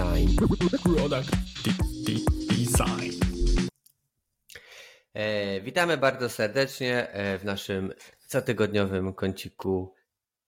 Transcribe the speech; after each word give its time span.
Design. 0.00 0.36
Product 0.82 1.30
Design. 2.48 3.12
E, 5.14 5.60
witamy 5.60 5.96
bardzo 5.96 6.28
serdecznie 6.28 7.08
e, 7.08 7.38
w 7.38 7.44
naszym 7.44 7.92
cotygodniowym 8.28 9.14
kąciku 9.14 9.94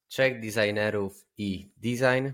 trzech 0.09 0.41
designerów 0.41 1.26
i 1.38 1.72
design, 1.76 2.29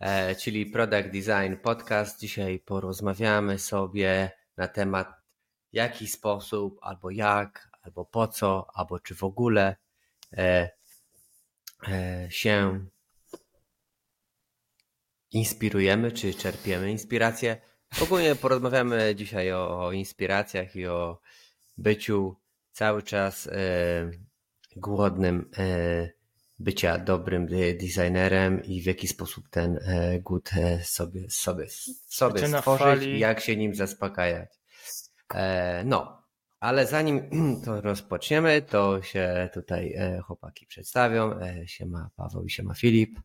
e, 0.00 0.34
czyli 0.34 0.66
Product 0.66 1.08
Design 1.08 1.56
Podcast. 1.62 2.20
Dzisiaj 2.20 2.58
porozmawiamy 2.58 3.58
sobie 3.58 4.30
na 4.56 4.68
temat 4.68 5.08
w 5.72 5.76
jaki 5.76 6.06
sposób, 6.08 6.78
albo 6.82 7.10
jak, 7.10 7.68
albo 7.82 8.04
po 8.04 8.28
co, 8.28 8.66
albo 8.74 9.00
czy 9.00 9.14
w 9.14 9.24
ogóle 9.24 9.76
się 12.28 12.86
inspirujemy, 15.34 16.12
czy 16.12 16.34
czerpiemy 16.34 16.90
inspirację. 16.90 17.56
Ogólnie 18.02 18.36
porozmawiamy 18.36 19.14
dzisiaj 19.14 19.52
o, 19.52 19.86
o 19.86 19.92
inspiracjach 19.92 20.76
i 20.76 20.86
o 20.86 21.20
byciu 21.76 22.36
cały 22.72 23.02
czas 23.02 23.46
e, 23.46 24.10
głodnym 24.76 25.50
e, 25.58 26.10
bycia 26.58 26.98
dobrym 26.98 27.46
designerem 27.80 28.64
i 28.64 28.82
w 28.82 28.86
jaki 28.86 29.08
sposób 29.08 29.48
ten 29.48 29.78
e, 29.86 30.20
głód 30.20 30.50
e, 30.56 30.84
sobie, 30.84 31.30
sobie, 31.30 31.66
sobie 32.08 32.48
stworzyć 32.48 33.02
i 33.04 33.18
jak 33.18 33.40
się 33.40 33.56
nim 33.56 33.74
zaspokajać. 33.74 34.48
E, 35.34 35.82
no, 35.84 36.22
ale 36.60 36.86
zanim 36.86 37.30
to 37.64 37.80
rozpoczniemy, 37.80 38.62
to 38.62 39.02
się 39.02 39.50
tutaj 39.54 39.94
e, 39.96 40.20
chłopaki 40.26 40.66
przedstawią. 40.66 41.40
Siema 41.66 42.10
Paweł 42.16 42.44
i 42.44 42.50
siema 42.50 42.74
Filip. 42.74 43.20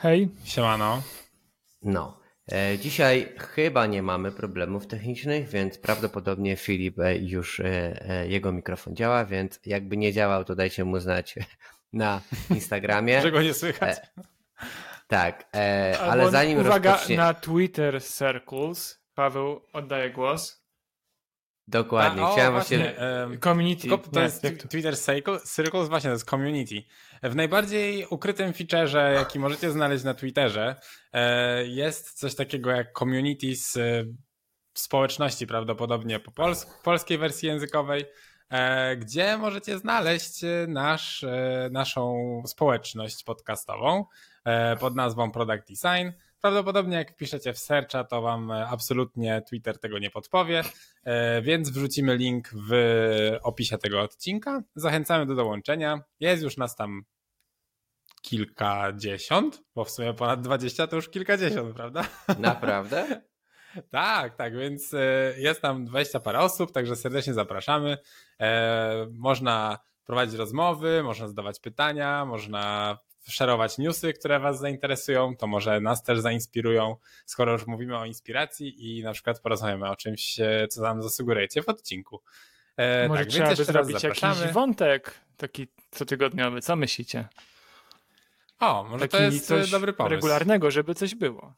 Hej. 0.00 0.28
Siemano. 0.44 1.02
No. 1.82 2.18
E, 2.52 2.78
dzisiaj 2.78 3.32
chyba 3.38 3.86
nie 3.86 4.02
mamy 4.02 4.32
problemów 4.32 4.86
technicznych, 4.86 5.48
więc 5.48 5.78
prawdopodobnie 5.78 6.56
Filip 6.56 6.98
e, 6.98 7.16
już 7.16 7.60
e, 7.60 8.24
jego 8.28 8.52
mikrofon 8.52 8.96
działa, 8.96 9.24
więc 9.24 9.60
jakby 9.66 9.96
nie 9.96 10.12
działał, 10.12 10.44
to 10.44 10.54
dajcie 10.54 10.84
mu 10.84 11.00
znać 11.00 11.34
na 11.92 12.20
Instagramie. 12.50 13.20
Że 13.22 13.32
go 13.32 13.42
nie 13.42 13.54
słychać. 13.54 13.96
Tak, 15.08 15.48
ale 16.00 16.30
zanim 16.30 16.58
Uwaga 16.58 16.92
rozpocznie... 16.92 17.16
na 17.16 17.34
Twitter 17.34 18.02
Circles. 18.02 19.02
Paweł, 19.14 19.60
oddaję 19.72 20.10
głos. 20.10 20.64
Dokładnie. 21.68 22.22
A, 22.24 22.32
Chciałem 22.32 22.52
właśnie. 22.52 22.78
właśnie 22.78 23.38
community. 23.38 23.88
To 24.12 24.20
jest 24.20 24.46
Twitter 24.70 24.94
Circles, 25.54 25.88
właśnie 25.88 26.08
to 26.10 26.14
jest 26.14 26.30
community. 26.30 26.82
W 27.22 27.34
najbardziej 27.34 28.06
ukrytym 28.10 28.52
featureze, 28.52 29.12
jaki 29.12 29.38
możecie 29.38 29.70
znaleźć 29.70 30.04
na 30.04 30.14
Twitterze, 30.14 30.76
e, 31.12 31.66
jest 31.66 32.12
coś 32.12 32.34
takiego 32.34 32.70
jak 32.70 32.98
communities 32.98 33.76
e, 33.76 34.04
społeczności, 34.74 35.46
prawdopodobnie 35.46 36.20
po 36.20 36.30
pols 36.30 36.66
polskiej 36.84 37.18
wersji 37.18 37.48
językowej, 37.48 38.04
e, 38.50 38.96
gdzie 38.96 39.38
możecie 39.38 39.78
znaleźć 39.78 40.40
nasz, 40.68 41.24
naszą 41.70 42.16
społeczność 42.46 43.24
podcastową 43.24 44.04
pod 44.80 44.94
nazwą 44.96 45.30
Product 45.30 45.68
Design. 45.68 46.10
Prawdopodobnie 46.40 46.96
jak 46.96 47.16
piszecie 47.16 47.52
w 47.52 47.58
searcha, 47.58 48.04
to 48.04 48.22
wam 48.22 48.50
e, 48.50 48.66
absolutnie 48.66 49.42
Twitter 49.48 49.78
tego 49.78 49.98
nie 49.98 50.10
podpowie, 50.10 50.62
e, 51.04 51.42
więc 51.42 51.70
wrzucimy 51.70 52.16
link 52.16 52.48
w 52.68 52.72
opisie 53.42 53.78
tego 53.78 54.02
odcinka. 54.02 54.62
Zachęcamy 54.74 55.26
do 55.26 55.34
dołączenia. 55.34 56.00
Jest 56.20 56.42
już 56.42 56.56
nas 56.56 56.76
tam 56.76 57.02
kilkadziesiąt, 58.22 59.62
bo 59.74 59.84
w 59.84 59.90
sumie 59.90 60.14
ponad 60.14 60.40
dwadzieścia 60.40 60.86
to 60.86 60.96
już 60.96 61.08
kilkadziesiąt, 61.08 61.74
prawda? 61.74 62.04
Naprawdę? 62.38 63.22
tak, 63.90 64.36
tak, 64.36 64.56
więc 64.56 64.94
e, 64.94 65.34
jest 65.36 65.62
tam 65.62 65.84
dwadzieścia 65.84 66.20
parę 66.20 66.38
osób, 66.40 66.72
także 66.72 66.96
serdecznie 66.96 67.34
zapraszamy. 67.34 67.98
Można 69.12 69.78
prowadzić 70.04 70.34
rozmowy, 70.34 71.02
można 71.02 71.28
zadawać 71.28 71.60
pytania, 71.60 72.24
można 72.24 72.98
szerować 73.28 73.78
newsy, 73.78 74.12
które 74.12 74.40
Was 74.40 74.58
zainteresują, 74.58 75.36
to 75.36 75.46
może 75.46 75.80
nas 75.80 76.02
też 76.02 76.20
zainspirują, 76.20 76.96
skoro 77.26 77.52
już 77.52 77.66
mówimy 77.66 77.98
o 77.98 78.04
inspiracji 78.04 78.98
i 78.98 79.02
na 79.02 79.12
przykład 79.12 79.40
porozmawiamy 79.40 79.90
o 79.90 79.96
czymś, 79.96 80.40
e, 80.40 80.68
co 80.68 80.82
nam 80.82 81.02
zasugerujecie 81.02 81.62
w 81.62 81.68
odcinku. 81.68 82.22
E, 82.76 83.08
może 83.08 83.24
tak, 83.24 83.32
trzeba 83.32 83.54
by 83.54 83.64
zrobić 83.64 84.02
jakiś 84.02 84.52
wątek 84.52 85.14
taki 85.36 85.68
cotygodniowy, 85.90 86.60
co 86.60 86.76
myślicie? 86.76 87.28
O, 88.60 88.84
może 88.84 89.08
taki 89.08 89.10
to 89.10 89.22
jest 89.22 89.50
e, 89.50 89.66
dobry 89.66 89.92
pomysł. 89.92 90.14
regularnego, 90.14 90.70
żeby 90.70 90.94
coś 90.94 91.14
było. 91.14 91.54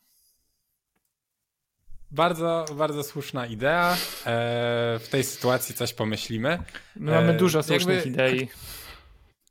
Bardzo, 2.11 2.65
bardzo 2.75 3.03
słuszna 3.03 3.47
idea. 3.47 3.93
E, 3.93 3.97
w 4.99 5.09
tej 5.11 5.25
sytuacji 5.25 5.75
coś 5.75 5.95
pomyślimy. 5.95 6.59
My 6.97 7.13
mamy 7.13 7.35
dużo 7.35 7.63
słusznych 7.63 7.97
jakby... 7.97 8.11
idei. 8.11 8.49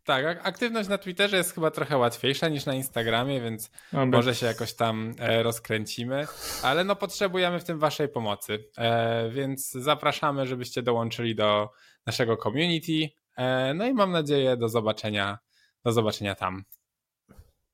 Tak, 0.09 0.47
aktywność 0.47 0.90
na 0.90 0.97
Twitterze 0.97 1.38
jest 1.38 1.56
chyba 1.56 1.72
trochę 1.72 1.97
łatwiejsza 1.97 2.50
niż 2.50 2.66
na 2.66 2.74
Instagramie, 2.74 3.42
więc 3.42 3.72
może 3.94 4.36
się 4.36 4.46
jakoś 4.46 4.74
tam 4.74 5.14
e, 5.20 5.44
rozkręcimy, 5.44 6.28
ale 6.64 6.84
no 6.84 6.96
potrzebujemy 6.96 7.59
w 7.59 7.64
tym 7.64 7.80
waszej 7.80 8.09
pomocy, 8.09 8.64
e, 8.78 9.30
więc 9.30 9.72
zapraszamy, 9.72 10.47
żebyście 10.47 10.81
dołączyli 10.81 11.36
do 11.36 11.70
naszego 12.06 12.38
community, 12.38 13.09
e, 13.38 13.74
no 13.74 13.86
i 13.86 13.94
mam 13.94 14.12
nadzieję 14.12 14.58
do 14.58 14.70
zobaczenia, 14.70 15.40
do 15.86 15.92
zobaczenia 15.92 16.36
tam. 16.36 16.64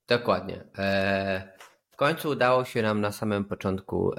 Dokładnie. 0.08 0.64
W 1.92 1.96
końcu 1.96 2.30
udało 2.30 2.66
się 2.66 2.82
nam 2.82 3.02
na 3.02 3.12
samym 3.12 3.46
początku 3.46 4.12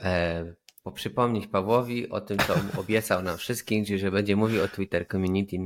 przypomnieć 0.94 1.46
Pawłowi 1.46 2.10
o 2.10 2.20
tym, 2.20 2.38
co 2.38 2.80
obiecał 2.80 3.22
nam 3.22 3.36
wszystkim, 3.36 3.84
że 3.96 4.10
będzie 4.10 4.36
mówił 4.36 4.62
o 4.64 4.68
Twitter 4.68 5.08
Community 5.08 5.56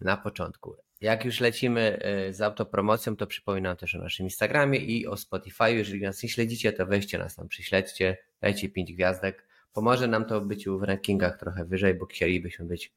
na 0.00 0.16
początku. 0.16 0.76
Jak 1.04 1.24
już 1.24 1.40
lecimy 1.40 1.98
e, 2.02 2.32
z 2.32 2.40
autopromocją, 2.40 3.16
to 3.16 3.26
przypominam 3.26 3.76
też 3.76 3.94
o 3.94 3.98
naszym 3.98 4.26
Instagramie 4.26 4.78
i 4.78 5.06
o 5.06 5.16
Spotify. 5.16 5.72
Jeżeli 5.72 6.02
nas 6.02 6.22
nie 6.22 6.28
śledzicie, 6.28 6.72
to 6.72 6.86
weźcie 6.86 7.18
nas 7.18 7.36
tam, 7.36 7.48
przyśledźcie, 7.48 8.16
dajcie 8.40 8.68
5 8.68 8.92
gwiazdek. 8.92 9.46
Pomoże 9.72 10.08
nam 10.08 10.24
to 10.24 10.40
być 10.40 10.68
w 10.68 10.82
rankingach 10.82 11.38
trochę 11.38 11.64
wyżej, 11.64 11.94
bo 11.94 12.06
chcielibyśmy 12.06 12.64
być 12.64 12.92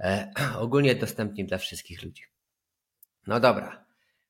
e, 0.00 0.32
ogólnie 0.58 0.94
dostępni 0.94 1.44
dla 1.44 1.58
wszystkich 1.58 2.02
ludzi. 2.02 2.22
No 3.26 3.40
dobra, 3.40 3.84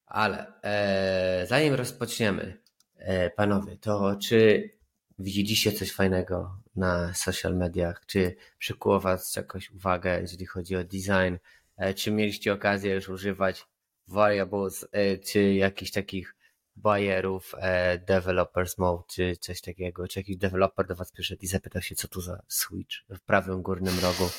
ale 0.06 0.53
e, 0.62 1.47
zanim 1.47 1.75
rozpoczniemy, 1.75 2.59
e, 2.97 3.31
panowie, 3.31 3.76
to 3.76 4.16
czy 4.22 4.71
widzieliście 5.19 5.72
coś 5.72 5.93
fajnego 5.93 6.59
na 6.76 7.15
social 7.15 7.56
mediach? 7.56 8.06
Czy 8.06 8.37
przykuło 8.59 9.00
was 9.00 9.37
jakoś 9.37 9.71
uwagę, 9.71 10.21
jeżeli 10.21 10.47
chodzi 10.47 10.76
o 10.76 10.84
design? 10.84 11.37
E, 11.77 11.95
czy 11.95 12.11
mieliście 12.11 12.53
okazję 12.53 12.95
już 12.95 13.09
używać 13.09 13.67
variables, 14.09 14.87
e, 14.93 15.19
czy 15.19 15.55
jakichś 15.55 15.91
takich 15.91 16.37
bayerów, 16.77 17.55
e, 17.59 17.99
developers 17.99 18.79
mode, 18.79 19.05
czy 19.11 19.37
coś 19.37 19.61
takiego, 19.61 20.09
czy 20.09 20.21
jakiś 20.21 20.37
developer 20.37 20.87
do 20.87 20.95
was 20.95 21.12
przyszedł 21.12 21.43
i 21.43 21.47
zapytał 21.47 21.83
się, 21.83 21.95
co 21.95 22.09
tu 22.09 22.21
za 22.21 22.43
switch 22.49 22.97
w 23.09 23.21
prawym 23.21 23.62
górnym 23.62 23.99
rogu, 24.03 24.31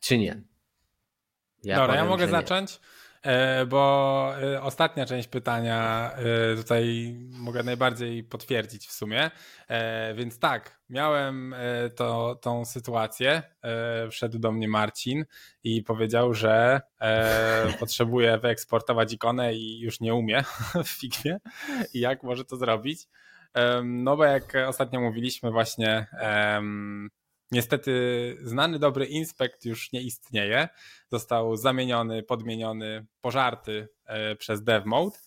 czy 0.00 0.18
nie? 0.18 0.42
Ja 1.62 1.76
Dobra, 1.76 1.96
ja 1.96 2.04
mogę 2.04 2.28
zacząć. 2.28 2.72
Nie. 2.72 2.99
E, 3.22 3.66
bo 3.66 4.32
e, 4.42 4.62
ostatnia 4.62 5.06
część 5.06 5.28
pytania 5.28 6.10
e, 6.12 6.56
tutaj 6.56 7.14
mogę 7.32 7.62
najbardziej 7.62 8.24
potwierdzić 8.24 8.86
w 8.88 8.92
sumie. 8.92 9.30
Więc 10.14 10.38
tak, 10.38 10.80
miałem 10.88 11.54
to, 11.96 12.34
tą 12.34 12.64
sytuację. 12.64 13.42
Wszedł 14.10 14.38
do 14.38 14.52
mnie 14.52 14.68
Marcin 14.68 15.24
i 15.64 15.82
powiedział, 15.82 16.34
że 16.34 16.80
potrzebuje 17.80 18.38
wyeksportować 18.38 19.12
ikonę 19.12 19.54
i 19.54 19.80
już 19.80 20.00
nie 20.00 20.14
umie 20.14 20.44
w 20.84 20.88
Figmie. 20.88 21.38
I 21.94 22.00
jak 22.00 22.22
może 22.22 22.44
to 22.44 22.56
zrobić? 22.56 23.08
No 23.84 24.16
bo 24.16 24.24
jak 24.24 24.52
ostatnio 24.66 25.00
mówiliśmy 25.00 25.50
właśnie 25.50 26.06
Niestety 27.52 27.92
znany 28.42 28.78
dobry 28.78 29.06
inspekt 29.06 29.64
już 29.64 29.92
nie 29.92 30.00
istnieje. 30.00 30.68
Został 31.08 31.56
zamieniony, 31.56 32.22
podmieniony, 32.22 33.06
pożarty 33.20 33.88
e, 34.04 34.36
przez 34.36 34.62
DevMode. 34.62 35.18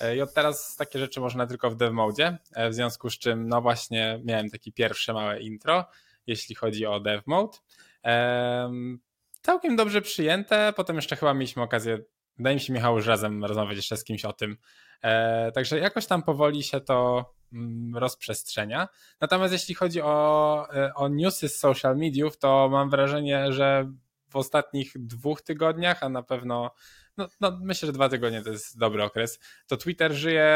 E, 0.00 0.16
I 0.16 0.20
od 0.20 0.34
teraz 0.34 0.76
takie 0.76 0.98
rzeczy 0.98 1.20
można 1.20 1.46
tylko 1.46 1.70
w 1.70 1.76
DevMode. 1.76 2.38
E, 2.54 2.70
w 2.70 2.74
związku 2.74 3.10
z 3.10 3.18
czym, 3.18 3.48
no 3.48 3.62
właśnie, 3.62 4.20
miałem 4.24 4.50
takie 4.50 4.72
pierwsze 4.72 5.12
małe 5.12 5.40
intro, 5.40 5.84
jeśli 6.26 6.54
chodzi 6.54 6.86
o 6.86 7.00
DevMode. 7.00 7.58
Całkiem 9.42 9.76
dobrze 9.76 10.02
przyjęte. 10.02 10.72
Potem 10.76 10.96
jeszcze 10.96 11.16
chyba 11.16 11.34
mieliśmy 11.34 11.62
okazję, 11.62 11.98
wydaje 12.38 12.56
mi 12.56 12.60
się, 12.60 12.72
Michał, 12.72 12.96
już 12.96 13.06
razem 13.06 13.44
rozmawiać 13.44 13.76
jeszcze 13.76 13.96
z 13.96 14.04
kimś 14.04 14.24
o 14.24 14.32
tym. 14.32 14.56
Także 15.54 15.78
jakoś 15.78 16.06
tam 16.06 16.22
powoli 16.22 16.62
się 16.62 16.80
to 16.80 17.24
Mm, 17.52 17.96
rozprzestrzenia. 17.96 18.88
Natomiast 19.20 19.52
jeśli 19.52 19.74
chodzi 19.74 20.02
o, 20.02 20.66
e, 20.74 20.94
o 20.94 21.08
newsy 21.08 21.48
z 21.48 21.58
social 21.58 21.96
mediów, 21.96 22.38
to 22.38 22.68
mam 22.68 22.90
wrażenie, 22.90 23.52
że 23.52 23.92
w 24.28 24.36
ostatnich 24.36 24.92
dwóch 24.96 25.42
tygodniach, 25.42 26.02
a 26.02 26.08
na 26.08 26.22
pewno 26.22 26.70
no, 27.16 27.28
no 27.40 27.58
myślę, 27.62 27.86
że 27.86 27.92
dwa 27.92 28.08
tygodnie 28.08 28.42
to 28.42 28.50
jest 28.50 28.78
dobry 28.78 29.04
okres, 29.04 29.38
to 29.66 29.76
Twitter 29.76 30.12
żyje 30.12 30.48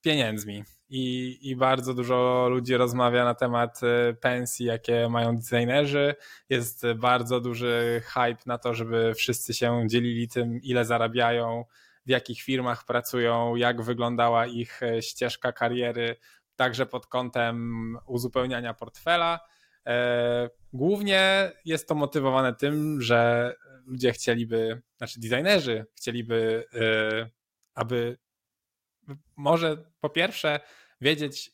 pieniędzmi 0.00 0.64
i, 0.88 1.38
i 1.42 1.56
bardzo 1.56 1.94
dużo 1.94 2.46
ludzi 2.50 2.76
rozmawia 2.76 3.24
na 3.24 3.34
temat 3.34 3.80
e, 3.82 4.14
pensji, 4.14 4.66
jakie 4.66 5.08
mają 5.08 5.36
designerzy. 5.36 6.14
Jest 6.48 6.86
bardzo 6.96 7.40
duży 7.40 8.02
hype 8.04 8.42
na 8.46 8.58
to, 8.58 8.74
żeby 8.74 9.14
wszyscy 9.14 9.54
się 9.54 9.84
dzielili 9.86 10.28
tym, 10.28 10.60
ile 10.62 10.84
zarabiają, 10.84 11.64
w 12.10 12.12
jakich 12.12 12.42
firmach 12.42 12.84
pracują, 12.84 13.56
jak 13.56 13.82
wyglądała 13.82 14.46
ich 14.46 14.82
e, 14.82 15.02
ścieżka 15.02 15.52
kariery, 15.52 16.16
także 16.56 16.86
pod 16.86 17.06
kątem 17.06 17.98
uzupełniania 18.06 18.74
portfela. 18.74 19.40
E, 19.86 20.50
głównie 20.72 21.52
jest 21.64 21.88
to 21.88 21.94
motywowane 21.94 22.54
tym, 22.54 23.02
że 23.02 23.54
ludzie 23.86 24.12
chcieliby, 24.12 24.82
znaczy 24.96 25.20
designerzy 25.20 25.86
chcieliby, 25.96 26.64
aby 27.74 28.18
może 29.36 29.76
po 30.00 30.10
pierwsze 30.10 30.60
wiedzieć 31.00 31.52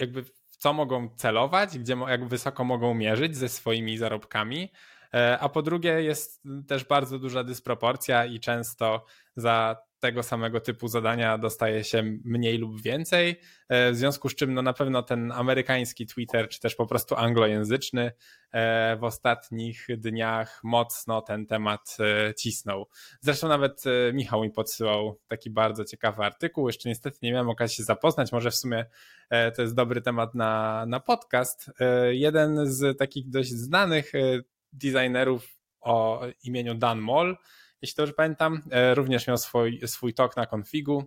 jakby 0.00 0.22
w 0.22 0.56
co 0.56 0.72
mogą 0.72 1.08
celować, 1.16 1.78
gdzie, 1.78 1.96
jak 2.08 2.28
wysoko 2.28 2.64
mogą 2.64 2.94
mierzyć 2.94 3.36
ze 3.36 3.48
swoimi 3.48 3.98
zarobkami, 3.98 4.72
e, 5.14 5.38
a 5.38 5.48
po 5.48 5.62
drugie 5.62 6.02
jest 6.02 6.42
też 6.68 6.84
bardzo 6.84 7.18
duża 7.18 7.44
dysproporcja 7.44 8.24
i 8.24 8.40
często 8.40 9.04
za 9.36 9.87
tego 10.00 10.22
samego 10.22 10.60
typu 10.60 10.88
zadania 10.88 11.38
dostaje 11.38 11.84
się 11.84 12.02
mniej 12.24 12.58
lub 12.58 12.82
więcej, 12.82 13.40
e, 13.68 13.92
w 13.92 13.96
związku 13.96 14.28
z 14.28 14.34
czym 14.34 14.54
no 14.54 14.62
na 14.62 14.72
pewno 14.72 15.02
ten 15.02 15.32
amerykański 15.32 16.06
Twitter, 16.06 16.48
czy 16.48 16.60
też 16.60 16.74
po 16.74 16.86
prostu 16.86 17.14
anglojęzyczny 17.14 18.12
e, 18.52 18.96
w 18.96 19.04
ostatnich 19.04 19.86
dniach 19.98 20.60
mocno 20.64 21.22
ten 21.22 21.46
temat 21.46 21.96
e, 22.00 22.34
cisnął. 22.34 22.88
Zresztą 23.20 23.48
nawet 23.48 23.84
Michał 24.12 24.42
mi 24.42 24.50
podsyłał 24.50 25.20
taki 25.28 25.50
bardzo 25.50 25.84
ciekawy 25.84 26.22
artykuł, 26.22 26.66
jeszcze 26.66 26.88
niestety 26.88 27.18
nie 27.22 27.32
miałem 27.32 27.48
okazji 27.48 27.76
się 27.76 27.82
zapoznać, 27.82 28.32
może 28.32 28.50
w 28.50 28.56
sumie 28.56 28.86
to 29.56 29.62
jest 29.62 29.74
dobry 29.74 30.00
temat 30.00 30.34
na, 30.34 30.84
na 30.86 31.00
podcast. 31.00 31.70
Jeden 32.10 32.66
z 32.66 32.98
takich 32.98 33.30
dość 33.30 33.50
znanych 33.50 34.12
designerów 34.72 35.58
o 35.80 36.22
imieniu 36.44 36.74
Dan 36.74 37.00
Moll, 37.00 37.36
jeśli 37.82 37.96
dobrze 37.96 38.12
pamiętam, 38.12 38.62
e, 38.70 38.94
również 38.94 39.26
miał 39.26 39.36
swój, 39.36 39.80
swój 39.86 40.14
talk 40.14 40.36
na 40.36 40.46
konfigu. 40.46 41.04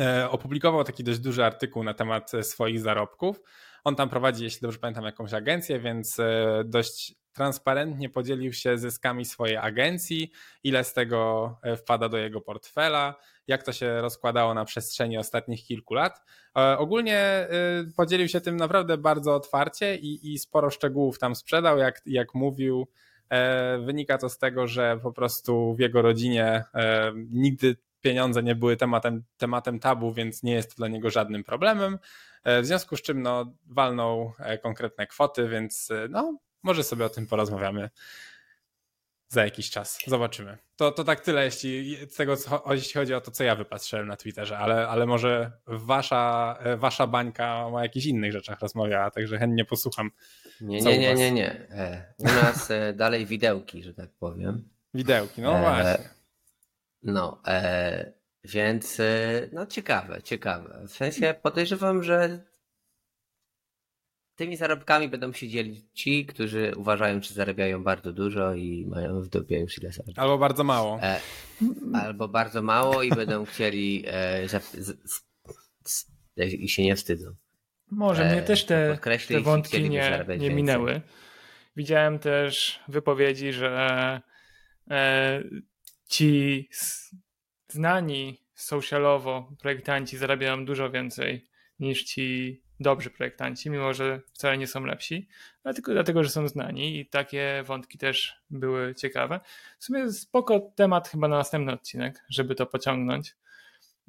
E, 0.00 0.30
opublikował 0.30 0.84
taki 0.84 1.04
dość 1.04 1.18
duży 1.18 1.44
artykuł 1.44 1.84
na 1.84 1.94
temat 1.94 2.32
swoich 2.42 2.80
zarobków. 2.80 3.40
On 3.84 3.96
tam 3.96 4.08
prowadzi, 4.08 4.44
jeśli 4.44 4.60
dobrze 4.60 4.78
pamiętam, 4.78 5.04
jakąś 5.04 5.34
agencję, 5.34 5.80
więc 5.80 6.20
e, 6.20 6.62
dość 6.64 7.14
transparentnie 7.32 8.08
podzielił 8.08 8.52
się 8.52 8.78
zyskami 8.78 9.24
swojej 9.24 9.56
agencji, 9.56 10.30
ile 10.62 10.84
z 10.84 10.92
tego 10.92 11.56
wpada 11.76 12.08
do 12.08 12.16
jego 12.16 12.40
portfela, 12.40 13.14
jak 13.46 13.62
to 13.62 13.72
się 13.72 14.00
rozkładało 14.00 14.54
na 14.54 14.64
przestrzeni 14.64 15.18
ostatnich 15.18 15.64
kilku 15.64 15.94
lat. 15.94 16.20
Ogólnie 16.78 17.48
podzielił 17.96 18.28
się 18.28 18.40
tym 18.40 18.56
naprawdę 18.56 18.98
bardzo 18.98 19.34
otwarcie 19.34 19.96
i, 19.96 20.32
i 20.32 20.38
sporo 20.38 20.70
szczegółów 20.70 21.18
tam 21.18 21.34
sprzedał, 21.34 21.78
jak, 21.78 22.02
jak 22.06 22.34
mówił 22.34 22.86
E, 22.86 23.13
wynika 23.84 24.18
to 24.18 24.28
z 24.28 24.38
tego, 24.38 24.66
że 24.66 24.98
po 25.02 25.12
prostu 25.12 25.74
w 25.74 25.78
jego 25.78 26.02
rodzinie 26.02 26.64
e, 26.74 27.12
nigdy 27.30 27.76
pieniądze 28.00 28.42
nie 28.42 28.54
były 28.54 28.76
tematem, 28.76 29.22
tematem 29.36 29.80
tabu, 29.80 30.12
więc 30.12 30.42
nie 30.42 30.52
jest 30.52 30.70
to 30.70 30.76
dla 30.76 30.88
niego 30.88 31.10
żadnym 31.10 31.44
problemem. 31.44 31.98
E, 32.44 32.62
w 32.62 32.66
związku 32.66 32.96
z 32.96 33.02
czym 33.02 33.22
no, 33.22 33.52
walnął 33.66 34.32
konkretne 34.62 35.06
kwoty, 35.06 35.48
więc 35.48 35.88
no, 36.10 36.38
może 36.62 36.84
sobie 36.84 37.04
o 37.04 37.08
tym 37.08 37.26
porozmawiamy 37.26 37.90
za 39.34 39.44
jakiś 39.44 39.70
czas. 39.70 39.98
Zobaczymy. 40.06 40.58
To, 40.76 40.92
to 40.92 41.04
tak 41.04 41.20
tyle, 41.20 41.44
jeśli 41.44 41.96
z 42.06 42.16
tego, 42.16 42.36
jeśli 42.70 42.94
chodzi 42.94 43.14
o 43.14 43.20
to, 43.20 43.30
co 43.30 43.44
ja 43.44 43.54
wypatrzyłem 43.54 44.06
na 44.06 44.16
Twitterze, 44.16 44.58
ale, 44.58 44.88
ale 44.88 45.06
może 45.06 45.52
wasza, 45.66 46.58
wasza 46.76 47.06
bańka 47.06 47.66
o 47.66 47.82
jakichś 47.82 48.06
innych 48.06 48.32
rzeczach 48.32 48.60
rozmawiała, 48.60 49.10
także 49.10 49.38
chętnie 49.38 49.64
posłucham. 49.64 50.10
Nie, 50.60 50.80
nie, 50.80 50.98
nie, 50.98 51.14
nie, 51.14 51.32
nie. 51.32 51.50
E, 51.70 52.14
u 52.18 52.24
nas 52.24 52.70
e, 52.70 52.92
dalej 52.92 53.26
widełki, 53.26 53.82
że 53.82 53.94
tak 53.94 54.10
powiem. 54.10 54.68
Widełki, 54.94 55.42
no 55.42 55.58
e, 55.58 55.60
właśnie. 55.60 56.08
No, 57.02 57.42
e, 57.46 58.12
więc 58.44 59.00
e, 59.00 59.48
no 59.52 59.66
ciekawe, 59.66 60.22
ciekawe. 60.22 60.80
W 60.88 60.92
sensie 60.92 61.34
podejrzewam, 61.42 62.02
że 62.02 62.44
tymi 64.36 64.56
zarobkami 64.56 65.08
będą 65.08 65.32
się 65.32 65.48
dzielić 65.48 65.84
ci, 65.92 66.26
którzy 66.26 66.72
uważają, 66.76 67.20
czy 67.20 67.34
zarabiają 67.34 67.84
bardzo 67.84 68.12
dużo 68.12 68.54
i 68.54 68.86
mają 68.86 69.20
w 69.20 69.28
dupie 69.28 69.60
już 69.60 69.78
ile 69.78 69.92
zarabiają. 69.92 70.22
Albo 70.22 70.38
bardzo 70.38 70.64
mało. 70.64 70.98
E, 71.02 71.20
albo 71.94 72.28
bardzo 72.28 72.62
mało 72.62 73.02
i 73.02 73.10
będą 73.10 73.44
chcieli 73.44 74.04
e, 74.06 74.46
i 76.36 76.68
się 76.68 76.82
nie 76.82 76.96
wstydzą. 76.96 77.34
Może 77.90 78.24
mnie 78.24 78.42
też 78.42 78.64
te, 78.64 78.98
te 79.28 79.40
wątki 79.40 79.90
nie, 79.90 80.26
nie 80.38 80.50
minęły. 80.50 81.00
Widziałem 81.76 82.18
też 82.18 82.80
wypowiedzi, 82.88 83.52
że 83.52 84.20
e, 84.90 85.42
ci 86.08 86.68
znani 87.68 88.44
socialowo 88.54 89.52
projektanci 89.60 90.16
zarabiają 90.16 90.64
dużo 90.64 90.90
więcej 90.90 91.48
niż 91.78 92.04
ci 92.04 92.63
dobrzy 92.80 93.10
projektanci, 93.10 93.70
mimo 93.70 93.94
że 93.94 94.20
wcale 94.32 94.58
nie 94.58 94.66
są 94.66 94.84
lepsi, 94.84 95.28
ale 95.64 95.74
tylko 95.74 95.92
dlatego, 95.92 96.24
że 96.24 96.30
są 96.30 96.48
znani 96.48 96.98
i 97.00 97.06
takie 97.06 97.62
wątki 97.66 97.98
też 97.98 98.42
były 98.50 98.94
ciekawe. 98.94 99.40
W 99.78 99.84
sumie 99.84 100.12
spoko 100.12 100.60
temat 100.60 101.08
chyba 101.08 101.28
na 101.28 101.36
następny 101.36 101.72
odcinek, 101.72 102.24
żeby 102.30 102.54
to 102.54 102.66
pociągnąć. 102.66 103.36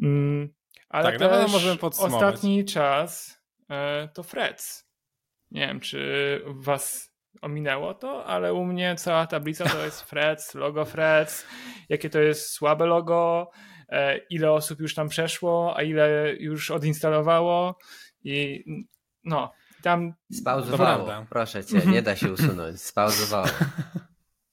Mm, 0.01 0.53
ale 0.89 1.05
tak, 1.05 1.19
też 1.19 1.51
możemy 1.51 1.77
podsumować. 1.77 2.23
ostatni 2.23 2.65
czas 2.65 3.41
e, 3.69 4.09
to 4.13 4.23
Freds. 4.23 4.85
Nie 5.51 5.67
wiem, 5.67 5.79
czy 5.79 6.41
was 6.45 7.15
ominęło 7.41 7.93
to, 7.93 8.25
ale 8.25 8.53
u 8.53 8.65
mnie 8.65 8.95
cała 8.95 9.27
tablica 9.27 9.65
to 9.69 9.85
jest 9.85 10.01
Freds, 10.09 10.55
logo 10.55 10.85
Freds, 10.85 11.45
jakie 11.89 12.09
to 12.09 12.19
jest 12.19 12.49
słabe 12.49 12.85
logo, 12.85 13.51
e, 13.89 14.17
ile 14.17 14.51
osób 14.51 14.79
już 14.79 14.95
tam 14.95 15.09
przeszło, 15.09 15.77
a 15.77 15.83
ile 15.83 16.33
już 16.39 16.71
odinstalowało 16.71 17.77
i 18.25 18.63
no, 19.23 19.53
tam... 19.81 20.13
Spauzowało, 20.33 21.25
proszę 21.29 21.65
cię, 21.65 21.81
nie 21.85 22.01
da 22.01 22.15
się 22.15 22.31
usunąć, 22.31 22.81
spauzowało. 22.81 23.47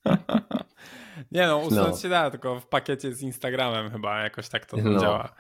nie 1.33 1.47
no, 1.47 1.59
usunąć 1.59 1.91
no. 1.91 1.97
się 1.97 2.09
da, 2.09 2.31
tylko 2.31 2.61
w 2.61 2.67
pakiecie 2.67 3.15
z 3.15 3.23
Instagramem 3.23 3.91
chyba 3.91 4.21
jakoś 4.21 4.49
tak 4.49 4.67
to 4.67 4.77
no. 4.77 5.01
działa. 5.01 5.35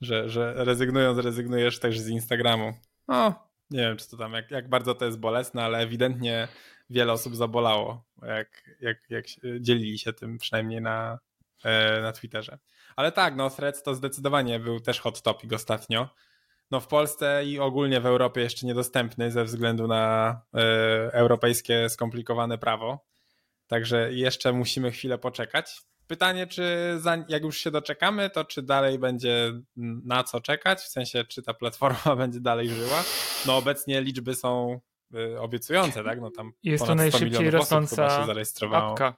Że, 0.00 0.28
że 0.28 0.54
rezygnując, 0.56 1.18
rezygnujesz 1.18 1.78
też 1.78 2.00
z 2.00 2.08
Instagramu. 2.08 2.72
No, 3.08 3.48
nie 3.70 3.80
wiem, 3.80 3.96
czy 3.96 4.10
to 4.10 4.16
tam, 4.16 4.32
jak, 4.32 4.50
jak 4.50 4.68
bardzo 4.68 4.94
to 4.94 5.04
jest 5.04 5.18
bolesne, 5.18 5.64
ale 5.64 5.78
ewidentnie 5.78 6.48
wiele 6.90 7.12
osób 7.12 7.36
zabolało, 7.36 8.04
jak, 8.22 8.64
jak, 8.80 9.10
jak 9.10 9.24
dzielili 9.60 9.98
się 9.98 10.12
tym, 10.12 10.38
przynajmniej 10.38 10.80
na, 10.80 11.18
e, 11.64 12.00
na 12.02 12.12
Twitterze. 12.12 12.58
Ale 12.96 13.12
tak, 13.12 13.36
no 13.36 13.50
Threads 13.50 13.82
to 13.82 13.94
zdecydowanie 13.94 14.60
był 14.60 14.80
też 14.80 15.00
hot 15.00 15.22
topic 15.22 15.52
ostatnio 15.52 16.08
no 16.72 16.80
w 16.80 16.86
Polsce 16.86 17.44
i 17.44 17.58
ogólnie 17.58 18.00
w 18.00 18.06
Europie 18.06 18.40
jeszcze 18.40 18.66
niedostępny 18.66 19.30
ze 19.30 19.44
względu 19.44 19.86
na 19.86 20.40
y, 20.54 20.58
europejskie 21.12 21.88
skomplikowane 21.88 22.58
prawo. 22.58 23.06
Także 23.66 24.12
jeszcze 24.12 24.52
musimy 24.52 24.90
chwilę 24.90 25.18
poczekać. 25.18 25.80
Pytanie, 26.06 26.46
czy 26.46 26.94
za, 26.98 27.24
jak 27.28 27.42
już 27.42 27.58
się 27.58 27.70
doczekamy, 27.70 28.30
to 28.30 28.44
czy 28.44 28.62
dalej 28.62 28.98
będzie 28.98 29.52
na 30.04 30.24
co 30.24 30.40
czekać? 30.40 30.78
W 30.78 30.88
sensie, 30.88 31.24
czy 31.24 31.42
ta 31.42 31.54
platforma 31.54 32.16
będzie 32.22 32.40
dalej 32.40 32.68
żyła? 32.68 33.04
No 33.46 33.56
obecnie 33.56 34.00
liczby 34.00 34.34
są 34.34 34.80
y, 35.14 35.40
obiecujące, 35.40 36.04
tak? 36.04 36.20
No 36.20 36.30
tam 36.30 36.52
Jest 36.62 36.86
to 36.86 36.94
najszybciej 36.94 37.50
rosnąca 37.50 38.26
apka 38.72 39.14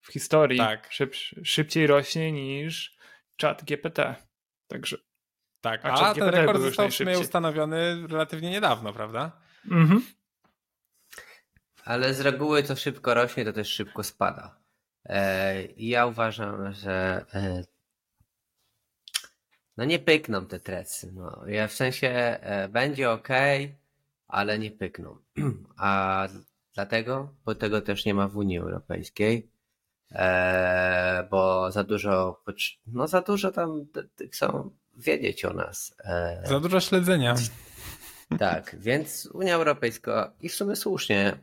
w 0.00 0.12
historii. 0.12 0.58
Tak. 0.58 0.92
Szyb, 0.92 1.14
szybciej 1.44 1.86
rośnie 1.86 2.32
niż 2.32 2.96
chat 3.40 3.64
GPT. 3.64 4.14
Także 4.66 4.96
tak, 5.62 5.84
a, 5.84 5.92
a 5.92 6.14
ten 6.14 6.28
rekord 6.28 6.60
został 6.60 6.88
w 6.88 6.94
sumie 6.94 7.18
ustanowiony 7.18 8.06
relatywnie 8.06 8.50
niedawno, 8.50 8.92
prawda? 8.92 9.32
Mhm. 9.70 10.02
Ale 11.84 12.14
z 12.14 12.20
reguły 12.20 12.62
co 12.62 12.76
szybko 12.76 13.14
rośnie, 13.14 13.44
to 13.44 13.52
też 13.52 13.68
szybko 13.68 14.02
spada. 14.02 14.56
E, 15.04 15.62
I 15.64 15.88
ja 15.88 16.06
uważam, 16.06 16.72
że 16.72 17.24
e, 17.34 17.64
no 19.76 19.84
nie 19.84 19.98
pykną 19.98 20.46
te 20.46 20.60
trecy. 20.60 21.12
No. 21.12 21.42
Ja 21.46 21.68
w 21.68 21.72
sensie 21.72 22.08
e, 22.08 22.68
będzie 22.68 23.10
ok, 23.10 23.28
ale 24.28 24.58
nie 24.58 24.70
pykną. 24.70 25.18
A 25.76 26.28
dlatego, 26.74 27.34
bo 27.44 27.54
tego 27.54 27.80
też 27.80 28.04
nie 28.04 28.14
ma 28.14 28.28
w 28.28 28.36
Unii 28.36 28.58
Europejskiej, 28.58 29.50
bo 31.30 31.70
za 31.70 31.84
dużo, 31.84 32.44
no 32.86 33.08
za 33.08 33.20
dużo 33.20 33.52
tam 33.52 33.86
tych 34.16 34.36
są 34.36 34.70
wiedzieć 34.96 35.44
o 35.44 35.52
nas. 35.52 35.94
E, 36.04 36.42
Za 36.46 36.60
dużo 36.60 36.80
śledzenia. 36.80 37.34
Tak, 38.38 38.76
więc 38.78 39.28
Unia 39.32 39.54
Europejska 39.54 40.32
i 40.40 40.48
w 40.48 40.54
sumie 40.54 40.76
słusznie 40.76 41.36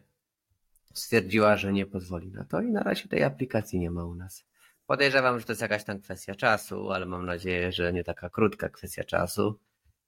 stwierdziła, 0.93 1.57
że 1.57 1.73
nie 1.73 1.85
pozwoli 1.85 2.31
na 2.31 2.43
to 2.45 2.61
i 2.61 2.71
na 2.71 2.83
razie 2.83 3.07
tej 3.07 3.23
aplikacji 3.23 3.79
nie 3.79 3.91
ma 3.91 4.05
u 4.05 4.15
nas. 4.15 4.45
podejrzewam, 4.87 5.39
że 5.39 5.45
to 5.45 5.51
jest 5.51 5.61
jakaś 5.61 5.83
tam 5.83 6.01
kwestia 6.01 6.35
czasu, 6.35 6.91
ale 6.91 7.05
mam 7.05 7.25
nadzieję, 7.25 7.71
że 7.71 7.93
nie 7.93 8.03
taka 8.03 8.29
krótka 8.29 8.69
kwestia 8.69 9.03
czasu 9.03 9.59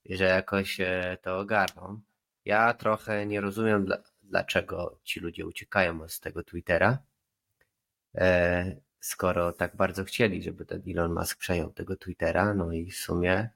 i 0.06 0.18
że 0.18 0.24
jakoś 0.24 0.78
to 1.22 1.40
ogarną. 1.40 2.00
Ja 2.46 2.74
trochę 2.74 3.26
nie 3.26 3.42
rozumiem, 3.42 3.88
dlaczego 4.24 5.00
ci 5.04 5.20
ludzie 5.20 5.46
uciekają 5.46 6.08
z 6.08 6.20
tego 6.20 6.44
Twittera, 6.44 6.98
e, 8.16 8.76
skoro 9.02 9.54
tak 9.54 9.76
bardzo 9.76 10.04
chcieli, 10.04 10.44
żeby 10.44 10.66
ten 10.66 10.82
Elon 10.88 11.14
Musk 11.14 11.38
przejął 11.38 11.72
tego 11.72 11.96
Twittera, 11.96 12.54
no 12.54 12.72
i 12.72 12.92
w 12.92 12.96
sumie 12.96 13.50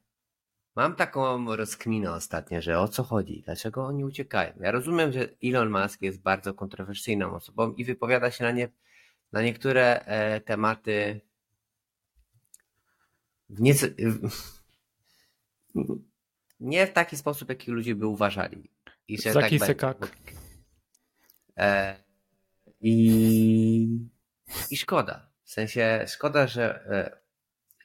mam 0.76 0.96
taką 0.96 1.56
rozkminę 1.56 2.12
ostatnio, 2.12 2.62
że 2.62 2.80
o 2.80 2.88
co 2.88 3.04
chodzi, 3.04 3.42
dlaczego 3.46 3.86
oni 3.86 4.06
uciekają. 4.06 4.54
Ja 4.60 4.72
rozumiem, 4.72 5.12
że 5.12 5.30
Elon 5.44 5.70
Musk 5.70 6.02
jest 6.02 6.22
bardzo 6.22 6.54
kontrowersyjną 6.54 7.34
osobą 7.34 7.74
i 7.74 7.86
wypowiada 7.86 8.32
się 8.32 8.44
na, 8.44 8.52
nie, 8.52 8.70
na 9.32 9.42
niektóre 9.42 10.00
e, 10.06 10.42
tematy 10.42 11.22
w 13.50 13.62
nieco, 13.62 13.88
nie 16.60 16.88
w 16.88 16.94
taki 16.94 17.18
sposób, 17.18 17.50
jaki 17.50 17.72
ludzie 17.72 17.96
by 17.96 18.08
uważali. 18.08 18.72
I 19.08 19.22
że 19.22 19.34
Zaki 19.34 19.60
tak 19.60 19.68
sekak. 19.68 20.12
E, 21.58 21.96
i, 22.82 24.00
I 24.72 24.78
szkoda. 24.78 25.35
W 25.46 25.52
sensie 25.52 26.06
szkoda, 26.08 26.48
że 26.48 26.86
e, 26.86 27.18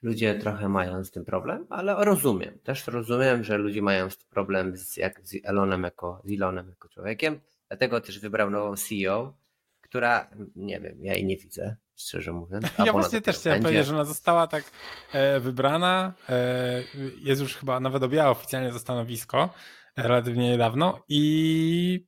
ludzie 0.02 0.34
trochę 0.34 0.68
mają 0.68 1.04
z 1.04 1.10
tym 1.10 1.24
problem, 1.24 1.66
ale 1.70 2.04
rozumiem. 2.04 2.58
Też 2.58 2.86
rozumiem, 2.86 3.44
że 3.44 3.58
ludzie 3.58 3.82
mają 3.82 4.10
z 4.10 4.18
tym 4.18 4.28
problem 4.30 4.76
z, 4.76 4.96
jak, 4.96 5.20
z 5.26 5.34
Elonem 5.44 5.82
jako, 5.82 6.22
z 6.24 6.32
Elonem 6.32 6.68
jako 6.68 6.88
człowiekiem. 6.88 7.40
Dlatego 7.68 8.00
też 8.00 8.18
wybrał 8.18 8.50
nową 8.50 8.76
CEO, 8.76 9.34
która, 9.80 10.30
nie 10.56 10.80
wiem, 10.80 11.04
ja 11.04 11.14
jej 11.14 11.24
nie 11.24 11.36
widzę, 11.36 11.76
szczerze 11.96 12.32
mówiąc. 12.32 12.66
Ja 12.86 12.92
właśnie 12.92 13.20
też 13.20 13.38
chciałem 13.38 13.56
będzie. 13.56 13.68
powiedzieć, 13.68 13.86
że 13.86 13.94
ona 13.94 14.04
została 14.04 14.46
tak 14.46 14.64
e, 15.12 15.40
wybrana, 15.40 16.12
e, 16.28 16.82
jest 17.16 17.42
już 17.42 17.56
chyba 17.56 17.80
nawet 17.80 18.02
objęła 18.02 18.30
oficjalnie 18.30 18.72
to 18.72 18.78
stanowisko 18.78 19.50
e, 19.96 20.02
relatywnie 20.02 20.50
niedawno 20.50 21.02
i 21.08 22.06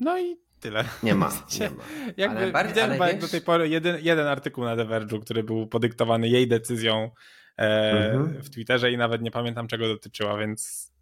no 0.00 0.18
i 0.18 0.43
tyle. 0.64 0.84
Nie 1.02 1.14
ma. 1.14 1.28
nie 1.60 1.70
ma. 1.70 1.82
Jakby, 2.16 2.38
ale 2.38 2.52
bardziej, 2.52 2.74
widziałem 2.74 3.02
ale 3.02 3.12
wiesz... 3.12 3.22
do 3.22 3.28
tej 3.28 3.40
pory 3.40 3.68
jeden, 3.68 3.98
jeden 4.00 4.26
artykuł 4.26 4.64
na 4.64 4.76
The 4.76 4.84
Verge'u, 4.84 5.20
który 5.20 5.42
był 5.42 5.66
podyktowany 5.66 6.28
jej 6.28 6.48
decyzją 6.48 7.10
e, 7.58 7.64
mhm. 8.12 8.42
w 8.42 8.50
Twitterze 8.50 8.92
i 8.92 8.96
nawet 8.96 9.22
nie 9.22 9.30
pamiętam 9.30 9.68
czego 9.68 9.88
dotyczyła, 9.88 10.38
więc 10.38 10.92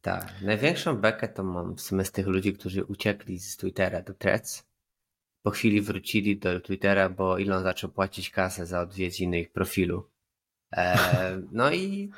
tak, 0.00 0.32
największą 0.42 0.96
bekę 0.96 1.28
to 1.28 1.44
mam 1.44 1.76
w 1.76 1.80
sumie 1.80 2.04
z 2.04 2.12
tych 2.12 2.26
ludzi, 2.26 2.52
którzy 2.52 2.84
uciekli 2.84 3.38
z 3.38 3.56
Twittera 3.56 4.02
do 4.02 4.14
Threads. 4.14 4.64
Po 5.42 5.50
chwili 5.50 5.80
wrócili 5.80 6.38
do 6.38 6.60
Twittera, 6.60 7.08
bo 7.08 7.40
Elon 7.40 7.62
zaczął 7.62 7.90
płacić 7.90 8.30
kasę 8.30 8.66
za 8.66 8.80
odwiedziny 8.80 9.40
ich 9.40 9.52
profilu. 9.52 10.10
E, 10.72 10.96
no 11.52 11.72
i 11.72 12.10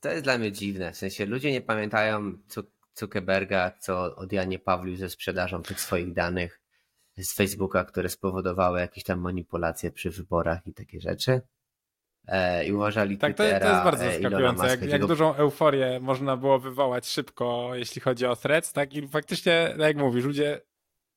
to 0.00 0.10
jest 0.10 0.24
dla 0.24 0.38
mnie 0.38 0.52
dziwne. 0.52 0.92
W 0.92 0.96
sensie 0.96 1.26
ludzie 1.26 1.52
nie 1.52 1.60
pamiętają, 1.60 2.38
co 2.46 2.62
Zuckerberga, 2.98 3.70
co 3.80 4.16
od 4.16 4.32
Janie 4.32 4.58
Pawliu 4.58 4.96
ze 4.96 5.10
sprzedażą 5.10 5.62
tych 5.62 5.80
swoich 5.80 6.12
danych 6.12 6.60
z 7.16 7.34
Facebooka, 7.34 7.84
które 7.84 8.08
spowodowały 8.08 8.80
jakieś 8.80 9.04
tam 9.04 9.20
manipulacje 9.20 9.90
przy 9.90 10.10
wyborach 10.10 10.66
i 10.66 10.74
takie 10.74 11.00
rzeczy. 11.00 11.40
E, 12.28 12.66
I 12.66 12.72
uważali 12.72 13.18
Tak, 13.18 13.36
Twittera, 13.36 13.58
to, 13.58 13.66
to 13.66 13.72
jest 13.72 13.84
bardzo 13.84 14.04
e, 14.04 14.12
zaskakujące, 14.12 14.66
jak, 14.66 14.82
jak 14.82 15.06
dużą 15.06 15.34
euforię 15.34 16.00
można 16.00 16.36
było 16.36 16.58
wywołać 16.58 17.06
szybko, 17.06 17.70
jeśli 17.74 18.00
chodzi 18.00 18.26
o 18.26 18.36
threads, 18.36 18.72
tak? 18.72 18.94
I 18.94 19.08
faktycznie, 19.08 19.68
tak 19.70 19.80
jak 19.80 19.96
mówisz, 19.96 20.24
ludzie 20.24 20.60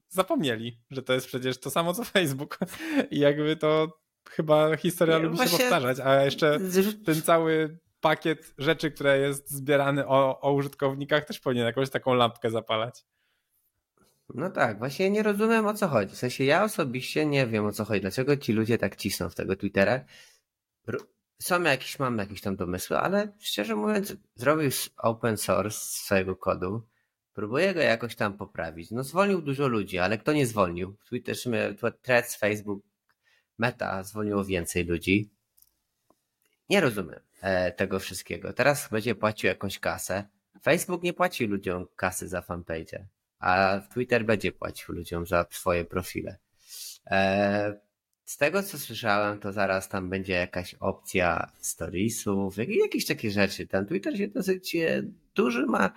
zapomnieli, 0.09 0.79
że 0.91 1.03
to 1.03 1.13
jest 1.13 1.27
przecież 1.27 1.59
to 1.59 1.69
samo 1.69 1.93
co 1.93 2.03
Facebook. 2.03 2.59
I 3.11 3.19
jakby 3.19 3.55
to 3.55 3.99
chyba 4.29 4.77
historia 4.77 5.17
nie, 5.17 5.23
lubi 5.23 5.37
się 5.37 5.57
powtarzać, 5.57 5.99
a 5.99 6.23
jeszcze 6.23 6.59
ten 7.05 7.21
cały 7.21 7.79
pakiet 8.01 8.53
rzeczy, 8.57 8.91
które 8.91 9.19
jest 9.19 9.49
zbierany 9.51 10.07
o, 10.07 10.41
o 10.41 10.53
użytkownikach, 10.53 11.25
też 11.25 11.39
powinien 11.39 11.65
jakąś 11.65 11.89
taką 11.89 12.13
lampkę 12.13 12.49
zapalać. 12.49 13.05
No 14.35 14.49
tak, 14.49 14.79
właśnie 14.79 15.09
nie 15.09 15.23
rozumiem 15.23 15.65
o 15.67 15.73
co 15.73 15.87
chodzi. 15.87 16.15
W 16.15 16.17
sensie 16.17 16.43
ja 16.43 16.63
osobiście 16.63 17.25
nie 17.25 17.47
wiem 17.47 17.65
o 17.65 17.71
co 17.71 17.85
chodzi. 17.85 18.01
Dlaczego 18.01 18.37
ci 18.37 18.53
ludzie 18.53 18.77
tak 18.77 18.95
cisną 18.95 19.29
w 19.29 19.35
tego 19.35 19.55
Twittera? 19.55 20.05
Są 21.41 21.63
jakieś, 21.63 21.99
mam 21.99 22.17
jakieś 22.17 22.41
tam 22.41 22.55
domysły, 22.55 22.97
ale 22.97 23.33
szczerze 23.39 23.75
mówiąc, 23.75 24.15
zrobił 24.35 24.69
open 24.97 25.37
source 25.37 25.77
swojego 25.79 26.35
kodu. 26.35 26.87
Próbuję 27.33 27.73
go 27.73 27.79
jakoś 27.79 28.15
tam 28.15 28.37
poprawić. 28.37 28.91
No 28.91 29.03
zwolnił 29.03 29.41
dużo 29.41 29.67
ludzi, 29.67 29.99
ale 29.99 30.17
kto 30.17 30.33
nie 30.33 30.47
zwolnił? 30.47 30.97
W 30.99 31.05
Twitterze, 31.05 31.75
Threads, 32.01 32.35
Facebook, 32.35 32.83
Meta 33.57 34.03
zwolniło 34.03 34.45
więcej 34.45 34.85
ludzi. 34.85 35.29
Nie 36.69 36.81
rozumiem. 36.81 37.19
E, 37.41 37.71
tego 37.71 37.99
wszystkiego. 37.99 38.53
Teraz 38.53 38.89
będzie 38.89 39.15
płacił 39.15 39.47
jakąś 39.47 39.79
kasę. 39.79 40.23
Facebook 40.63 41.03
nie 41.03 41.13
płaci 41.13 41.45
ludziom 41.45 41.87
kasy 41.95 42.27
za 42.27 42.41
fanpage, 42.41 43.05
a 43.39 43.81
Twitter 43.93 44.25
będzie 44.25 44.51
płacił 44.51 44.95
ludziom 44.95 45.25
za 45.25 45.45
swoje 45.49 45.85
profile. 45.85 46.37
E, 47.07 47.79
z 48.25 48.37
tego 48.37 48.63
co 48.63 48.79
słyszałem, 48.79 49.39
to 49.39 49.51
zaraz 49.51 49.89
tam 49.89 50.09
będzie 50.09 50.33
jakaś 50.33 50.73
opcja 50.73 51.51
storiesów, 51.59 52.57
jakieś 52.57 53.05
takie 53.05 53.31
rzeczy. 53.31 53.67
Ten 53.67 53.85
Twitter 53.85 54.17
się 54.17 54.27
dosyć 54.27 54.75
e, 54.75 55.03
duży 55.35 55.65
ma. 55.65 55.91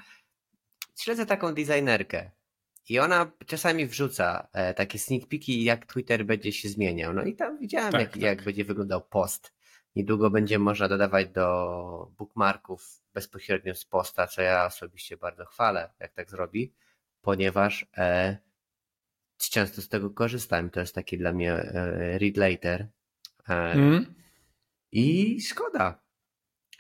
Śledzę 0.97 1.27
taką 1.27 1.55
designerkę 1.55 2.31
i 2.89 2.99
ona 2.99 3.33
czasami 3.47 3.87
wrzuca 3.87 4.49
takie 4.77 4.99
sneak 4.99 5.27
peeki, 5.27 5.65
jak 5.65 5.87
Twitter 5.87 6.27
będzie 6.27 6.53
się 6.53 6.69
zmieniał. 6.69 7.15
No 7.15 7.25
i 7.25 7.35
tam 7.35 7.59
widziałem, 7.59 7.93
tak, 7.93 8.01
jak, 8.01 8.13
tak. 8.13 8.23
jak 8.23 8.43
będzie 8.43 8.65
wyglądał 8.65 9.03
post 9.03 9.53
Niedługo 9.97 10.31
będzie 10.31 10.59
można 10.59 10.89
dodawać 10.89 11.29
do 11.29 12.13
bookmarków 12.19 13.03
bezpośrednio 13.15 13.75
z 13.75 13.85
posta, 13.85 14.27
co 14.27 14.43
ja 14.43 14.67
osobiście 14.67 15.17
bardzo 15.17 15.45
chwalę, 15.45 15.91
jak 16.01 16.13
tak 16.13 16.31
zrobi, 16.31 16.75
ponieważ 17.23 17.87
e, 17.97 18.37
często 19.51 19.83
z 19.83 19.89
tego 19.89 20.11
korzystam. 20.11 20.71
To 20.71 20.81
jest 20.81 20.95
taki 20.95 21.19
dla 21.19 21.33
mnie 21.33 21.53
e, 21.53 22.19
read 22.19 22.37
later. 22.37 22.89
E, 23.49 23.55
mm. 23.55 24.15
I 24.93 25.39
szkoda, 25.43 26.03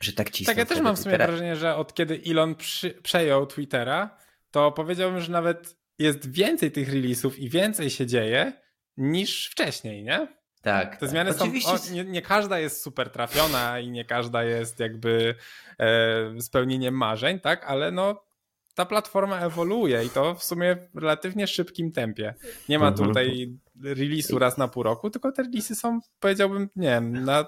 że 0.00 0.12
tak 0.12 0.30
cisną. 0.30 0.50
Tak, 0.50 0.58
ja 0.58 0.66
też 0.66 0.80
mam 0.80 0.96
w 0.96 0.98
sumie 0.98 1.16
wrażenie, 1.16 1.56
że 1.56 1.76
od 1.76 1.94
kiedy 1.94 2.20
Elon 2.26 2.54
przy, 2.54 2.90
przejął 2.90 3.46
Twittera, 3.46 4.18
to 4.50 4.72
powiedziałbym, 4.72 5.20
że 5.20 5.32
nawet 5.32 5.76
jest 5.98 6.30
więcej 6.30 6.72
tych 6.72 6.92
releasów 6.92 7.38
i 7.38 7.50
więcej 7.50 7.90
się 7.90 8.06
dzieje 8.06 8.52
niż 8.96 9.50
wcześniej, 9.50 10.04
nie? 10.04 10.43
Tak. 10.64 10.96
Te 10.96 11.00
tak. 11.00 11.08
zmiany 11.08 11.30
Oczywiście... 11.30 11.78
są. 11.78 11.92
O, 11.92 11.94
nie, 11.94 12.04
nie, 12.04 12.22
każda 12.22 12.58
jest 12.58 12.82
super 12.82 13.10
trafiona 13.10 13.78
i 13.78 13.90
nie 13.90 14.04
każda 14.04 14.44
jest 14.44 14.80
jakby 14.80 15.34
e, 15.78 16.42
spełnieniem 16.42 16.94
marzeń, 16.94 17.40
tak? 17.40 17.64
Ale 17.64 17.90
no. 17.90 18.24
Ta 18.74 18.86
platforma 18.86 19.40
ewoluuje 19.40 20.04
i 20.04 20.10
to 20.10 20.34
w 20.34 20.44
sumie 20.44 20.76
w 20.94 20.98
relatywnie 20.98 21.46
szybkim 21.46 21.92
tempie. 21.92 22.34
Nie 22.68 22.78
ma 22.78 22.88
mhm. 22.88 23.08
tutaj 23.08 23.52
release'u 23.84 24.38
raz 24.38 24.58
na 24.58 24.68
pół 24.68 24.82
roku, 24.82 25.10
tylko 25.10 25.32
te 25.32 25.42
release'y 25.42 25.74
są, 25.74 26.00
powiedziałbym, 26.20 26.68
nie 26.76 26.88
wiem, 26.88 27.24
na, 27.24 27.46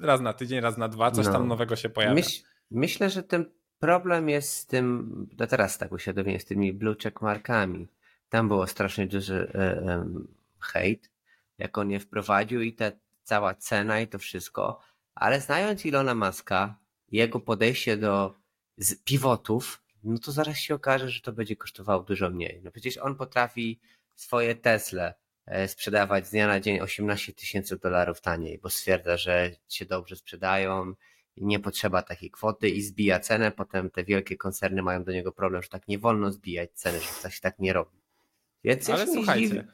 raz 0.00 0.20
na 0.20 0.32
tydzień, 0.32 0.60
raz 0.60 0.76
na 0.76 0.88
dwa, 0.88 1.10
coś 1.10 1.26
no. 1.26 1.32
tam 1.32 1.48
nowego 1.48 1.76
się 1.76 1.88
pojawia. 1.88 2.14
Myśl, 2.14 2.42
myślę, 2.70 3.10
że 3.10 3.22
ten 3.22 3.44
problem 3.78 4.28
jest 4.28 4.52
z 4.52 4.66
tym, 4.66 5.10
do 5.32 5.46
teraz 5.46 5.78
tak 5.78 5.92
uświadomiłem, 5.92 6.40
z 6.40 6.44
tymi 6.44 6.72
blue 6.72 6.96
check 7.02 7.22
markami. 7.22 7.88
Tam 8.28 8.48
było 8.48 8.66
strasznie 8.66 9.06
duży 9.06 9.50
e, 9.54 10.04
hejt 10.60 11.10
jak 11.60 11.78
on 11.78 11.90
je 11.90 12.00
wprowadził 12.00 12.62
i 12.62 12.72
ta 12.72 12.92
cała 13.22 13.54
cena 13.54 14.00
i 14.00 14.08
to 14.08 14.18
wszystko, 14.18 14.80
ale 15.14 15.40
znając 15.40 15.86
Ilona 15.86 16.14
Maska, 16.14 16.78
jego 17.08 17.40
podejście 17.40 17.96
do 17.96 18.34
pivotów, 19.04 19.82
no 20.04 20.18
to 20.18 20.32
zaraz 20.32 20.56
się 20.56 20.74
okaże, 20.74 21.10
że 21.10 21.20
to 21.20 21.32
będzie 21.32 21.56
kosztowało 21.56 22.02
dużo 22.02 22.30
mniej. 22.30 22.60
No 22.64 22.70
przecież 22.70 22.96
on 22.96 23.16
potrafi 23.16 23.80
swoje 24.16 24.54
Tesla 24.54 25.14
e, 25.46 25.68
sprzedawać 25.68 26.26
z 26.26 26.30
dnia 26.30 26.46
na 26.46 26.60
dzień 26.60 26.80
18 26.80 27.32
tysięcy 27.32 27.78
dolarów 27.78 28.20
taniej, 28.20 28.58
bo 28.58 28.70
stwierdza, 28.70 29.16
że 29.16 29.50
się 29.68 29.84
dobrze 29.84 30.16
sprzedają 30.16 30.94
i 31.36 31.46
nie 31.46 31.60
potrzeba 31.60 32.02
takiej 32.02 32.30
kwoty 32.30 32.68
i 32.68 32.82
zbija 32.82 33.20
cenę, 33.20 33.50
potem 33.52 33.90
te 33.90 34.04
wielkie 34.04 34.36
koncerny 34.36 34.82
mają 34.82 35.04
do 35.04 35.12
niego 35.12 35.32
problem, 35.32 35.62
że 35.62 35.68
tak 35.68 35.88
nie 35.88 35.98
wolno 35.98 36.32
zbijać 36.32 36.70
ceny, 36.74 37.00
że 37.00 37.22
to 37.22 37.30
się 37.30 37.40
tak 37.40 37.58
nie 37.58 37.72
robi. 37.72 38.00
Więc 38.64 38.90
Ale 38.90 39.06
słuchajcie, 39.06 39.66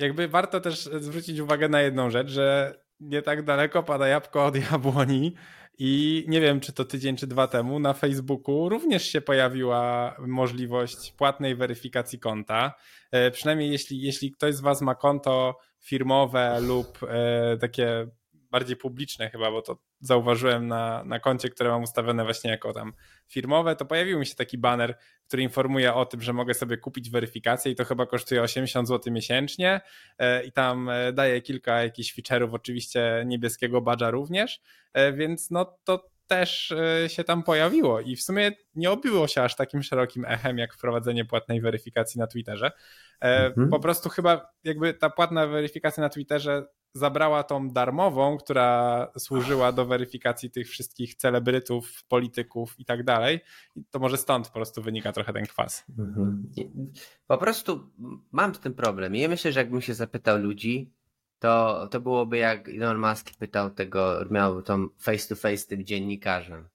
jakby 0.00 0.28
warto 0.28 0.60
też 0.60 0.84
zwrócić 0.84 1.38
uwagę 1.38 1.68
na 1.68 1.80
jedną 1.80 2.10
rzecz, 2.10 2.28
że 2.28 2.74
nie 3.00 3.22
tak 3.22 3.42
daleko 3.44 3.82
pada 3.82 4.08
jabłko 4.08 4.44
od 4.44 4.56
jabłoni 4.70 5.34
i 5.78 6.24
nie 6.28 6.40
wiem, 6.40 6.60
czy 6.60 6.72
to 6.72 6.84
tydzień, 6.84 7.16
czy 7.16 7.26
dwa 7.26 7.46
temu 7.46 7.78
na 7.78 7.92
Facebooku 7.92 8.68
również 8.68 9.02
się 9.02 9.20
pojawiła 9.20 10.16
możliwość 10.18 11.12
płatnej 11.12 11.56
weryfikacji 11.56 12.18
konta. 12.18 12.74
E, 13.10 13.30
przynajmniej 13.30 13.70
jeśli, 13.70 14.02
jeśli 14.02 14.32
ktoś 14.32 14.54
z 14.54 14.60
Was 14.60 14.82
ma 14.82 14.94
konto 14.94 15.58
firmowe 15.80 16.60
lub 16.60 16.98
e, 17.08 17.56
takie 17.60 18.06
bardziej 18.50 18.76
publiczne 18.76 19.30
chyba, 19.30 19.50
bo 19.50 19.62
to 19.62 19.78
zauważyłem 20.00 20.66
na, 20.66 21.04
na 21.04 21.20
koncie, 21.20 21.48
które 21.48 21.70
mam 21.70 21.82
ustawione 21.82 22.24
właśnie 22.24 22.50
jako 22.50 22.72
tam 22.72 22.92
firmowe, 23.28 23.76
to 23.76 23.84
pojawił 23.84 24.18
mi 24.18 24.26
się 24.26 24.34
taki 24.34 24.58
banner, 24.58 24.98
który 25.26 25.42
informuje 25.42 25.94
o 25.94 26.06
tym, 26.06 26.22
że 26.22 26.32
mogę 26.32 26.54
sobie 26.54 26.76
kupić 26.76 27.10
weryfikację 27.10 27.72
i 27.72 27.74
to 27.74 27.84
chyba 27.84 28.06
kosztuje 28.06 28.42
80 28.42 28.88
zł 28.88 29.12
miesięcznie 29.12 29.80
e, 30.18 30.44
i 30.44 30.52
tam 30.52 30.88
e, 30.88 31.12
daje 31.12 31.42
kilka 31.42 31.82
jakichś 31.82 32.14
feature'ów, 32.14 32.48
oczywiście 32.52 33.24
niebieskiego 33.26 33.80
badża 33.80 34.10
również, 34.10 34.60
e, 34.92 35.12
więc 35.12 35.50
no 35.50 35.78
to 35.84 36.09
też 36.30 36.74
się 37.08 37.24
tam 37.24 37.42
pojawiło 37.42 38.00
i 38.00 38.16
w 38.16 38.22
sumie 38.22 38.52
nie 38.74 38.90
obiło 38.90 39.28
się 39.28 39.42
aż 39.42 39.56
takim 39.56 39.82
szerokim 39.82 40.24
echem 40.24 40.58
jak 40.58 40.74
wprowadzenie 40.74 41.24
płatnej 41.24 41.60
weryfikacji 41.60 42.18
na 42.18 42.26
Twitterze. 42.26 42.72
Mhm. 43.20 43.68
Po 43.68 43.80
prostu 43.80 44.08
chyba 44.08 44.50
jakby 44.64 44.94
ta 44.94 45.10
płatna 45.10 45.46
weryfikacja 45.46 46.00
na 46.00 46.08
Twitterze 46.08 46.66
zabrała 46.94 47.42
tą 47.42 47.70
darmową, 47.70 48.38
która 48.38 49.08
służyła 49.18 49.72
do 49.72 49.86
weryfikacji 49.86 50.50
tych 50.50 50.68
wszystkich 50.68 51.14
celebrytów, 51.14 52.04
polityków 52.08 52.74
i 52.78 52.84
tak 52.84 53.04
dalej. 53.04 53.40
I 53.76 53.84
to 53.90 53.98
może 53.98 54.16
stąd 54.16 54.48
po 54.48 54.54
prostu 54.54 54.82
wynika 54.82 55.12
trochę 55.12 55.32
ten 55.32 55.46
kwas. 55.46 55.84
Mhm. 55.98 56.52
Po 57.26 57.38
prostu 57.38 57.90
mam 58.32 58.54
z 58.54 58.60
tym 58.60 58.74
problem. 58.74 59.14
Ja 59.14 59.28
myślę, 59.28 59.52
że 59.52 59.60
jakbym 59.60 59.80
się 59.80 59.94
zapytał 59.94 60.38
ludzi, 60.38 60.92
to, 61.40 61.86
to 61.90 62.00
byłoby 62.00 62.38
jak 62.38 62.68
Elon 62.68 62.98
Musk 62.98 63.30
pytał 63.38 63.70
tego, 63.70 64.24
miał 64.30 64.62
tą 64.62 64.88
face 64.98 65.28
to 65.28 65.36
face 65.36 65.56
z 65.56 65.66
tym 65.66 65.84
dziennikarzem 65.84 66.68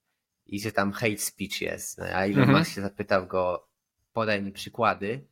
i 0.46 0.60
że 0.60 0.72
tam 0.72 0.92
hate 0.92 1.18
speech 1.18 1.62
jest. 1.62 1.98
No, 1.98 2.06
a 2.06 2.26
Elon 2.26 2.40
mhm. 2.40 2.58
Musk 2.58 2.72
się 2.72 2.82
zapytał 2.82 3.28
go, 3.28 3.68
podaj 4.14 4.42
mi 4.42 4.52
przykłady 4.52 5.28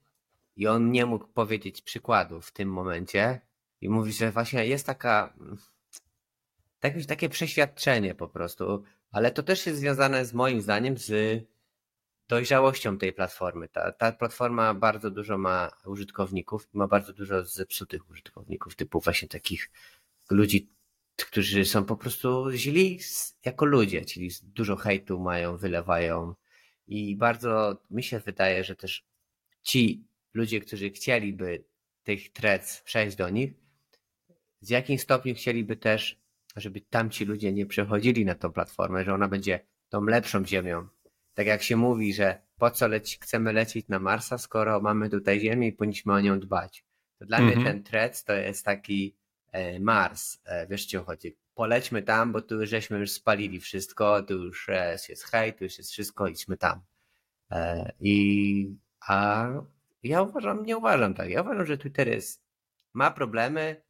i 0.55 0.67
on 0.67 0.91
nie 0.91 1.05
mógł 1.05 1.27
powiedzieć 1.27 1.81
przykładów 1.81 2.47
w 2.47 2.51
tym 2.51 2.69
momencie, 2.69 3.41
i 3.83 3.89
mówi, 3.89 4.13
że 4.13 4.31
właśnie 4.31 4.67
jest 4.67 4.85
taka, 4.85 5.33
tak, 6.79 6.93
takie 7.07 7.29
przeświadczenie 7.29 8.15
po 8.15 8.27
prostu, 8.27 8.83
ale 9.11 9.31
to 9.31 9.43
też 9.43 9.65
jest 9.65 9.79
związane 9.79 10.25
z 10.25 10.33
moim 10.33 10.61
zdaniem 10.61 10.97
z 10.97 11.43
dojrzałością 12.27 12.97
tej 12.97 13.13
platformy. 13.13 13.67
Ta, 13.67 13.91
ta 13.91 14.11
platforma 14.11 14.73
bardzo 14.73 15.11
dużo 15.11 15.37
ma 15.37 15.71
użytkowników, 15.85 16.69
ma 16.73 16.87
bardzo 16.87 17.13
dużo 17.13 17.45
zepsutych 17.45 18.09
użytkowników, 18.09 18.75
typu 18.75 18.99
właśnie 18.99 19.27
takich 19.27 19.71
ludzi, 20.29 20.69
którzy 21.15 21.65
są 21.65 21.85
po 21.85 21.97
prostu 21.97 22.51
źli 22.51 22.99
jako 23.45 23.65
ludzie, 23.65 24.05
czyli 24.05 24.29
dużo 24.43 24.75
hejtu 24.75 25.19
mają, 25.19 25.57
wylewają 25.57 26.35
i 26.87 27.15
bardzo 27.15 27.81
mi 27.89 28.03
się 28.03 28.19
wydaje, 28.19 28.63
że 28.63 28.75
też 28.75 29.05
ci 29.61 30.07
ludzie, 30.33 30.59
którzy 30.61 30.89
chcieliby 30.89 31.63
tych 32.03 32.31
threads 32.31 32.81
przejść 32.81 33.17
do 33.17 33.29
nich, 33.29 33.53
z 34.61 34.69
jakim 34.69 34.99
stopniu 34.99 35.35
chcieliby 35.35 35.75
też, 35.75 36.19
żeby 36.55 36.81
tamci 36.81 37.25
ludzie 37.25 37.53
nie 37.53 37.65
przechodzili 37.65 38.25
na 38.25 38.35
tą 38.35 38.51
platformę, 38.51 39.03
że 39.03 39.13
ona 39.13 39.27
będzie 39.27 39.59
tą 39.89 40.03
lepszą 40.03 40.45
ziemią. 40.45 40.87
Tak 41.33 41.47
jak 41.47 41.63
się 41.63 41.75
mówi, 41.75 42.13
że 42.13 42.41
po 42.57 42.71
co 42.71 42.87
leci, 42.87 43.17
chcemy 43.21 43.53
lecieć 43.53 43.87
na 43.87 43.99
Marsa, 43.99 44.37
skoro 44.37 44.81
mamy 44.81 45.09
tutaj 45.09 45.39
Ziemię 45.39 45.67
i 45.67 45.73
powinniśmy 45.73 46.13
o 46.13 46.19
nią 46.19 46.39
dbać. 46.39 46.85
To 47.19 47.25
dla 47.25 47.39
mnie 47.39 47.53
mhm. 47.53 47.65
ten 47.65 47.83
thread 47.83 48.23
to 48.23 48.33
jest 48.33 48.65
taki 48.65 49.15
e, 49.51 49.79
Mars, 49.79 50.41
e, 50.45 50.67
wiesz 50.67 50.85
co 50.85 51.03
chodzi. 51.03 51.35
Polećmy 51.55 52.03
tam, 52.03 52.31
bo 52.31 52.41
tu 52.41 52.65
żeśmy 52.65 52.99
już 52.99 53.11
spalili 53.11 53.59
wszystko, 53.59 54.23
tu 54.23 54.33
już 54.33 54.67
jest 55.09 55.23
hej, 55.23 55.53
tu 55.53 55.63
już 55.63 55.77
jest 55.77 55.91
wszystko, 55.91 56.27
idźmy 56.27 56.57
tam. 56.57 56.81
E, 57.51 57.91
I 57.99 58.75
a 59.07 59.47
ja 60.03 60.21
uważam, 60.21 60.65
nie 60.65 60.77
uważam 60.77 61.13
tak. 61.13 61.29
Ja 61.29 61.41
uważam, 61.41 61.65
że 61.65 61.77
Twitter 61.77 62.07
jest, 62.07 62.41
ma 62.93 63.11
problemy, 63.11 63.81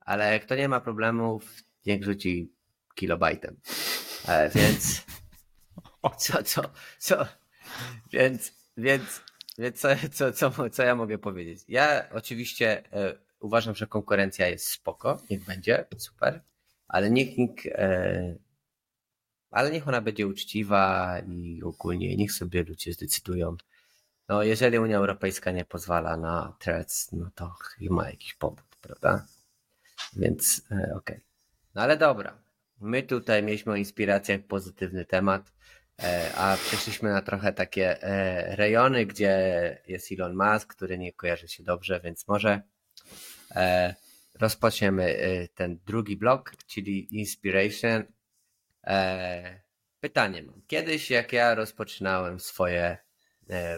ale 0.00 0.40
kto 0.40 0.56
nie 0.56 0.68
ma 0.68 0.80
problemów, 0.80 1.54
niech 1.86 2.04
rzuci 2.04 2.52
kilobajtem. 2.94 3.56
E, 4.28 4.50
więc 4.50 5.04
co, 6.10 6.42
co, 6.42 6.62
co, 6.98 7.26
więc, 8.12 8.52
więc, 8.76 9.20
więc 9.58 9.80
co, 9.80 9.88
co, 10.12 10.32
co, 10.32 10.70
co 10.70 10.82
ja 10.82 10.94
mogę 10.94 11.18
powiedzieć? 11.18 11.64
Ja 11.68 12.08
oczywiście 12.12 12.92
e, 12.92 13.14
uważam, 13.40 13.74
że 13.74 13.86
konkurencja 13.86 14.48
jest 14.48 14.66
spoko, 14.66 15.22
niech 15.30 15.44
będzie, 15.44 15.84
super, 15.96 16.42
ale 16.88 17.10
niech, 17.10 17.38
niech 17.38 17.66
e, 17.66 18.34
ale 19.50 19.70
niech 19.70 19.88
ona 19.88 20.00
będzie 20.00 20.26
uczciwa 20.26 21.18
i 21.28 21.62
ogólnie 21.62 22.16
niech 22.16 22.32
sobie 22.32 22.62
ludzie 22.62 22.92
zdecydują. 22.92 23.56
No, 24.28 24.42
jeżeli 24.42 24.78
Unia 24.78 24.96
Europejska 24.96 25.50
nie 25.50 25.64
pozwala 25.64 26.16
na 26.16 26.56
threads, 26.58 27.12
no 27.12 27.30
to 27.34 27.54
ma 27.90 28.10
jakiś 28.10 28.34
powód, 28.34 28.76
prawda? 28.80 29.26
Więc 30.16 30.62
e, 30.70 30.74
okej. 30.74 30.96
Okay. 30.96 31.20
No 31.74 31.82
ale 31.82 31.96
dobra. 31.96 32.38
My 32.80 33.02
tutaj 33.02 33.42
mieliśmy 33.42 33.72
o 33.72 33.76
inspiracjach 33.76 34.40
pozytywny 34.40 35.04
temat, 35.04 35.52
a 36.36 36.56
przeszliśmy 36.66 37.10
na 37.10 37.22
trochę 37.22 37.52
takie 37.52 38.02
e, 38.02 38.56
rejony, 38.56 39.06
gdzie 39.06 39.82
jest 39.86 40.12
Elon 40.12 40.36
Musk, 40.36 40.74
który 40.74 40.98
nie 40.98 41.12
kojarzy 41.12 41.48
się 41.48 41.62
dobrze, 41.62 42.00
więc 42.00 42.28
może 42.28 42.62
rozpoczniemy 44.34 45.18
ten 45.54 45.78
drugi 45.86 46.16
blok, 46.16 46.52
czyli 46.66 47.18
Inspiration. 47.18 48.04
Pytanie 50.00 50.42
mam. 50.42 50.62
Kiedyś 50.66 51.10
jak 51.10 51.32
ja 51.32 51.54
rozpoczynałem 51.54 52.40
swoje 52.40 52.98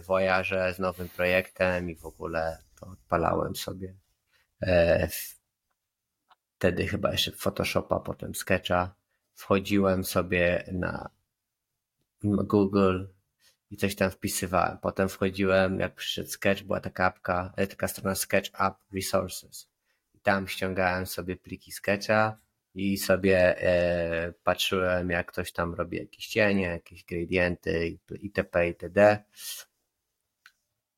wojaże 0.07 0.75
z 0.75 0.79
nowym 0.79 1.09
projektem 1.09 1.91
i 1.91 1.97
w 1.97 2.07
ogóle 2.07 2.59
to 2.81 2.87
odpalałem 2.87 3.57
sobie 3.57 3.95
wtedy 6.65 6.87
chyba 6.87 7.13
jeszcze 7.13 7.33
Photoshopa, 7.33 8.01
potem 8.01 8.35
Sketcha. 8.35 8.95
Wchodziłem 9.35 10.05
sobie 10.05 10.65
na 10.73 11.11
Google 12.25 13.07
i 13.71 13.77
coś 13.77 13.95
tam 13.95 14.11
wpisywałem. 14.11 14.79
Potem 14.79 15.09
wchodziłem, 15.09 15.81
jak 15.81 15.95
przyszedł 15.95 16.29
Sketch, 16.29 16.63
była 16.63 16.81
taka 16.81 17.07
apka, 17.07 17.53
e, 17.57 17.67
taka 17.67 17.89
strona 17.89 18.15
Sketch 18.15 18.51
App 18.61 18.75
Resources. 18.95 19.71
I 20.15 20.19
tam 20.21 20.49
ściągałem 20.49 21.07
sobie 21.07 21.37
pliki 21.37 21.73
Sketcha 21.73 22.39
i 22.75 22.99
sobie 22.99 23.63
e, 23.63 24.33
patrzyłem, 24.45 25.11
jak 25.11 25.33
ktoś 25.33 25.53
tam 25.53 25.75
robi 25.75 25.97
jakieś 25.97 26.27
cienie, 26.27 26.63
jakieś 26.63 27.05
gradienty 27.05 27.99
itp. 28.21 28.67
itd. 28.67 29.25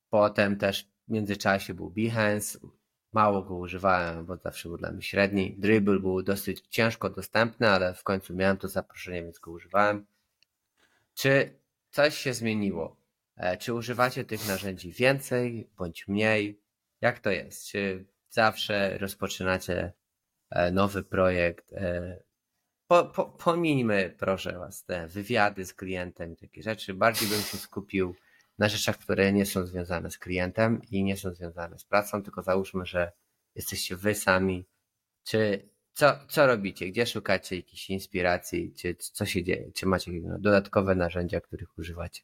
Potem 0.09 0.57
też 0.57 0.83
w 1.07 1.11
międzyczasie 1.11 1.73
był 1.73 1.89
Behance, 1.89 2.59
Mało 3.13 3.41
go 3.41 3.55
używałem, 3.55 4.25
bo 4.25 4.37
zawsze 4.37 4.69
był 4.69 4.77
dla 4.77 4.91
mnie 4.91 5.01
średni. 5.01 5.55
Dribble 5.57 5.99
był 5.99 6.23
dosyć 6.23 6.61
ciężko 6.69 7.09
dostępny, 7.09 7.69
ale 7.69 7.93
w 7.93 8.03
końcu 8.03 8.35
miałem 8.35 8.57
to 8.57 8.67
zaproszenie, 8.67 9.23
więc 9.23 9.39
go 9.39 9.51
używałem. 9.51 10.05
Czy 11.17 11.59
coś 11.89 12.17
się 12.17 12.33
zmieniło? 12.33 13.01
E, 13.35 13.57
czy 13.57 13.73
używacie 13.73 14.25
tych 14.25 14.47
narzędzi 14.47 14.91
więcej 14.91 15.69
bądź 15.77 16.07
mniej? 16.07 16.61
Jak 17.01 17.19
to 17.19 17.31
jest? 17.31 17.67
Czy 17.67 18.05
zawsze 18.29 18.97
rozpoczynacie 18.97 19.93
e, 20.49 20.71
nowy 20.71 21.03
projekt? 21.03 21.73
E, 21.73 22.19
po, 22.87 23.05
po, 23.05 23.25
pomińmy, 23.25 24.15
proszę 24.17 24.59
Was, 24.59 24.83
te 24.83 25.07
wywiady 25.07 25.65
z 25.65 25.73
klientem 25.73 26.33
i 26.33 26.35
takie 26.35 26.63
rzeczy. 26.63 26.93
Bardziej 26.93 27.29
bym 27.29 27.41
się 27.41 27.57
skupił 27.57 28.15
na 28.57 28.69
rzeczach, 28.69 28.97
które 28.97 29.33
nie 29.33 29.45
są 29.45 29.65
związane 29.65 30.11
z 30.11 30.17
klientem 30.17 30.81
i 30.91 31.03
nie 31.03 31.17
są 31.17 31.33
związane 31.33 31.79
z 31.79 31.85
pracą, 31.85 32.23
tylko 32.23 32.41
załóżmy, 32.41 32.85
że 32.85 33.11
jesteście 33.55 33.95
wy 33.95 34.15
sami. 34.15 34.65
Czy 35.23 35.69
co, 35.97 36.19
co 36.27 36.47
robicie? 36.47 36.87
Gdzie 36.87 37.05
szukacie 37.05 37.55
jakiejś 37.55 37.89
inspiracji? 37.89 38.73
Czy 38.73 38.95
co 38.95 39.25
się 39.25 39.43
dzieje? 39.43 39.71
Czy 39.71 39.85
macie 39.85 40.11
dodatkowe 40.39 40.95
narzędzia, 40.95 41.41
których 41.41 41.77
używacie? 41.77 42.21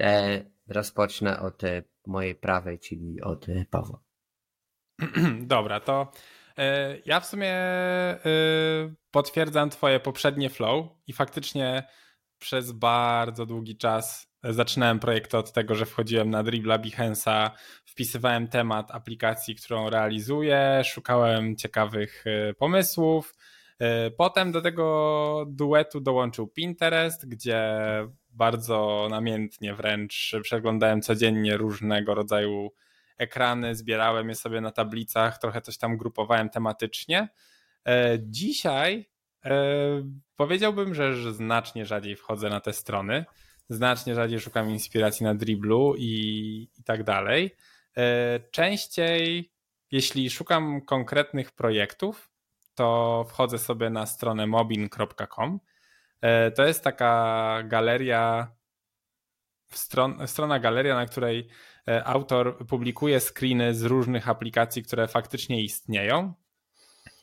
E, 0.00 0.44
rozpocznę 0.68 1.40
od 1.40 1.64
e, 1.64 1.82
mojej 2.06 2.34
prawej, 2.34 2.78
czyli 2.78 3.22
od 3.22 3.48
e, 3.48 3.64
Pawła. 3.70 4.00
Dobra, 5.40 5.80
to 5.80 6.12
e, 6.58 6.98
ja 7.06 7.20
w 7.20 7.26
sumie 7.26 7.54
potwierdzam 9.10 9.70
Twoje 9.70 10.00
poprzednie 10.00 10.50
flow 10.50 10.86
i 11.06 11.12
faktycznie 11.12 11.88
przez 12.38 12.72
bardzo 12.72 13.46
długi 13.46 13.76
czas 13.76 14.28
Zaczynałem 14.50 14.98
projekt 14.98 15.34
od 15.34 15.52
tego, 15.52 15.74
że 15.74 15.86
wchodziłem 15.86 16.30
na 16.30 16.42
Dribla 16.42 16.78
Behance'a, 16.78 17.50
wpisywałem 17.84 18.48
temat 18.48 18.90
aplikacji, 18.90 19.54
którą 19.54 19.90
realizuję, 19.90 20.82
szukałem 20.84 21.56
ciekawych 21.56 22.24
e, 22.26 22.54
pomysłów. 22.54 23.34
E, 23.78 24.10
potem 24.10 24.52
do 24.52 24.62
tego 24.62 25.46
duetu 25.48 26.00
dołączył 26.00 26.48
Pinterest, 26.48 27.28
gdzie 27.28 27.80
bardzo 28.30 29.08
namiętnie 29.10 29.74
wręcz 29.74 30.36
przeglądałem 30.42 31.02
codziennie 31.02 31.56
różnego 31.56 32.14
rodzaju 32.14 32.72
ekrany, 33.18 33.74
zbierałem 33.74 34.28
je 34.28 34.34
sobie 34.34 34.60
na 34.60 34.70
tablicach, 34.70 35.38
trochę 35.38 35.62
coś 35.62 35.78
tam 35.78 35.96
grupowałem 35.96 36.50
tematycznie. 36.50 37.28
E, 37.86 38.18
dzisiaj 38.20 39.10
powiedziałbym, 40.36 40.94
że 40.94 41.32
znacznie 41.32 41.86
rzadziej 41.86 42.16
wchodzę 42.16 42.50
na 42.50 42.60
te 42.60 42.72
strony 42.72 43.24
znacznie 43.68 44.14
rzadziej 44.14 44.40
szukam 44.40 44.70
inspiracji 44.70 45.24
na 45.24 45.34
driblu 45.34 45.94
i, 45.98 46.10
i 46.78 46.82
tak 46.82 47.04
dalej. 47.04 47.56
E, 47.96 48.40
częściej, 48.50 49.52
jeśli 49.90 50.30
szukam 50.30 50.80
konkretnych 50.80 51.52
projektów, 51.52 52.30
to 52.74 53.26
wchodzę 53.28 53.58
sobie 53.58 53.90
na 53.90 54.06
stronę 54.06 54.46
mobin.com. 54.46 55.60
E, 56.20 56.50
to 56.50 56.66
jest 56.66 56.84
taka 56.84 57.62
galeria, 57.64 58.52
stron, 59.70 60.28
strona 60.28 60.58
galeria, 60.58 60.94
na 60.94 61.06
której 61.06 61.48
e, 61.88 62.04
autor 62.04 62.66
publikuje 62.66 63.20
screeny 63.20 63.74
z 63.74 63.82
różnych 63.82 64.28
aplikacji, 64.28 64.82
które 64.82 65.08
faktycznie 65.08 65.62
istnieją. 65.62 66.34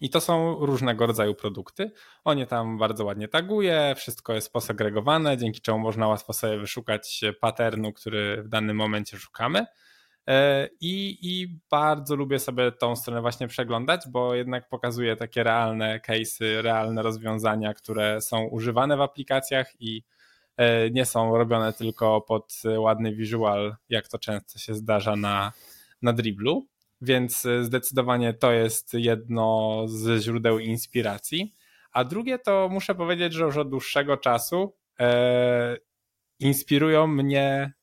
I 0.03 0.09
to 0.09 0.21
są 0.21 0.65
różnego 0.65 1.07
rodzaju 1.07 1.35
produkty. 1.35 1.91
On 2.23 2.37
je 2.39 2.47
tam 2.47 2.77
bardzo 2.77 3.05
ładnie 3.05 3.27
taguje, 3.27 3.93
wszystko 3.97 4.33
jest 4.33 4.53
posegregowane, 4.53 5.37
dzięki 5.37 5.61
czemu 5.61 5.79
można 5.79 6.07
łatwo 6.07 6.33
sobie 6.33 6.57
wyszukać 6.57 7.21
patternu, 7.41 7.93
który 7.93 8.43
w 8.43 8.47
danym 8.47 8.77
momencie 8.77 9.17
szukamy. 9.17 9.65
E, 10.27 10.69
I, 10.81 11.17
I 11.21 11.59
bardzo 11.71 12.15
lubię 12.15 12.39
sobie 12.39 12.71
tą 12.71 12.95
stronę 12.95 13.21
właśnie 13.21 13.47
przeglądać, 13.47 14.01
bo 14.09 14.35
jednak 14.35 14.69
pokazuje 14.69 15.15
takie 15.15 15.43
realne 15.43 15.99
case'y, 16.07 16.61
realne 16.61 17.01
rozwiązania, 17.01 17.73
które 17.73 18.21
są 18.21 18.43
używane 18.43 18.97
w 18.97 19.01
aplikacjach 19.01 19.81
i 19.81 20.03
e, 20.57 20.89
nie 20.89 21.05
są 21.05 21.37
robione 21.37 21.73
tylko 21.73 22.21
pod 22.21 22.53
ładny 22.77 23.15
visual, 23.15 23.75
jak 23.89 24.07
to 24.07 24.19
często 24.19 24.59
się 24.59 24.73
zdarza 24.73 25.15
na, 25.15 25.51
na 26.01 26.13
driblu. 26.13 26.72
Więc 27.03 27.47
zdecydowanie 27.61 28.33
to 28.33 28.51
jest 28.51 28.93
jedno 28.93 29.81
z 29.87 30.23
źródeł 30.23 30.59
inspiracji. 30.59 31.53
A 31.91 32.03
drugie 32.03 32.39
to 32.39 32.69
muszę 32.71 32.95
powiedzieć, 32.95 33.33
że 33.33 33.43
już 33.43 33.57
od 33.57 33.69
dłuższego 33.69 34.17
czasu 34.17 34.75
e, 34.99 35.77
inspirują 36.39 37.07
mnie 37.07 37.73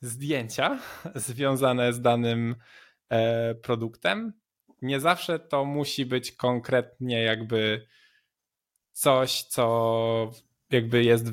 zdjęcia 0.00 0.78
związane 1.14 1.92
z 1.92 2.00
danym 2.00 2.56
e, 3.08 3.54
produktem. 3.54 4.32
Nie 4.82 5.00
zawsze 5.00 5.38
to 5.38 5.64
musi 5.64 6.06
być 6.06 6.32
konkretnie 6.32 7.22
jakby 7.22 7.86
coś, 8.92 9.42
co 9.42 10.32
jakby 10.70 11.04
jest 11.04 11.26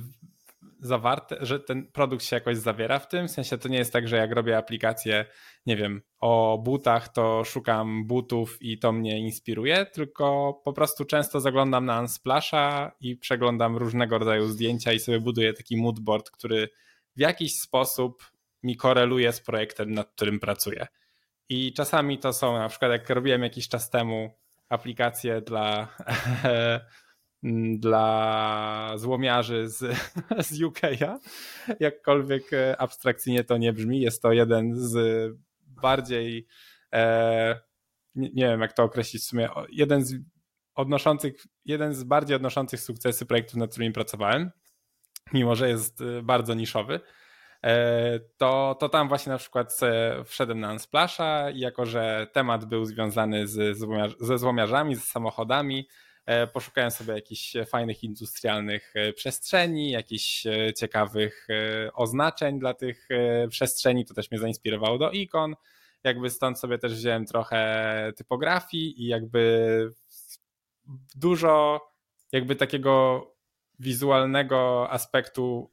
zawarte, 0.85 1.37
że 1.41 1.59
ten 1.59 1.91
produkt 1.91 2.23
się 2.23 2.35
jakoś 2.35 2.57
zawiera 2.57 2.99
w 2.99 3.07
tym. 3.07 3.27
W 3.27 3.31
sensie 3.31 3.57
to 3.57 3.69
nie 3.69 3.77
jest 3.77 3.93
tak, 3.93 4.07
że 4.07 4.17
jak 4.17 4.31
robię 4.31 4.57
aplikację, 4.57 5.25
nie 5.65 5.77
wiem, 5.77 6.01
o 6.19 6.61
butach, 6.63 7.09
to 7.09 7.43
szukam 7.43 8.07
butów 8.07 8.57
i 8.61 8.79
to 8.79 8.91
mnie 8.91 9.19
inspiruje, 9.19 9.85
tylko 9.85 10.53
po 10.65 10.73
prostu 10.73 11.05
często 11.05 11.41
zaglądam 11.41 11.85
na 11.85 11.99
Unsplasha 11.99 12.91
i 13.01 13.17
przeglądam 13.17 13.77
różnego 13.77 14.17
rodzaju 14.17 14.47
zdjęcia 14.47 14.93
i 14.93 14.99
sobie 14.99 15.19
buduję 15.19 15.53
taki 15.53 15.77
moodboard, 15.77 16.31
który 16.31 16.69
w 17.15 17.19
jakiś 17.19 17.59
sposób 17.59 18.23
mi 18.63 18.77
koreluje 18.77 19.33
z 19.33 19.41
projektem, 19.41 19.93
nad 19.93 20.11
którym 20.11 20.39
pracuję. 20.39 20.87
I 21.49 21.73
czasami 21.73 22.19
to 22.19 22.33
są, 22.33 22.53
na 22.57 22.69
przykład 22.69 22.91
jak 22.91 23.09
robiłem 23.09 23.43
jakiś 23.43 23.67
czas 23.67 23.89
temu 23.89 24.29
aplikacje 24.69 25.41
dla, 25.41 25.87
dla 27.77 28.93
złomiarzy 28.95 29.69
z, 29.69 29.77
z 30.47 30.61
UK'a, 30.61 31.17
jakkolwiek 31.79 32.43
abstrakcyjnie 32.77 33.43
to 33.43 33.57
nie 33.57 33.73
brzmi, 33.73 34.01
jest 34.01 34.21
to 34.21 34.31
jeden 34.31 34.75
z 34.75 34.97
bardziej, 35.65 36.47
e, 36.93 37.59
nie, 38.15 38.47
wiem 38.47 38.61
jak 38.61 38.73
to 38.73 38.83
określić 38.83 39.23
w 39.23 39.25
sumie, 39.25 39.49
jeden 39.69 40.05
z 40.05 40.13
odnoszących, 40.75 41.33
jeden 41.65 41.93
z 41.93 42.03
bardziej 42.03 42.35
odnoszących 42.35 42.81
sukcesy 42.81 43.25
projektów, 43.25 43.55
nad 43.55 43.71
którymi 43.71 43.93
pracowałem, 43.93 44.51
mimo 45.33 45.55
że 45.55 45.69
jest 45.69 46.03
bardzo 46.23 46.53
niszowy. 46.53 46.99
E, 47.63 48.19
to, 48.37 48.77
to 48.79 48.89
tam 48.89 49.07
właśnie 49.07 49.31
na 49.31 49.37
przykład 49.37 49.79
wszedłem 50.25 50.59
na 50.59 50.71
Unsplasha 50.71 51.49
i 51.49 51.59
jako, 51.59 51.85
że 51.85 52.27
temat 52.33 52.65
był 52.65 52.85
związany 52.85 53.47
z, 53.47 53.77
ze 54.19 54.37
złomiarzami, 54.37 54.95
z 54.95 55.03
samochodami, 55.03 55.87
e, 56.25 56.47
poszukałem 56.47 56.91
sobie 56.91 57.13
jakichś 57.13 57.53
fajnych 57.67 58.03
industrialnych 58.03 58.93
e, 58.95 59.13
przestrzeni, 59.13 59.91
jakichś 59.91 60.43
ciekawych 60.77 61.47
oznaczeń 61.93 62.59
dla 62.59 62.73
tych 62.73 63.07
przestrzeni, 63.49 64.05
to 64.05 64.13
też 64.13 64.31
mnie 64.31 64.39
zainspirowało 64.39 64.97
do 64.97 65.11
ikon, 65.11 65.55
jakby 66.03 66.29
stąd 66.29 66.59
sobie 66.59 66.77
też 66.77 66.95
wziąłem 66.95 67.25
trochę 67.25 68.11
typografii 68.15 69.03
i 69.03 69.07
jakby 69.07 69.91
dużo 71.15 71.81
jakby 72.31 72.55
takiego 72.55 73.25
wizualnego 73.79 74.89
aspektu 74.91 75.71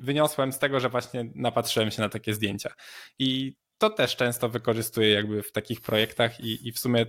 wyniosłem 0.00 0.52
z 0.52 0.58
tego, 0.58 0.80
że 0.80 0.88
właśnie 0.88 1.30
napatrzyłem 1.34 1.90
się 1.90 2.02
na 2.02 2.08
takie 2.08 2.34
zdjęcia. 2.34 2.74
I 3.18 3.56
to 3.78 3.90
też 3.90 4.16
często 4.16 4.48
wykorzystuję 4.48 5.10
jakby 5.10 5.42
w 5.42 5.52
takich 5.52 5.80
projektach 5.80 6.40
i, 6.40 6.68
i 6.68 6.72
w 6.72 6.78
sumie 6.78 7.06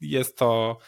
jest 0.00 0.38
to 0.38 0.78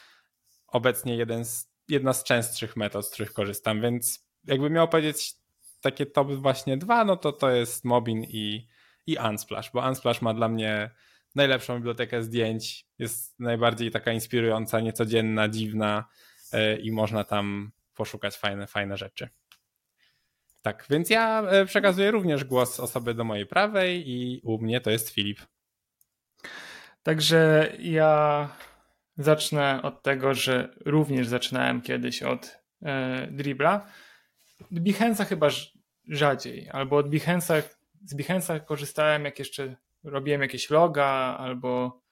obecnie 0.75 1.17
jeden 1.17 1.45
z, 1.45 1.71
jedna 1.89 2.13
z 2.13 2.25
częstszych 2.25 2.77
metod, 2.77 3.07
z 3.07 3.11
których 3.11 3.33
korzystam, 3.33 3.81
więc 3.81 4.27
jakby 4.45 4.71
miał 4.71 4.89
powiedzieć 4.89 5.35
takie 5.81 6.07
top 6.07 6.33
właśnie 6.33 6.77
dwa, 6.77 7.05
no 7.05 7.17
to 7.17 7.33
to 7.33 7.51
jest 7.51 7.85
Mobin 7.85 8.25
i, 8.25 8.69
i 9.07 9.17
Unsplash, 9.29 9.71
bo 9.73 9.89
Unsplash 9.89 10.23
ma 10.23 10.35
dla 10.35 10.49
mnie 10.49 10.91
najlepszą 11.35 11.77
bibliotekę 11.77 12.23
zdjęć, 12.23 12.87
jest 12.99 13.41
najbardziej 13.41 13.91
taka 13.91 14.13
inspirująca, 14.13 14.81
niecodzienna, 14.81 15.49
dziwna 15.49 16.05
yy, 16.53 16.77
i 16.77 16.93
można 16.93 17.25
tam 17.25 17.73
poszukać 17.95 18.37
fajne, 18.37 18.67
fajne 18.67 18.97
rzeczy. 18.97 19.29
Tak, 20.63 20.87
więc 20.91 21.11
ja 21.11 21.43
e, 21.43 21.67
przekazuję 21.67 22.11
również 22.11 22.45
głos 22.45 22.81
osoby 22.81 23.15
do 23.15 23.25
mojej 23.25 23.47
prawej 23.47 24.11
i 24.11 24.41
u 24.45 24.59
mnie 24.59 24.81
to 24.81 24.91
jest 24.91 25.11
Filip. 25.11 25.41
Także 27.03 27.73
ja 27.79 28.49
zacznę 29.17 29.83
od 29.83 30.03
tego, 30.03 30.35
że 30.35 30.75
również 30.85 31.29
zaczynałem 31.29 31.83
kiedyś 31.83 32.23
od 32.23 32.59
e, 32.83 33.29
dribla. 33.31 33.87
Behance'a 34.73 35.25
chyba 35.27 35.49
rzadziej, 36.09 36.71
albo 36.71 36.97
od 36.97 37.11
Behance'a, 37.11 37.63
z 38.05 38.17
Behance'a 38.17 38.65
korzystałem 38.65 39.25
jak 39.25 39.39
jeszcze 39.39 39.77
robiłem 40.05 40.41
jakieś 40.43 40.71
loga 40.71 41.37
albo 41.39 42.03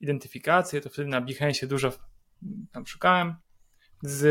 identyfikację, 0.00 0.80
to 0.80 0.90
wtedy 0.90 1.08
na 1.08 1.20
Behance 1.20 1.66
dużo 1.66 1.92
tam 2.72 2.86
szukałem. 2.86 3.34
Z 4.02 4.26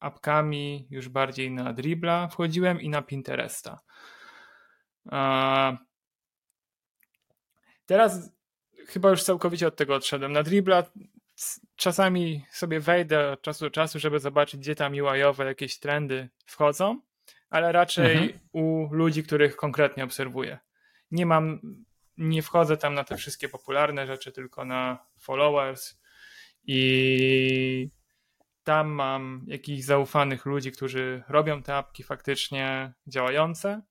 apkami 0.00 0.88
już 0.90 1.08
bardziej 1.08 1.50
na 1.50 1.72
Dribla 1.72 2.28
wchodziłem 2.28 2.80
i 2.80 2.88
na 2.88 3.02
Pinteresta. 3.02 3.80
Teraz 7.86 8.32
chyba 8.86 9.10
już 9.10 9.22
całkowicie 9.22 9.66
od 9.66 9.76
tego 9.76 9.94
odszedłem. 9.94 10.32
Na 10.32 10.42
Dribla 10.42 10.82
czasami 11.76 12.44
sobie 12.50 12.80
wejdę 12.80 13.30
od 13.30 13.42
czasu 13.42 13.64
do 13.64 13.70
czasu, 13.70 13.98
żeby 13.98 14.20
zobaczyć, 14.20 14.60
gdzie 14.60 14.74
tam 14.74 14.92
UI-owe 14.92 15.44
jakieś 15.44 15.78
trendy 15.78 16.28
wchodzą, 16.46 17.00
ale 17.50 17.72
raczej 17.72 18.16
mhm. 18.16 18.40
u 18.52 18.88
ludzi, 18.90 19.22
których 19.22 19.56
konkretnie 19.56 20.04
obserwuję. 20.04 20.58
Nie 21.10 21.26
mam, 21.26 21.60
nie 22.16 22.42
wchodzę 22.42 22.76
tam 22.76 22.94
na 22.94 23.04
te 23.04 23.16
wszystkie 23.16 23.48
popularne 23.48 24.06
rzeczy, 24.06 24.32
tylko 24.32 24.64
na 24.64 24.98
followers 25.18 26.00
i 26.64 27.90
tam 28.64 28.88
mam 28.88 29.44
jakichś 29.46 29.84
zaufanych 29.84 30.46
ludzi, 30.46 30.72
którzy 30.72 31.22
robią 31.28 31.62
te 31.62 31.74
apki 31.74 32.02
faktycznie 32.02 32.92
działające 33.06 33.82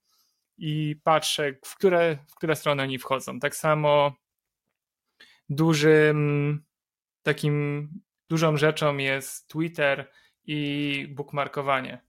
i 0.58 0.96
patrzę, 1.04 1.54
w 1.66 1.76
które, 1.76 2.18
w 2.28 2.36
które 2.36 2.56
strony 2.56 2.84
oni 2.84 3.00
wchodzą. 3.00 3.40
Tak 3.40 3.56
samo 3.56 4.16
dużym 5.50 6.67
takim 7.28 7.90
dużą 8.30 8.58
rzeczą 8.58 8.98
jest 8.98 9.48
Twitter 9.48 10.12
i 10.46 11.08
bookmarkowanie. 11.10 12.02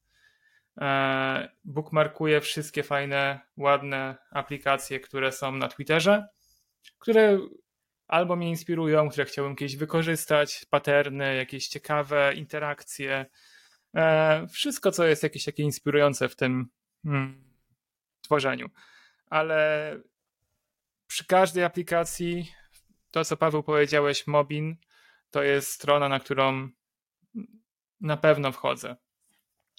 E, 0.80 1.48
bookmarkuję 1.64 2.40
wszystkie 2.40 2.82
fajne, 2.82 3.40
ładne 3.56 4.16
aplikacje, 4.30 5.00
które 5.00 5.32
są 5.32 5.52
na 5.52 5.68
Twitterze, 5.68 6.28
które 6.98 7.38
albo 8.08 8.36
mnie 8.36 8.48
inspirują, 8.48 9.08
które 9.08 9.24
chciałbym 9.24 9.56
kiedyś 9.56 9.76
wykorzystać, 9.76 10.66
paterny, 10.70 11.36
jakieś 11.36 11.68
ciekawe 11.68 12.34
interakcje. 12.34 13.26
E, 13.94 14.46
wszystko, 14.46 14.92
co 14.92 15.04
jest 15.04 15.22
jakieś 15.22 15.44
takie 15.44 15.62
inspirujące 15.62 16.28
w 16.28 16.36
tym 16.36 16.68
hmm, 17.04 17.44
tworzeniu. 18.22 18.70
Ale 19.26 19.96
przy 21.06 21.26
każdej 21.26 21.64
aplikacji, 21.64 22.52
to 23.10 23.24
co 23.24 23.36
Paweł 23.36 23.62
powiedziałeś, 23.62 24.26
Mobin, 24.26 24.76
to 25.30 25.42
jest 25.42 25.72
strona, 25.72 26.08
na 26.08 26.20
którą 26.20 26.68
na 28.00 28.16
pewno 28.16 28.52
wchodzę. 28.52 28.96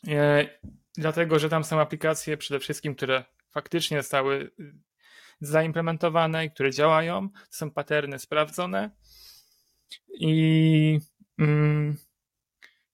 E, 0.07 0.49
dlatego, 0.97 1.39
że 1.39 1.49
tam 1.49 1.63
są 1.63 1.79
aplikacje 1.79 2.37
przede 2.37 2.59
wszystkim, 2.59 2.95
które 2.95 3.23
faktycznie 3.49 4.01
zostały 4.01 4.51
zaimplementowane 5.41 6.45
i 6.45 6.51
które 6.51 6.71
działają. 6.71 7.29
To 7.29 7.57
są 7.57 7.71
paterny 7.71 8.19
sprawdzone 8.19 8.89
i 10.19 10.99
mm, 11.39 11.97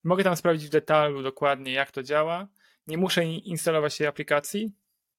mogę 0.04 0.24
tam 0.24 0.36
sprawdzić 0.36 0.66
w 0.66 0.72
detalu 0.72 1.22
dokładnie, 1.22 1.72
jak 1.72 1.90
to 1.90 2.02
działa. 2.02 2.48
Nie 2.86 2.98
muszę 2.98 3.24
instalować 3.24 3.98
tej 3.98 4.06
aplikacji, 4.06 4.72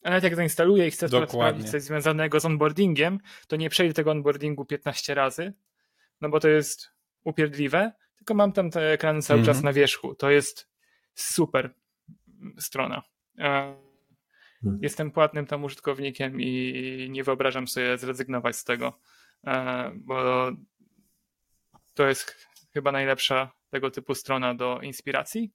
a 0.04 0.10
nawet 0.10 0.24
jak 0.24 0.36
zainstaluję 0.36 0.88
i 0.88 0.92
chcę 0.92 1.08
sprawdzić 1.28 1.70
coś 1.70 1.82
związanego 1.82 2.40
z 2.40 2.46
onboardingiem, 2.46 3.20
to 3.48 3.56
nie 3.56 3.70
przejdę 3.70 3.94
tego 3.94 4.12
onboardingu 4.12 4.66
15 4.66 5.16
razy, 5.16 5.54
no 6.22 6.30
bo 6.30 6.40
to 6.40 6.48
jest 6.48 6.97
upierdliwe, 7.28 7.92
tylko 8.16 8.34
mam 8.34 8.52
tam 8.52 8.72
te 8.72 8.92
ekrany 8.92 9.22
cały 9.22 9.40
czas 9.40 9.58
mhm. 9.58 9.66
na 9.66 9.74
wierzchu. 9.74 10.16
To 10.16 10.30
jest 10.30 10.70
super 11.14 11.74
strona. 12.60 13.02
Mhm. 13.38 14.80
Jestem 14.82 15.12
płatnym 15.12 15.46
tam 15.46 15.64
użytkownikiem 15.64 16.42
i 16.42 17.08
nie 17.12 17.24
wyobrażam 17.24 17.68
sobie 17.68 17.98
zrezygnować 17.98 18.56
z 18.56 18.64
tego, 18.64 19.00
bo 19.96 20.48
to 21.94 22.08
jest 22.08 22.48
chyba 22.74 22.92
najlepsza 22.92 23.52
tego 23.70 23.92
typu 23.92 24.16
strona 24.16 24.56
do 24.56 24.80
inspiracji. 24.82 25.54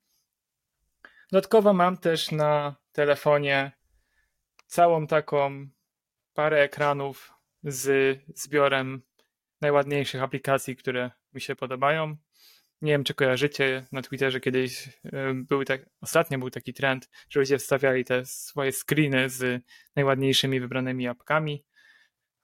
Dodatkowo 1.33 1.73
mam 1.73 1.97
też 1.97 2.31
na 2.31 2.77
telefonie 2.93 3.73
całą 4.67 5.07
taką 5.07 5.69
parę 6.35 6.63
ekranów 6.63 7.33
z 7.63 8.19
zbiorem 8.35 9.03
najładniejszych 9.61 10.23
aplikacji, 10.23 10.77
które 10.77 11.11
mi 11.35 11.41
się 11.41 11.57
podobają. 11.57 12.17
Nie 12.83 12.93
wiem, 12.93 13.05
czy 13.05 13.15
kojarzycie, 13.15 13.87
na 13.93 14.03
Twitterze 14.03 14.41
kiedyś 14.41 14.89
e, 15.05 15.35
był 15.35 15.65
tak, 15.65 15.91
ostatnio 16.01 16.39
był 16.39 16.51
taki 16.51 16.75
trend, 16.75 17.09
że 17.31 17.41
ludzie 17.41 17.59
wstawiali 17.59 18.05
te 18.05 18.25
swoje 18.25 18.73
screeny 18.73 19.29
z 19.29 19.65
najładniejszymi 19.97 20.61
wybranymi 20.61 21.09
apkami. 21.09 21.65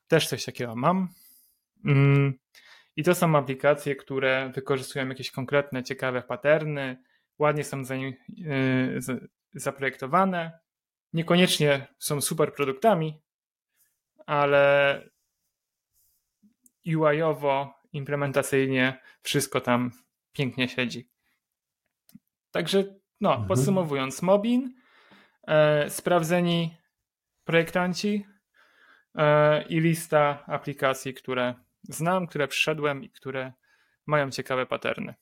Też 0.09 0.29
coś 0.29 0.45
takiego 0.45 0.77
mam. 0.77 1.09
Mm. 1.85 2.39
I 2.97 3.03
to 3.03 3.15
są 3.15 3.37
aplikacje, 3.37 3.97
które 3.97 4.53
wykorzystują 4.55 5.09
jakieś 5.09 5.31
konkretne, 5.31 5.85
ciekawe 5.85 6.23
paterny, 6.23 7.03
ładnie 7.39 7.65
są 7.65 7.79
e, 7.81 7.85
zaprojektowane. 9.55 10.59
Niekoniecznie 11.13 11.87
są 11.99 12.21
super 12.21 12.55
produktami, 12.55 13.23
ale 14.27 15.03
UI-owo, 16.87 17.75
implementacyjnie 17.99 19.01
wszystko 19.23 19.61
tam 19.61 19.91
pięknie 20.33 20.69
siedzi. 20.69 21.11
Także, 22.51 22.85
no, 23.21 23.31
mhm. 23.31 23.49
podsumowując, 23.49 24.23
Mobin, 24.23 24.75
e, 25.47 25.91
sprawdzeni 25.91 26.77
projektanci 27.45 28.27
e, 29.15 29.63
i 29.63 29.81
lista 29.81 30.45
aplikacji, 30.47 31.15
które 31.15 31.55
znam, 31.83 32.27
które 32.27 32.49
przyszedłem 32.49 33.05
i 33.05 33.11
które 33.11 33.53
mają 34.07 34.31
ciekawe 34.31 34.67
paterny. 34.67 35.15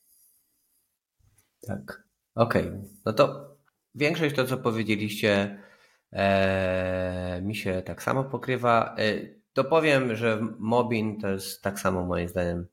Tak. 1.67 2.03
Okej. 2.35 2.67
Okay. 2.67 2.81
No 3.05 3.13
to 3.13 3.57
większość 3.95 4.35
to, 4.35 4.45
co 4.45 4.57
powiedzieliście, 4.57 5.63
e, 6.11 7.41
mi 7.41 7.55
się 7.55 7.81
tak 7.81 8.03
samo 8.03 8.23
pokrywa. 8.23 8.95
E, 8.99 9.36
to 9.57 9.63
powiem, 9.63 10.15
że 10.15 10.41
Mobin 10.59 11.19
to 11.19 11.29
jest 11.29 11.61
tak 11.61 11.79
samo 11.79 12.05
moim 12.05 12.27
zdaniem 12.27 12.67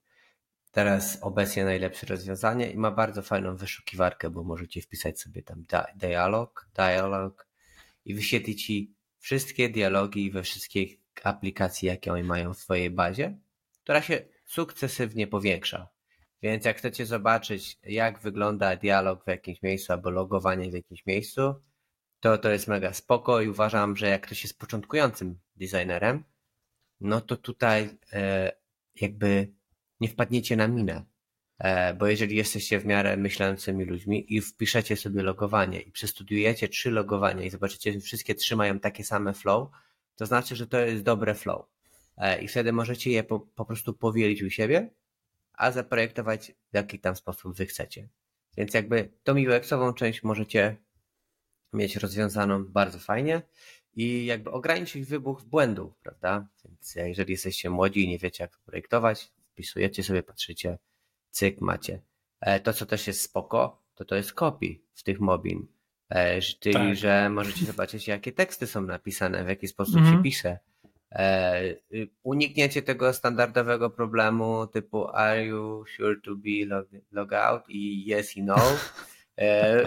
teraz 0.70 1.18
obecnie 1.22 1.64
najlepsze 1.64 2.06
rozwiązanie 2.06 2.70
i 2.70 2.76
ma 2.76 2.90
bardzo 2.90 3.22
fajną 3.22 3.56
wyszukiwarkę, 3.56 4.30
bo 4.30 4.44
możecie 4.44 4.80
wpisać 4.82 5.20
sobie 5.20 5.42
tam 5.42 5.64
dialog, 5.96 6.68
dialog 6.74 7.46
i 8.04 8.14
wyświetli 8.14 8.56
ci 8.56 8.94
wszystkie 9.18 9.68
dialogi 9.68 10.30
we 10.30 10.42
wszystkich 10.42 10.98
aplikacji, 11.22 11.88
jakie 11.88 12.12
oni 12.12 12.22
mają 12.22 12.54
w 12.54 12.58
swojej 12.58 12.90
bazie, 12.90 13.38
która 13.82 14.02
się 14.02 14.20
sukcesywnie 14.46 15.26
powiększa. 15.26 15.88
Więc 16.42 16.64
jak 16.64 16.76
chcecie 16.76 17.06
zobaczyć, 17.06 17.78
jak 17.82 18.18
wygląda 18.18 18.76
dialog 18.76 19.24
w 19.24 19.28
jakimś 19.28 19.62
miejscu 19.62 19.92
albo 19.92 20.10
logowanie 20.10 20.70
w 20.70 20.74
jakimś 20.74 21.06
miejscu, 21.06 21.54
to 22.20 22.38
to 22.38 22.50
jest 22.50 22.68
mega 22.68 22.92
spoko 22.92 23.40
i 23.40 23.48
uważam, 23.48 23.96
że 23.96 24.08
jak 24.08 24.26
ktoś 24.26 24.42
jest 24.42 24.58
początkującym 24.58 25.38
designerem, 25.56 26.24
no 27.00 27.20
to 27.20 27.36
tutaj 27.36 27.98
e, 28.12 28.52
jakby 29.00 29.52
nie 30.00 30.08
wpadniecie 30.08 30.56
na 30.56 30.68
minę. 30.68 31.04
E, 31.58 31.94
bo 31.94 32.06
jeżeli 32.06 32.36
jesteście 32.36 32.80
w 32.80 32.86
miarę 32.86 33.16
myślącymi 33.16 33.84
ludźmi 33.84 34.34
i 34.34 34.40
wpiszecie 34.40 34.96
sobie 34.96 35.22
logowanie 35.22 35.80
i 35.80 35.92
przestudiujecie 35.92 36.68
trzy 36.68 36.90
logowania 36.90 37.42
i 37.44 37.50
zobaczycie, 37.50 37.92
że 37.92 38.00
wszystkie 38.00 38.34
trzy 38.34 38.56
mają 38.56 38.80
takie 38.80 39.04
same 39.04 39.34
flow, 39.34 39.68
to 40.16 40.26
znaczy, 40.26 40.56
że 40.56 40.66
to 40.66 40.78
jest 40.78 41.02
dobre 41.02 41.34
flow. 41.34 41.66
E, 42.16 42.42
I 42.42 42.48
wtedy 42.48 42.72
możecie 42.72 43.10
je 43.10 43.24
po, 43.24 43.40
po 43.40 43.64
prostu 43.64 43.94
powielić 43.94 44.42
u 44.42 44.50
siebie, 44.50 44.90
a 45.52 45.70
zaprojektować 45.70 46.52
w 46.72 46.74
jaki 46.74 46.98
tam 46.98 47.16
sposób 47.16 47.56
wy 47.56 47.66
chcecie. 47.66 48.08
Więc 48.56 48.74
jakby 48.74 49.12
tą 49.22 49.34
UX-ową 49.34 49.94
część 49.94 50.22
możecie 50.22 50.76
mieć 51.72 51.96
rozwiązaną 51.96 52.64
bardzo 52.64 52.98
fajnie 52.98 53.42
i 53.96 54.26
jakby 54.26 54.50
ograniczyć 54.50 55.04
wybuch 55.04 55.42
błędów, 55.42 55.96
prawda? 56.02 56.46
Więc 56.64 56.94
jeżeli 56.94 57.32
jesteście 57.32 57.70
młodzi 57.70 58.04
i 58.04 58.08
nie 58.08 58.18
wiecie 58.18 58.44
jak 58.44 58.58
projektować, 58.58 59.30
wpisujecie 59.52 60.02
sobie, 60.02 60.22
patrzycie, 60.22 60.78
cyk, 61.30 61.60
macie. 61.60 62.00
E, 62.40 62.60
to, 62.60 62.72
co 62.72 62.86
też 62.86 63.06
jest 63.06 63.20
spoko, 63.20 63.82
to 63.94 64.04
to 64.04 64.16
jest 64.16 64.32
kopii 64.32 64.82
w 64.94 65.02
tych 65.02 65.20
mobin. 65.20 65.66
E, 66.08 66.40
czyli, 66.40 66.74
tak. 66.74 66.96
że 66.96 67.30
możecie 67.30 67.66
zobaczyć, 67.72 68.08
jakie 68.08 68.32
teksty 68.32 68.66
są 68.66 68.82
napisane, 68.82 69.44
w 69.44 69.48
jaki 69.48 69.68
sposób 69.68 69.96
mhm. 69.96 70.16
się 70.16 70.22
pisze. 70.22 70.58
E, 71.12 71.62
y, 71.92 72.08
unikniecie 72.22 72.82
tego 72.82 73.12
standardowego 73.12 73.90
problemu 73.90 74.66
typu 74.66 75.08
are 75.08 75.44
you 75.44 75.84
sure 75.96 76.20
to 76.20 76.34
be 76.36 76.66
log, 76.66 76.86
log 77.12 77.32
out 77.32 77.62
i 77.68 78.12
yes 78.12 78.36
i 78.36 78.42
no. 78.42 78.56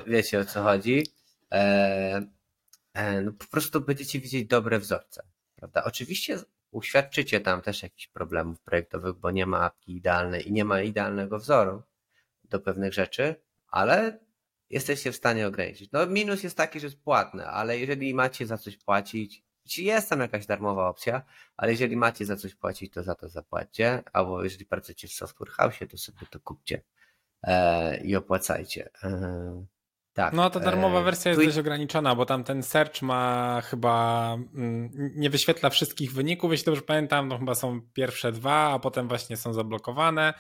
Wiecie 0.08 0.40
o 0.40 0.46
co 0.46 0.64
chodzi. 0.64 1.04
No, 3.24 3.32
po 3.32 3.46
prostu 3.46 3.82
będziecie 3.82 4.20
widzieć 4.20 4.48
dobre 4.48 4.80
wzorce. 4.80 5.24
Prawda? 5.56 5.84
Oczywiście 5.84 6.40
uświadczycie 6.72 7.40
tam 7.40 7.62
też 7.62 7.84
jakichś 7.84 8.08
problemów 8.08 8.60
projektowych, 8.60 9.16
bo 9.16 9.32
nie 9.32 9.46
ma 9.46 9.60
apki 9.60 9.96
idealnej 9.96 10.48
i 10.48 10.52
nie 10.52 10.66
ma 10.66 10.82
idealnego 10.82 11.40
wzoru 11.40 11.84
do 12.44 12.60
pewnych 12.60 12.94
rzeczy, 12.94 13.36
ale 13.68 14.20
jesteście 14.70 15.12
w 15.12 15.16
stanie 15.16 15.48
ograniczyć. 15.48 15.92
No 15.92 16.06
minus 16.06 16.44
jest 16.44 16.58
taki, 16.58 16.80
że 16.80 16.88
jest 16.88 17.00
płatne, 17.00 17.48
ale 17.48 17.80
jeżeli 17.80 18.14
macie 18.14 18.46
za 18.46 18.58
coś 18.58 18.78
płacić, 18.78 19.44
jest 19.78 20.10
tam 20.10 20.20
jakaś 20.20 20.46
darmowa 20.46 20.90
opcja, 20.90 21.22
ale 21.58 21.72
jeżeli 21.72 21.98
macie 21.98 22.26
za 22.26 22.36
coś 22.36 22.56
płacić, 22.56 22.94
to 22.94 23.04
za 23.04 23.16
to 23.16 23.30
zapłaćcie, 23.30 24.04
albo 24.14 24.44
jeżeli 24.44 24.66
pracujecie 24.66 25.08
w 25.08 25.12
software 25.12 25.50
house, 25.50 25.80
to 25.92 25.98
sobie 25.98 26.28
to 26.30 26.40
kupcie 26.40 26.82
e, 27.44 27.98
i 27.98 28.16
opłacajcie. 28.16 28.90
Tak. 30.18 30.34
No 30.34 30.50
ta 30.50 30.60
darmowa 30.60 31.00
e, 31.00 31.04
wersja 31.04 31.32
jest 31.32 31.44
dość 31.44 31.58
ograniczona, 31.58 32.16
bo 32.16 32.26
tam 32.26 32.44
ten 32.44 32.64
search 32.64 33.02
ma 33.02 33.62
chyba 33.62 34.34
mm, 34.56 34.90
nie 35.16 35.30
wyświetla 35.30 35.70
wszystkich 35.70 36.14
wyników, 36.14 36.52
jeśli 36.52 36.66
dobrze 36.66 36.82
pamiętam, 36.82 37.28
no 37.28 37.38
chyba 37.38 37.56
są 37.56 37.82
pierwsze 37.94 38.32
dwa, 38.32 38.72
a 38.74 38.80
potem 38.80 39.08
właśnie 39.08 39.38
są 39.38 39.54
zablokowane. 39.54 40.34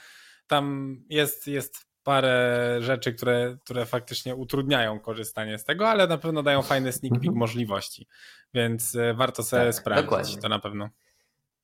Tam 0.47 0.95
jest, 1.09 1.47
jest 1.47 1.87
parę 2.03 2.77
rzeczy, 2.79 3.13
które, 3.13 3.57
które 3.63 3.85
faktycznie 3.85 4.35
utrudniają 4.35 4.99
korzystanie 4.99 5.57
z 5.57 5.63
tego, 5.63 5.89
ale 5.89 6.07
na 6.07 6.17
pewno 6.17 6.43
dają 6.43 6.61
fajny 6.61 6.91
sneak 6.91 7.13
peek 7.13 7.23
mhm. 7.23 7.37
możliwości, 7.37 8.07
więc 8.53 8.95
e, 8.95 9.13
warto 9.13 9.43
sobie 9.43 9.65
tak, 9.65 9.75
sprawdzić 9.75 10.05
dokładnie. 10.05 10.37
to 10.37 10.49
na 10.49 10.59
pewno. 10.59 10.89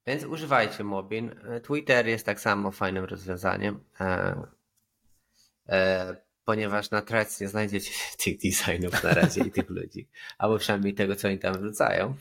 Więc 0.08 0.24
używajcie 0.24 0.84
Mobin. 0.84 1.36
E, 1.50 1.62
Twitter 1.62 2.08
jest 2.08 2.26
tak 2.26 2.40
samo 2.40 2.72
fajnym 2.72 3.06
rozwiązaniem 3.06 3.80
ponieważ 6.46 6.92
na 6.92 7.02
Threads 7.02 7.42
nie 7.42 7.48
znajdziecie 7.48 7.92
tych 8.24 8.38
designów 8.38 9.04
na 9.04 9.14
razie 9.14 9.42
i 9.42 9.52
tych 9.52 9.70
ludzi, 9.70 10.08
albo 10.38 10.58
przynajmniej 10.58 10.94
tego, 10.94 11.16
co 11.16 11.28
oni 11.28 11.40
tam 11.40 11.54
wrzucają, 11.54 12.16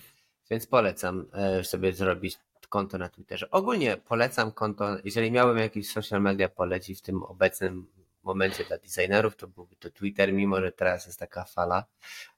więc 0.50 0.66
polecam 0.66 1.26
e, 1.32 1.64
sobie 1.64 1.92
zrobić 1.92 2.38
konto 2.72 2.98
na 2.98 3.08
Twitterze. 3.08 3.50
Ogólnie 3.50 3.96
polecam 3.96 4.52
konto, 4.52 4.96
jeżeli 5.04 5.30
miałbym 5.30 5.58
jakiś 5.58 5.90
social 5.90 6.22
media 6.22 6.48
polecić 6.48 6.98
w 6.98 7.02
tym 7.02 7.22
obecnym 7.22 7.86
momencie 8.22 8.64
dla 8.64 8.78
designerów, 8.78 9.36
to 9.36 9.48
byłby 9.48 9.76
to 9.76 9.90
Twitter, 9.90 10.32
mimo 10.32 10.60
że 10.60 10.72
teraz 10.72 11.06
jest 11.06 11.18
taka 11.18 11.44
fala 11.44 11.84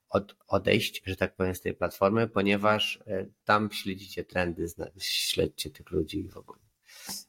od, 0.08 0.36
odejść, 0.48 1.02
że 1.06 1.16
tak 1.16 1.34
powiem, 1.34 1.54
z 1.54 1.60
tej 1.60 1.74
platformy, 1.74 2.28
ponieważ 2.28 2.98
e, 3.06 3.26
tam 3.44 3.72
śledzicie 3.72 4.24
trendy, 4.24 4.66
śledźcie 4.98 5.70
tych 5.70 5.90
ludzi 5.90 6.28
w 6.28 6.36
ogóle. 6.36 6.60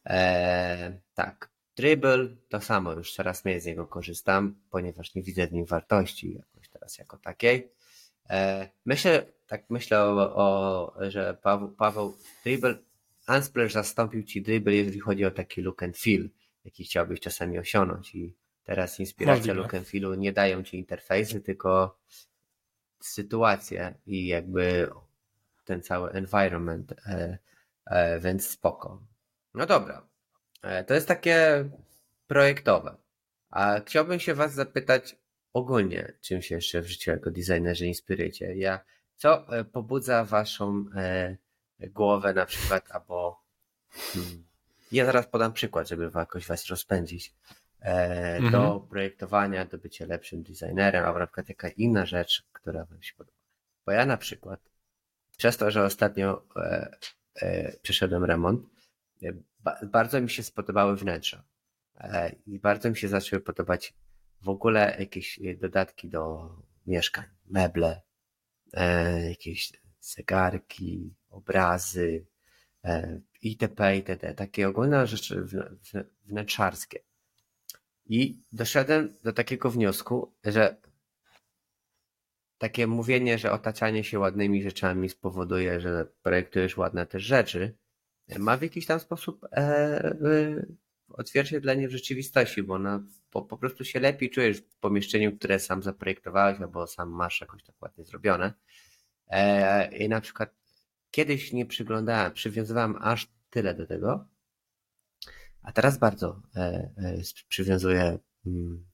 Eee, 0.05 0.91
tak. 1.13 1.54
Dribble 1.75 2.35
to 2.49 2.61
samo, 2.61 2.93
już 2.93 3.13
coraz 3.13 3.45
mniej 3.45 3.59
z 3.61 3.65
niego 3.65 3.87
korzystam, 3.87 4.55
ponieważ 4.69 5.15
nie 5.15 5.23
widzę 5.23 5.47
w 5.47 5.53
nim 5.53 5.65
wartości 5.65 6.33
jakoś 6.33 6.69
teraz 6.69 6.97
jako 6.97 7.17
takiej. 7.17 7.71
E, 8.29 8.69
myślę, 8.85 9.25
tak 9.47 9.69
myślę 9.69 10.03
o, 10.03 10.35
o 10.35 10.93
że 11.09 11.37
Paweł, 11.41 11.71
Paweł 11.71 12.17
Dribble, 12.43 12.77
Unsplash 13.27 13.73
zastąpił 13.73 14.23
ci 14.23 14.41
Dribble, 14.41 14.73
jeżeli 14.73 14.99
chodzi 14.99 15.25
o 15.25 15.31
taki 15.31 15.61
look 15.61 15.83
and 15.83 15.97
feel, 15.97 16.29
jaki 16.65 16.83
chciałbyś 16.83 17.19
czasami 17.19 17.59
osiągnąć 17.59 18.15
i 18.15 18.33
teraz 18.63 18.99
inspiracja 18.99 19.53
look 19.53 19.73
and 19.73 19.89
feelu 19.89 20.13
nie 20.13 20.33
dają 20.33 20.63
ci 20.63 20.77
interfejsy, 20.77 21.41
tylko 21.41 21.97
sytuacje 23.01 23.95
i 24.05 24.27
jakby 24.27 24.89
ten 25.65 25.81
cały 25.81 26.11
environment, 26.11 26.91
e, 27.05 27.37
e, 27.85 28.19
więc 28.19 28.49
spoko. 28.49 29.01
No 29.53 29.65
dobra, 29.65 30.07
to 30.87 30.93
jest 30.93 31.07
takie 31.07 31.69
projektowe. 32.27 32.95
A 33.49 33.79
chciałbym 33.85 34.19
się 34.19 34.33
Was 34.33 34.53
zapytać 34.53 35.15
ogólnie, 35.53 36.13
czym 36.21 36.41
się 36.41 36.55
jeszcze 36.55 36.81
w 36.81 36.87
życiu 36.87 37.11
jako 37.11 37.31
designerzy 37.31 37.85
inspirujecie. 37.85 38.55
Ja, 38.55 38.79
co 39.15 39.57
e, 39.57 39.63
pobudza 39.63 40.25
Waszą 40.25 40.85
e, 40.95 41.37
głowę 41.79 42.33
na 42.33 42.45
przykład, 42.45 42.91
albo 42.91 43.43
hmm, 43.89 44.43
ja 44.91 45.05
zaraz 45.05 45.27
podam 45.27 45.53
przykład, 45.53 45.87
żeby 45.87 46.11
jakoś 46.15 46.47
Was 46.47 46.65
rozpędzić. 46.65 47.33
e, 47.81 48.35
mhm. 48.35 48.51
do 48.51 48.79
projektowania, 48.89 49.65
do 49.65 49.77
bycia 49.77 50.05
lepszym 50.05 50.43
designerem, 50.43 51.05
albo 51.05 51.19
na 51.19 51.27
przykład 51.27 51.49
jaka 51.49 51.69
inna 51.69 52.05
rzecz, 52.05 52.43
która 52.53 52.85
wam 52.85 53.03
się 53.03 53.13
podoba. 53.13 53.37
Bo 53.85 53.91
ja 53.91 54.05
na 54.05 54.17
przykład, 54.17 54.59
przez 55.37 55.57
to, 55.57 55.71
że 55.71 55.83
ostatnio 55.83 56.45
e, 56.55 56.97
e, 57.35 57.77
przeszedłem 57.81 58.25
remont, 58.25 58.61
e, 58.61 58.74
bardzo 59.83 60.21
mi 60.21 60.29
się 60.29 60.43
spodobały 60.43 60.97
wnętrza. 60.97 61.43
E, 61.97 62.35
I 62.47 62.59
bardzo 62.59 62.89
mi 62.89 62.97
się 62.97 63.07
zaczęły 63.07 63.41
podobać 63.41 63.93
w 64.41 64.49
ogóle 64.49 64.95
jakieś 64.99 65.39
dodatki 65.61 66.09
do 66.09 66.49
mieszkań, 66.87 67.25
meble, 67.45 68.01
e, 68.73 69.29
jakieś 69.29 69.73
zegarki, 69.99 71.15
obrazy, 71.29 72.25
e, 72.83 73.21
itp., 73.41 73.95
itd. 73.95 74.33
Takie 74.33 74.67
ogólne 74.67 75.07
rzeczy 75.07 75.45
wnętrzarskie. 76.25 76.99
I 78.05 78.43
doszedłem 78.51 79.17
do 79.23 79.33
takiego 79.33 79.71
wniosku, 79.71 80.33
że 80.43 80.77
takie 82.57 82.87
mówienie, 82.87 83.37
że 83.37 83.51
otaczanie 83.51 84.03
się 84.03 84.19
ładnymi 84.19 84.63
rzeczami 84.63 85.09
spowoduje, 85.09 85.79
że 85.79 86.05
projektujesz 86.23 86.77
ładne 86.77 87.05
też 87.05 87.23
rzeczy, 87.23 87.77
ma 88.39 88.57
w 88.57 88.61
jakiś 88.61 88.85
tam 88.85 88.99
sposób 88.99 89.45
e, 89.51 90.65
odzwierciedlenie 91.09 91.87
w 91.87 91.91
rzeczywistości, 91.91 92.63
bo, 92.63 92.73
ona, 92.73 93.03
po, 93.31 93.41
po 93.41 93.57
prostu 93.57 93.85
się 93.85 93.99
lepiej 93.99 94.29
czujesz 94.29 94.57
w 94.57 94.77
pomieszczeniu, 94.79 95.37
które 95.37 95.59
sam 95.59 95.83
zaprojektowałeś 95.83 96.59
albo 96.59 96.87
sam 96.87 97.09
masz 97.09 97.41
jakoś 97.41 97.63
tak 97.63 97.81
ładnie 97.81 98.05
zrobione. 98.05 98.53
E, 99.27 99.97
I 99.97 100.09
na 100.09 100.21
przykład 100.21 100.55
kiedyś 101.11 101.53
nie 101.53 101.65
przyglądałem, 101.65 102.33
przywiązywałem 102.33 102.95
aż 103.01 103.27
tyle 103.49 103.73
do 103.73 103.87
tego, 103.87 104.27
a 105.61 105.71
teraz 105.71 105.97
bardzo 105.97 106.41
e, 106.55 106.59
e, 106.97 107.21
przywiązuję 107.49 108.19
mm, 108.45 108.85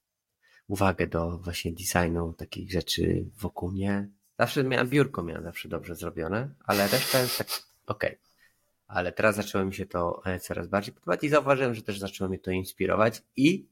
uwagę 0.67 1.08
do 1.08 1.38
właśnie 1.38 1.72
designu 1.72 2.34
takich 2.34 2.72
rzeczy 2.72 3.26
wokół 3.36 3.72
mnie. 3.72 4.10
Zawsze 4.39 4.63
miałem 4.63 4.89
biurko, 4.89 5.24
miałem 5.24 5.44
zawsze 5.44 5.70
dobrze 5.70 5.96
zrobione, 5.96 6.56
ale 6.65 6.88
reszta 6.88 7.20
jest 7.20 7.38
tak 7.38 7.48
okej. 7.86 8.10
Okay 8.10 8.31
ale 8.91 9.12
teraz 9.12 9.36
zaczęło 9.36 9.65
mi 9.65 9.73
się 9.73 9.86
to 9.86 10.21
e, 10.25 10.39
coraz 10.39 10.67
bardziej 10.67 10.93
podobać 10.93 11.23
i 11.23 11.30
zauważyłem, 11.30 11.75
że 11.75 11.82
też 11.82 11.99
zaczęło 11.99 12.30
mnie 12.30 12.39
to 12.39 12.51
inspirować 12.51 13.23
i 13.36 13.67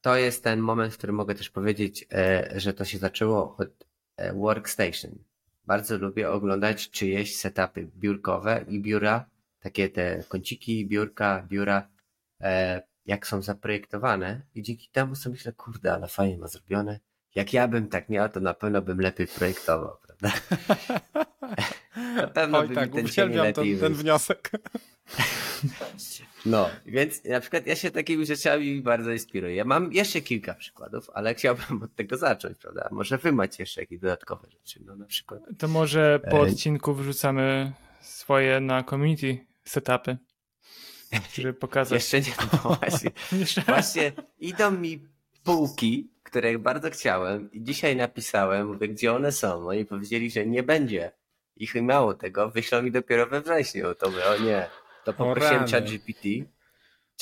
to 0.00 0.16
jest 0.16 0.44
ten 0.44 0.60
moment, 0.60 0.94
w 0.94 0.98
którym 0.98 1.16
mogę 1.16 1.34
też 1.34 1.50
powiedzieć, 1.50 2.06
e, 2.12 2.52
że 2.60 2.74
to 2.74 2.84
się 2.84 2.98
zaczęło 2.98 3.56
od 3.56 3.86
e, 4.16 4.34
workstation. 4.34 5.10
Bardzo 5.66 5.98
lubię 5.98 6.30
oglądać 6.30 6.90
czyjeś 6.90 7.36
setupy 7.36 7.90
biurkowe 7.96 8.64
i 8.68 8.80
biura, 8.80 9.26
takie 9.60 9.88
te 9.88 10.24
kąciki, 10.28 10.86
biurka, 10.86 11.46
biura, 11.48 11.88
jak 13.06 13.26
są 13.26 13.42
zaprojektowane 13.42 14.42
i 14.54 14.62
dzięki 14.62 14.88
temu 14.92 15.14
sobie 15.14 15.32
myślę, 15.32 15.52
kurde, 15.52 15.94
ale 15.94 16.08
fajnie 16.08 16.38
ma 16.38 16.48
zrobione. 16.48 17.00
Jak 17.34 17.52
ja 17.52 17.68
bym 17.68 17.88
tak 17.88 18.08
miał, 18.08 18.28
to 18.28 18.40
na 18.40 18.54
pewno 18.54 18.82
bym 18.82 19.00
lepiej 19.00 19.26
projektował, 19.26 19.96
prawda? 20.24 20.32
Na 22.16 22.26
pewno 22.26 22.58
Oj, 22.58 22.68
by 22.68 22.74
tak, 22.74 22.90
ten 22.92 23.04
uwielbiam 23.04 23.52
ten, 23.52 23.78
ten 23.78 23.94
wniosek. 23.94 24.50
No, 26.46 26.70
więc 26.86 27.24
na 27.24 27.40
przykład 27.40 27.66
ja 27.66 27.76
się 27.76 27.90
takimi 27.90 28.26
rzeczami 28.26 28.82
bardzo 28.82 29.12
inspiruję. 29.12 29.54
Ja 29.54 29.64
mam 29.64 29.92
jeszcze 29.92 30.20
kilka 30.20 30.54
przykładów, 30.54 31.10
ale 31.14 31.34
chciałbym 31.34 31.82
od 31.82 31.94
tego 31.94 32.16
zacząć, 32.16 32.58
prawda? 32.58 32.88
Może 32.92 33.18
wy 33.18 33.32
macie 33.32 33.62
jeszcze 33.62 33.80
jakieś 33.80 33.98
dodatkowe 33.98 34.50
rzeczy, 34.50 34.80
no 34.86 34.96
na 34.96 35.06
przykład. 35.06 35.40
To 35.58 35.68
może 35.68 36.20
po 36.30 36.36
e, 36.36 36.40
odcinku 36.40 36.94
wrzucamy 36.94 37.72
swoje 38.00 38.60
na 38.60 38.82
community 38.82 39.38
setupy, 39.64 40.16
żeby 41.34 41.54
pokazać. 41.54 41.92
jeszcze 41.92 42.20
nie, 42.30 42.36
no 42.52 42.76
właśnie. 42.76 43.10
właśnie 43.66 44.12
idą 44.38 44.70
mi 44.70 45.08
półki, 45.44 46.08
które 46.34 46.58
bardzo 46.58 46.90
chciałem 46.90 47.52
i 47.52 47.62
dzisiaj 47.62 47.96
napisałem, 47.96 48.66
mówię, 48.66 48.88
gdzie 48.88 49.12
one 49.12 49.32
są. 49.32 49.68
Oni 49.68 49.84
powiedzieli, 49.84 50.30
że 50.30 50.46
nie 50.46 50.62
będzie 50.62 51.12
ich 51.56 51.74
mało 51.74 52.14
tego, 52.14 52.50
wyślą 52.50 52.82
mi 52.82 52.90
dopiero 52.90 53.26
we 53.26 53.40
wrześniu. 53.40 53.94
To 53.94 54.10
by, 54.10 54.24
o 54.24 54.38
nie. 54.38 54.66
To 55.04 55.12
poprosiłem 55.12 55.66
ChatGPT. 55.66 56.22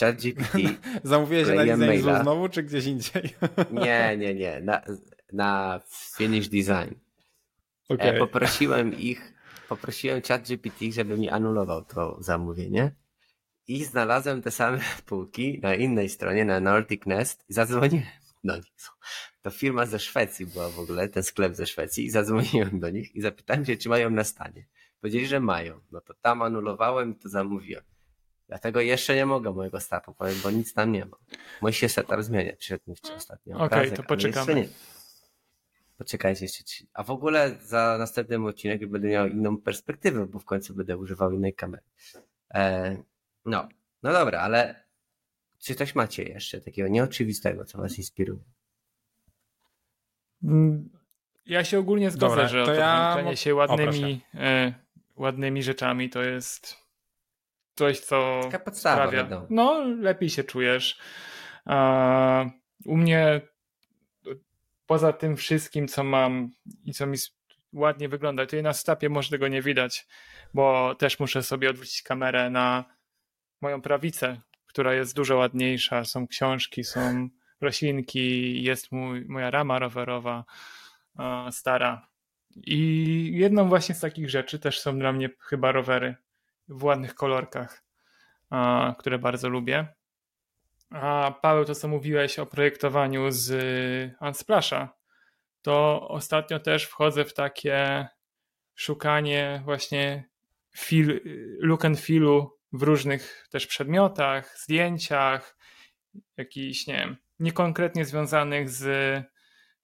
ChatGPT. 0.00 0.58
Zamówiłeś 1.04 1.48
na 1.48 1.76
maila. 1.76 2.22
znowu, 2.22 2.48
czy 2.48 2.62
gdzieś 2.62 2.86
indziej? 2.86 3.22
nie, 3.84 4.16
nie, 4.16 4.34
nie. 4.34 4.60
Na, 4.60 4.82
na 5.32 5.80
Finish 6.16 6.48
Design. 6.48 6.94
Okay. 7.88 8.18
Poprosiłem 8.18 8.98
ich, 8.98 9.34
poprosiłem 9.68 10.22
ChatGPT, 10.22 10.84
żeby 10.92 11.18
mi 11.18 11.30
anulował 11.30 11.84
to 11.84 12.16
zamówienie. 12.20 12.92
I 13.68 13.84
znalazłem 13.84 14.42
te 14.42 14.50
same 14.50 14.78
półki 15.06 15.60
na 15.62 15.74
innej 15.74 16.08
stronie, 16.08 16.44
na 16.44 16.60
Nordic 16.60 17.06
Nest 17.06 17.44
i 17.48 17.52
zadzwoniłem 17.52 18.21
do 18.44 18.56
nich. 18.56 18.72
To 19.42 19.50
firma 19.50 19.86
ze 19.86 19.98
Szwecji 19.98 20.46
była 20.46 20.68
w 20.68 20.78
ogóle, 20.78 21.08
ten 21.08 21.22
sklep 21.22 21.54
ze 21.54 21.66
Szwecji 21.66 22.04
i 22.04 22.10
zadzwoniłem 22.10 22.80
do 22.80 22.90
nich 22.90 23.16
i 23.16 23.20
zapytałem 23.20 23.64
się, 23.64 23.76
czy 23.76 23.88
mają 23.88 24.10
na 24.10 24.24
stanie. 24.24 24.66
Powiedzieli, 25.00 25.26
że 25.26 25.40
mają. 25.40 25.80
No 25.90 26.00
to 26.00 26.14
tam 26.14 26.42
anulowałem 26.42 27.12
i 27.12 27.14
to 27.14 27.28
zamówiłem. 27.28 27.84
Dlatego 28.48 28.80
jeszcze 28.80 29.16
nie 29.16 29.26
mogę 29.26 29.52
mojego 29.52 29.80
startu 29.80 30.14
powiem, 30.14 30.34
bo 30.42 30.50
nic 30.50 30.74
tam 30.74 30.92
nie 30.92 31.04
ma. 31.04 31.16
Musi 31.62 31.78
się 31.78 31.88
setup 31.88 32.22
zmieniać. 32.22 32.58
Przyszedł 32.58 32.94
ostatnio 33.16 33.56
Okej, 33.56 33.66
okay, 33.86 33.96
to 33.96 34.02
poczekamy. 34.02 34.68
Poczekajcie 35.98 36.44
jeszcze. 36.44 36.64
A 36.94 37.02
w 37.02 37.10
ogóle 37.10 37.56
za 37.60 37.96
następnym 37.98 38.46
odcinek 38.46 38.86
będę 38.86 39.08
miał 39.08 39.26
inną 39.26 39.56
perspektywę, 39.56 40.26
bo 40.26 40.38
w 40.38 40.44
końcu 40.44 40.74
będę 40.74 40.96
używał 40.96 41.32
innej 41.32 41.54
kamery. 41.54 41.82
E, 42.54 42.96
no, 43.44 43.68
no 44.02 44.12
dobra, 44.12 44.40
ale 44.40 44.81
czy 45.62 45.74
coś 45.74 45.94
macie 45.94 46.22
jeszcze 46.22 46.60
takiego 46.60 46.88
nieoczywistego, 46.88 47.64
co 47.64 47.78
was 47.78 47.98
inspiruje? 47.98 48.44
Mm, 50.44 50.90
ja 51.46 51.64
się 51.64 51.78
ogólnie 51.78 52.10
zgodzę, 52.10 52.36
Dobra, 52.36 52.48
że 52.48 52.64
to 52.64 52.74
ja... 52.74 53.36
się 53.36 53.54
ładnymi, 53.54 54.20
e, 54.34 54.74
ładnymi 55.16 55.62
rzeczami 55.62 56.10
to 56.10 56.22
jest 56.22 56.76
coś, 57.74 58.00
co 58.00 58.40
Taka 58.42 58.58
podstawa, 58.58 59.06
sprawia, 59.06 59.46
no 59.50 59.84
lepiej 59.84 60.30
się 60.30 60.44
czujesz. 60.44 60.98
A, 61.64 62.44
u 62.84 62.96
mnie 62.96 63.40
poza 64.86 65.12
tym 65.12 65.36
wszystkim, 65.36 65.88
co 65.88 66.04
mam 66.04 66.50
i 66.84 66.92
co 66.92 67.06
mi 67.06 67.18
ładnie 67.72 68.08
wygląda, 68.08 68.46
to 68.46 68.62
na 68.62 68.72
stapie 68.72 69.08
może 69.08 69.30
tego 69.30 69.48
nie 69.48 69.62
widać, 69.62 70.06
bo 70.54 70.94
też 70.94 71.20
muszę 71.20 71.42
sobie 71.42 71.70
odwrócić 71.70 72.02
kamerę 72.02 72.50
na 72.50 72.84
moją 73.60 73.82
prawicę, 73.82 74.40
która 74.72 74.94
jest 74.94 75.16
dużo 75.16 75.36
ładniejsza. 75.36 76.04
Są 76.04 76.26
książki, 76.26 76.84
są 76.84 77.28
roślinki, 77.60 78.62
jest 78.62 78.92
mój, 78.92 79.24
moja 79.24 79.50
rama 79.50 79.78
rowerowa 79.78 80.44
stara. 81.50 82.06
I 82.56 83.30
jedną 83.34 83.68
właśnie 83.68 83.94
z 83.94 84.00
takich 84.00 84.30
rzeczy 84.30 84.58
też 84.58 84.80
są 84.80 84.98
dla 84.98 85.12
mnie 85.12 85.30
chyba 85.38 85.72
rowery 85.72 86.16
w 86.68 86.84
ładnych 86.84 87.14
kolorkach, 87.14 87.82
które 88.98 89.18
bardzo 89.18 89.48
lubię. 89.48 89.86
A 90.90 91.34
Paweł, 91.42 91.64
to 91.64 91.74
co 91.74 91.88
mówiłeś 91.88 92.38
o 92.38 92.46
projektowaniu 92.46 93.30
z 93.30 93.52
Unsplasha, 94.20 94.94
to 95.62 96.08
ostatnio 96.08 96.60
też 96.60 96.84
wchodzę 96.84 97.24
w 97.24 97.34
takie 97.34 98.08
szukanie 98.74 99.62
właśnie 99.64 100.24
feel, 100.76 101.20
look 101.58 101.84
and 101.84 102.00
feelu 102.00 102.58
w 102.72 102.82
różnych 102.82 103.48
też 103.50 103.66
przedmiotach, 103.66 104.58
zdjęciach, 104.58 105.56
jakichś, 106.36 106.86
nie 106.86 106.94
wiem, 106.94 107.16
niekonkretnie 107.40 108.04
związanych 108.04 108.70
z 108.70 108.86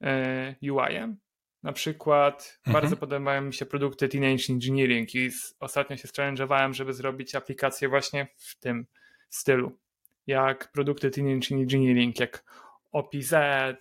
e, 0.03 0.55
UI-em. 0.63 1.17
Na 1.63 1.73
przykład 1.73 2.59
mhm. 2.59 2.83
bardzo 2.83 2.97
podobają 2.97 3.43
mi 3.43 3.55
się 3.55 3.67
produkty 3.67 4.09
Teenage 4.09 4.45
Engineering 4.51 5.15
i 5.15 5.31
ostatnio 5.61 5.97
się 5.97 6.09
challenge'owałem, 6.09 6.73
żeby 6.73 6.93
zrobić 6.93 7.35
aplikację 7.35 7.89
właśnie 7.89 8.27
w 8.37 8.59
tym 8.59 8.87
stylu. 9.31 9.79
Jak 10.27 10.73
produkty 10.73 11.11
Teenage 11.11 11.55
Engineering, 11.55 12.21
jak 12.21 12.45
OPZ, 12.93 13.33
e, 13.33 13.77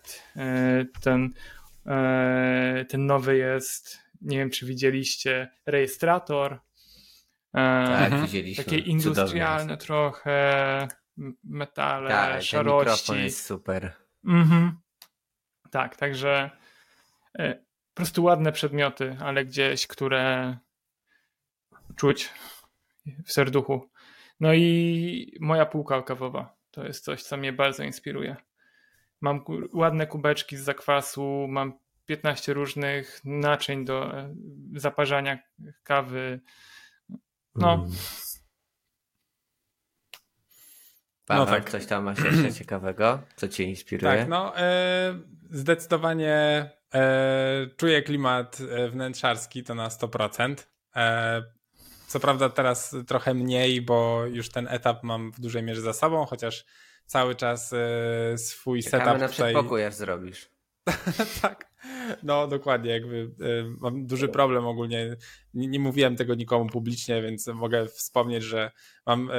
ten, 1.01 1.33
e, 1.85 2.85
ten 2.89 3.05
nowy 3.05 3.37
jest, 3.37 3.99
nie 4.21 4.37
wiem 4.37 4.49
czy 4.49 4.65
widzieliście, 4.65 5.49
rejestrator. 5.65 6.59
Tak, 7.51 8.21
widzieliśmy. 8.21 8.63
Takie 8.63 8.77
industrialne 8.77 9.77
trochę, 9.77 10.87
metale, 11.43 12.10
tak, 12.10 12.43
szarości. 12.43 12.91
Mikrofon 12.91 13.23
jest 13.23 13.45
super. 13.45 13.93
Mhm. 14.25 14.77
Tak, 15.71 15.95
także 15.95 16.50
e, 17.39 17.54
po 17.54 17.93
prostu 17.93 18.23
ładne 18.23 18.52
przedmioty, 18.52 19.17
ale 19.19 19.45
gdzieś, 19.45 19.87
które 19.87 20.58
czuć 21.95 22.29
w 23.25 23.31
serduchu. 23.31 23.89
No 24.39 24.54
i 24.54 25.37
moja 25.41 25.65
półka 25.65 26.02
kawowa 26.02 26.58
to 26.71 26.85
jest 26.85 27.04
coś, 27.04 27.23
co 27.23 27.37
mnie 27.37 27.54
bardzo 27.54 27.83
inspiruje. 27.83 28.35
Mam 29.21 29.43
ładne 29.73 30.08
kubeczki 30.08 30.58
z 30.58 30.62
zakwasu, 30.62 31.45
mam 31.50 31.73
15 32.06 32.54
różnych 32.54 33.21
naczyń 33.25 33.85
do 33.85 34.17
e, 34.19 34.35
zaparzania 34.75 35.39
kawy. 35.83 36.39
No, 37.58 37.73
mm. 37.73 37.91
Paweł, 41.25 41.45
no 41.45 41.51
tak. 41.51 41.69
coś 41.69 41.85
tam 41.85 42.03
masz 42.03 42.19
jeszcze 42.19 42.53
ciekawego? 42.60 43.19
Co 43.35 43.47
cię 43.47 43.63
inspiruje? 43.63 44.17
Tak, 44.17 44.27
no 44.27 44.58
e, 44.58 45.19
zdecydowanie 45.49 46.69
e, 46.93 47.67
czuję 47.77 48.01
klimat 48.01 48.58
e, 48.71 48.89
wnętrzarski 48.89 49.63
to 49.63 49.75
na 49.75 49.87
100%. 49.87 50.55
E, 50.95 51.43
co 52.08 52.19
prawda 52.19 52.49
teraz 52.49 52.95
trochę 53.08 53.33
mniej, 53.33 53.81
bo 53.81 54.25
już 54.25 54.49
ten 54.49 54.67
etap 54.67 55.03
mam 55.03 55.31
w 55.31 55.39
dużej 55.39 55.63
mierze 55.63 55.81
za 55.81 55.93
sobą, 55.93 56.25
chociaż 56.25 56.65
cały 57.05 57.35
czas 57.35 57.73
e, 57.73 58.37
swój 58.37 58.83
Czekamy 58.83 59.03
setup 59.05 59.21
na 59.21 59.27
tutaj... 59.29 59.53
przedpokój, 59.53 59.81
jak 59.81 59.93
zrobisz. 59.93 60.56
tak. 61.42 61.67
No 62.23 62.48
dokładnie, 62.48 62.92
jakby 62.92 63.15
y, 63.15 63.65
mam 63.79 64.08
duży 64.08 64.27
problem 64.27 64.67
ogólnie. 64.67 65.15
Nie, 65.54 65.67
nie, 65.67 65.79
mówiłem 65.79 66.15
tego 66.15 66.35
nikomu 66.35 66.69
publicznie, 66.69 67.21
więc 67.21 67.48
mogę 67.48 67.88
wspomnieć, 67.88 68.44
że 68.44 68.71
mam 69.06 69.31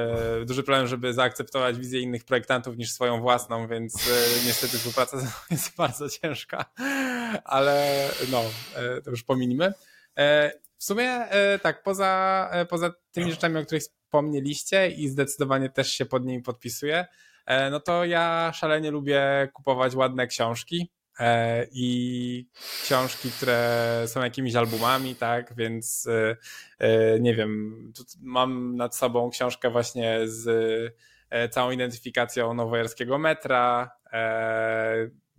y, 0.43 0.45
duży 0.47 0.63
problem, 0.63 0.87
żeby 0.87 1.13
zaakceptować 1.13 1.79
wizję 1.79 2.01
innych 2.01 2.25
projektantów 2.25 2.77
niż 2.77 2.93
swoją 2.93 3.21
własną, 3.21 3.69
więc 3.69 3.95
y, 3.95 4.47
niestety 4.47 4.79
współpraca 4.79 5.17
jest 5.51 5.77
bardzo 5.77 6.09
ciężka, 6.09 6.65
ale 7.45 8.09
no, 8.31 8.43
to 9.05 9.11
już 9.11 9.23
pominimy. 9.23 9.73
W 10.79 10.85
sumie 10.85 11.25
tak, 11.63 11.83
poza, 11.83 12.51
poza 12.69 12.93
tymi 13.13 13.31
rzeczami, 13.31 13.57
o 13.57 13.65
których 13.65 13.83
wspomnieliście 13.83 14.91
i 14.91 15.09
zdecydowanie 15.09 15.69
też 15.69 15.93
się 15.93 16.07
pod 16.07 16.25
nimi 16.25 16.43
podpisuję, 16.43 17.07
no 17.71 17.81
to 17.81 18.05
ja 18.05 18.53
szalenie 18.55 18.91
lubię 18.91 19.49
kupować 19.53 19.95
ładne 19.95 20.27
książki. 20.27 20.91
E, 21.19 21.67
i 21.73 22.49
książki, 22.83 23.31
które 23.31 24.05
są 24.07 24.23
jakimiś 24.23 24.55
albumami, 24.55 25.15
tak, 25.15 25.55
więc 25.57 26.07
e, 26.07 26.37
e, 26.79 27.21
nie 27.21 27.35
wiem, 27.35 27.93
mam 28.21 28.77
nad 28.77 28.97
sobą 28.97 29.31
książkę 29.31 29.71
właśnie 29.71 30.19
z 30.25 30.49
całą 31.51 31.71
identyfikacją 31.71 32.55
nowojorskiego 32.55 33.19
metra. 33.19 33.91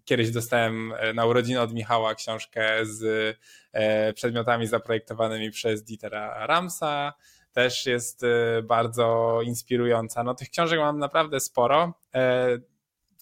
Kiedyś 0.05 0.31
dostałem 0.31 0.93
na 1.13 1.25
urodziny 1.25 1.61
od 1.61 1.73
Michała 1.73 2.15
książkę 2.15 2.85
z 2.85 3.37
przedmiotami 4.15 4.67
zaprojektowanymi 4.67 5.51
przez 5.51 5.83
Dietera 5.83 6.47
Ramsa. 6.47 7.13
Też 7.51 7.85
jest 7.85 8.21
bardzo 8.63 9.39
inspirująca. 9.43 10.23
No, 10.23 10.33
tych 10.33 10.49
książek 10.49 10.79
mam 10.79 10.99
naprawdę 10.99 11.39
sporo 11.39 11.93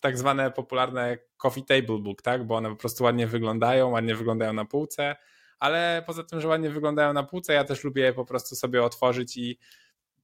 tak 0.01 0.17
zwane 0.17 0.51
popularne 0.51 1.17
coffee 1.37 1.65
table 1.65 1.99
book, 1.99 2.21
tak? 2.21 2.47
Bo 2.47 2.55
one 2.55 2.69
po 2.69 2.75
prostu 2.75 3.03
ładnie 3.03 3.27
wyglądają, 3.27 3.89
ładnie 3.89 4.15
wyglądają 4.15 4.53
na 4.53 4.65
półce, 4.65 5.15
ale 5.59 6.03
poza 6.05 6.23
tym, 6.23 6.41
że 6.41 6.47
ładnie 6.47 6.69
wyglądają 6.69 7.13
na 7.13 7.23
półce, 7.23 7.53
ja 7.53 7.63
też 7.63 7.83
lubię 7.83 8.03
je 8.03 8.13
po 8.13 8.25
prostu 8.25 8.55
sobie 8.55 8.83
otworzyć 8.83 9.37
i 9.37 9.59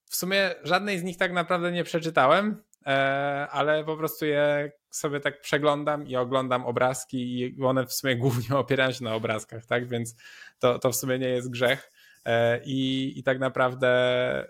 w 0.06 0.16
sumie 0.16 0.56
żadnej 0.64 1.00
z 1.00 1.04
nich 1.04 1.18
tak 1.18 1.34
naprawdę 1.34 1.72
nie 1.72 1.84
przeczytałem, 1.84 2.64
e, 2.86 3.48
ale 3.52 3.84
po 3.84 3.98
prostu 3.98 4.26
je 4.26 4.72
sobie 4.90 5.20
tak 5.20 5.42
przeglądam 5.42 6.08
i 6.08 6.16
oglądam 6.16 6.66
obrazki 6.66 7.40
i 7.40 7.64
one 7.64 7.86
w 7.86 7.94
sumie 7.94 8.16
głównie 8.16 8.58
opierają 8.58 8.92
się 8.92 9.04
na 9.04 9.16
obrazkach, 9.16 9.66
tak? 9.66 9.88
Więc 9.88 10.16
to, 10.60 10.80
to 10.80 10.92
w 10.92 10.96
sumie 10.96 11.20
nie 11.20 11.30
jest 11.30 11.52
grzech. 11.52 11.92
E, 12.26 12.60
I, 12.66 13.14
I 13.20 13.24
tak 13.24 13.40
naprawdę 13.40 13.90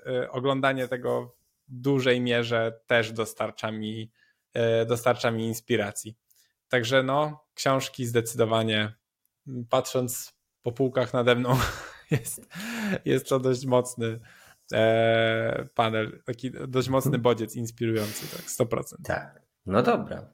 e, 0.06 0.32
oglądanie 0.32 0.88
tego 0.88 1.36
w 1.68 1.74
dużej 1.74 2.22
mierze 2.22 2.80
też 2.88 3.12
dostarcza 3.12 3.72
mi 3.72 4.12
dostarcza 4.88 5.32
mi 5.32 5.48
inspiracji. 5.48 6.18
Także 6.70 7.04
no, 7.04 7.46
książki 7.54 8.06
zdecydowanie, 8.06 8.94
patrząc 9.70 10.34
po 10.62 10.72
półkach 10.72 11.14
nade 11.14 11.36
mną, 11.36 11.58
jest, 12.12 12.42
jest 13.06 13.30
to 13.30 13.40
dość 13.40 13.66
mocny 13.66 14.20
e, 14.74 15.68
panel, 15.76 16.22
taki 16.26 16.52
dość 16.68 16.90
mocny 16.90 17.18
bodziec 17.20 17.56
inspirujący, 17.56 18.38
tak, 18.38 18.46
100%. 18.46 18.84
Tak, 19.04 19.42
no 19.66 19.84
dobra. 19.84 20.30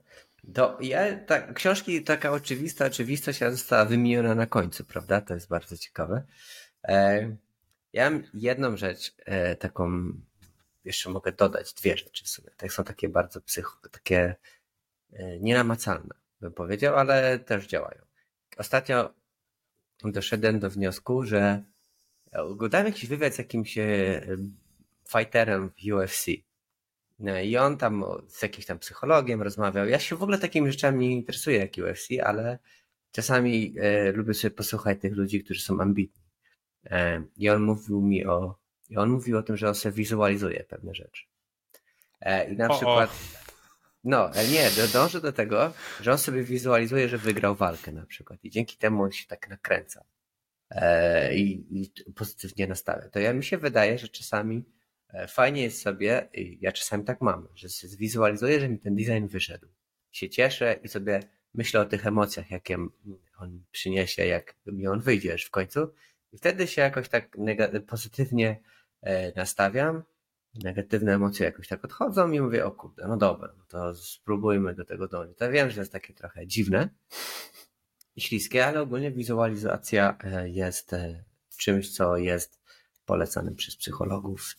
To 0.54 0.78
ja, 0.82 1.26
książki, 1.54 2.04
taka 2.04 2.32
oczywista 2.32 2.86
oczywistość 2.86 3.40
została 3.40 3.86
wymieniona 3.86 4.36
na 4.36 4.46
końcu, 4.46 4.86
prawda? 4.86 5.22
To 5.22 5.34
jest 5.34 5.50
bardzo 5.50 5.78
ciekawe. 5.78 6.24
E, 6.88 7.36
ja 7.94 8.10
mam 8.10 8.24
jedną 8.34 8.78
rzecz, 8.78 9.16
e, 9.26 9.56
taką 9.56 10.12
jeszcze 10.84 11.10
mogę 11.10 11.32
dodać 11.32 11.74
dwie 11.74 11.98
rzeczy 11.98 12.26
w 12.26 12.30
sumie. 12.30 12.50
Tak 12.58 12.74
są 12.74 12.84
takie 12.84 13.10
bardzo 13.10 13.42
psycho, 13.42 13.78
takie 13.92 14.36
e, 15.14 15.40
nienamacalne, 15.40 16.16
bym 16.42 16.54
powiedział, 16.54 16.96
ale 16.96 17.40
też 17.40 17.68
działają. 17.68 18.02
Ostatnio 18.58 19.14
doszedłem 20.04 20.60
do 20.60 20.70
wniosku, 20.70 21.24
że 21.24 21.64
oglądałem 22.34 22.88
jakiś 22.88 23.06
wywiad 23.06 23.36
z 23.36 23.38
jakimś 23.38 23.78
e, 23.78 24.22
fighterem 25.10 25.70
w 25.70 25.94
UFC. 25.94 26.26
No 27.20 27.40
I 27.40 27.58
on 27.58 27.78
tam 27.78 28.06
z 28.28 28.42
jakimś 28.42 28.66
tam 28.66 28.80
psychologiem 28.80 29.42
rozmawiał. 29.42 29.88
Ja 29.88 30.00
się 30.00 30.16
w 30.16 30.24
ogóle 30.24 30.38
takimi 30.38 30.72
rzeczami 30.72 31.10
nie 31.10 31.16
interesuję 31.16 31.58
jak 31.58 31.72
UFC, 31.78 32.08
ale 32.24 32.60
czasami 33.12 33.76
e, 33.78 34.12
lubię 34.12 34.34
sobie 34.34 34.52
posłuchać 34.52 35.02
tych 35.02 35.16
ludzi, 35.16 35.44
którzy 35.44 35.62
są 35.62 35.82
ambitni. 35.82 36.22
E, 36.86 37.24
I 37.38 37.50
on 37.50 37.64
mówił 37.64 38.02
mi 38.02 38.26
o 38.26 38.56
i 38.90 38.98
on 38.98 39.10
mówił 39.10 39.38
o 39.38 39.44
tym, 39.44 39.58
że 39.58 39.68
on 39.68 39.76
sobie 39.76 39.96
wizualizuje 39.96 40.64
pewne 40.64 40.96
rzeczy. 40.96 41.26
E, 42.22 42.54
I 42.54 42.58
na 42.58 42.68
o, 42.68 42.76
przykład. 42.76 43.10
O. 43.10 43.50
No, 44.04 44.34
e, 44.36 44.48
nie, 44.48 44.70
dąży 44.94 45.22
do 45.22 45.34
tego, 45.34 45.74
że 46.02 46.12
on 46.12 46.18
sobie 46.18 46.44
wizualizuje, 46.44 47.10
że 47.10 47.18
wygrał 47.18 47.56
walkę 47.56 47.92
na 47.92 48.06
przykład. 48.06 48.40
I 48.44 48.50
dzięki 48.50 48.78
temu 48.78 49.04
on 49.04 49.12
się 49.12 49.28
tak 49.28 49.50
nakręca. 49.50 50.06
E, 50.70 51.36
i, 51.36 51.82
i, 51.82 51.92
pozytywnie 52.16 52.68
nastawia. 52.68 53.10
To 53.10 53.20
ja 53.20 53.34
mi 53.34 53.44
się 53.44 53.58
wydaje, 53.58 53.98
że 53.98 54.08
czasami 54.08 54.64
fajnie 55.28 55.64
jest 55.64 55.82
sobie, 55.82 56.30
ja 56.62 56.72
czasami 56.72 57.04
tak 57.04 57.22
mam, 57.22 57.48
że 57.56 57.70
zwizualizuję, 57.70 58.60
że 58.60 58.70
mi 58.70 58.80
ten 58.80 58.96
design 58.96 59.28
wyszedł. 59.28 59.68
Się 60.12 60.30
cieszę 60.30 60.80
i 60.84 60.88
sobie 60.88 61.20
myślę 61.54 61.82
o 61.82 61.86
tych 61.86 62.08
emocjach, 62.08 62.52
jakie 62.52 62.78
on 63.38 63.64
przyniesie, 63.72 64.26
jak 64.26 64.56
mi 64.66 64.88
on 64.88 65.00
wyjdzie 65.00 65.38
w 65.38 65.52
końcu. 65.52 65.94
I 66.32 66.38
wtedy 66.38 66.68
się 66.68 66.82
jakoś 66.82 67.10
tak 67.10 67.38
pozytywnie 67.88 68.60
nastawiam, 69.36 70.04
negatywne 70.56 71.14
emocje 71.14 71.46
jakoś 71.46 71.68
tak 71.68 71.86
odchodzą 71.86 72.32
i 72.32 72.42
mówię, 72.42 72.66
o 72.66 72.72
kurde, 72.72 73.08
no 73.08 73.18
dobra, 73.18 73.54
no 73.58 73.64
to 73.68 73.96
spróbujmy 73.96 74.76
do 74.76 74.86
tego 74.86 75.08
dążyć. 75.08 75.38
To 75.38 75.52
wiem, 75.52 75.70
że 75.70 75.76
to 75.76 75.82
jest 75.82 75.92
takie 75.92 76.14
trochę 76.14 76.48
dziwne 76.48 76.90
i 78.16 78.22
śliskie, 78.22 78.66
ale 78.66 78.82
ogólnie 78.82 79.12
wizualizacja 79.12 80.18
e, 80.24 80.50
jest 80.50 80.94
e, 80.94 81.24
czymś, 81.58 81.96
co 81.96 82.18
jest 82.18 82.60
polecane 83.06 83.56
przez 83.56 83.76
psychologów 83.76 84.56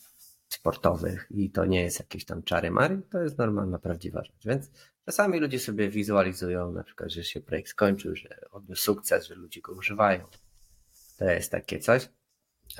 sportowych 0.47 1.27
i 1.31 1.51
to 1.51 1.65
nie 1.65 1.81
jest 1.81 1.99
jakieś 1.99 2.25
tam 2.25 2.43
czary 2.43 2.71
mary, 2.71 3.01
to 3.11 3.21
jest 3.21 3.37
normalna, 3.37 3.79
prawdziwa 3.79 4.23
rzecz. 4.23 4.45
Więc 4.45 4.71
czasami 5.05 5.39
ludzie 5.39 5.59
sobie 5.59 5.89
wizualizują 5.89 6.71
na 6.71 6.83
przykład, 6.83 7.11
że 7.11 7.23
się 7.23 7.41
projekt 7.41 7.69
skończył, 7.69 8.15
że 8.15 8.39
odniósł 8.51 8.83
sukces, 8.83 9.27
że 9.27 9.35
ludzie 9.35 9.61
go 9.61 9.73
używają. 9.73 10.27
To 11.17 11.25
jest 11.25 11.51
takie 11.51 11.79
coś. 11.79 12.09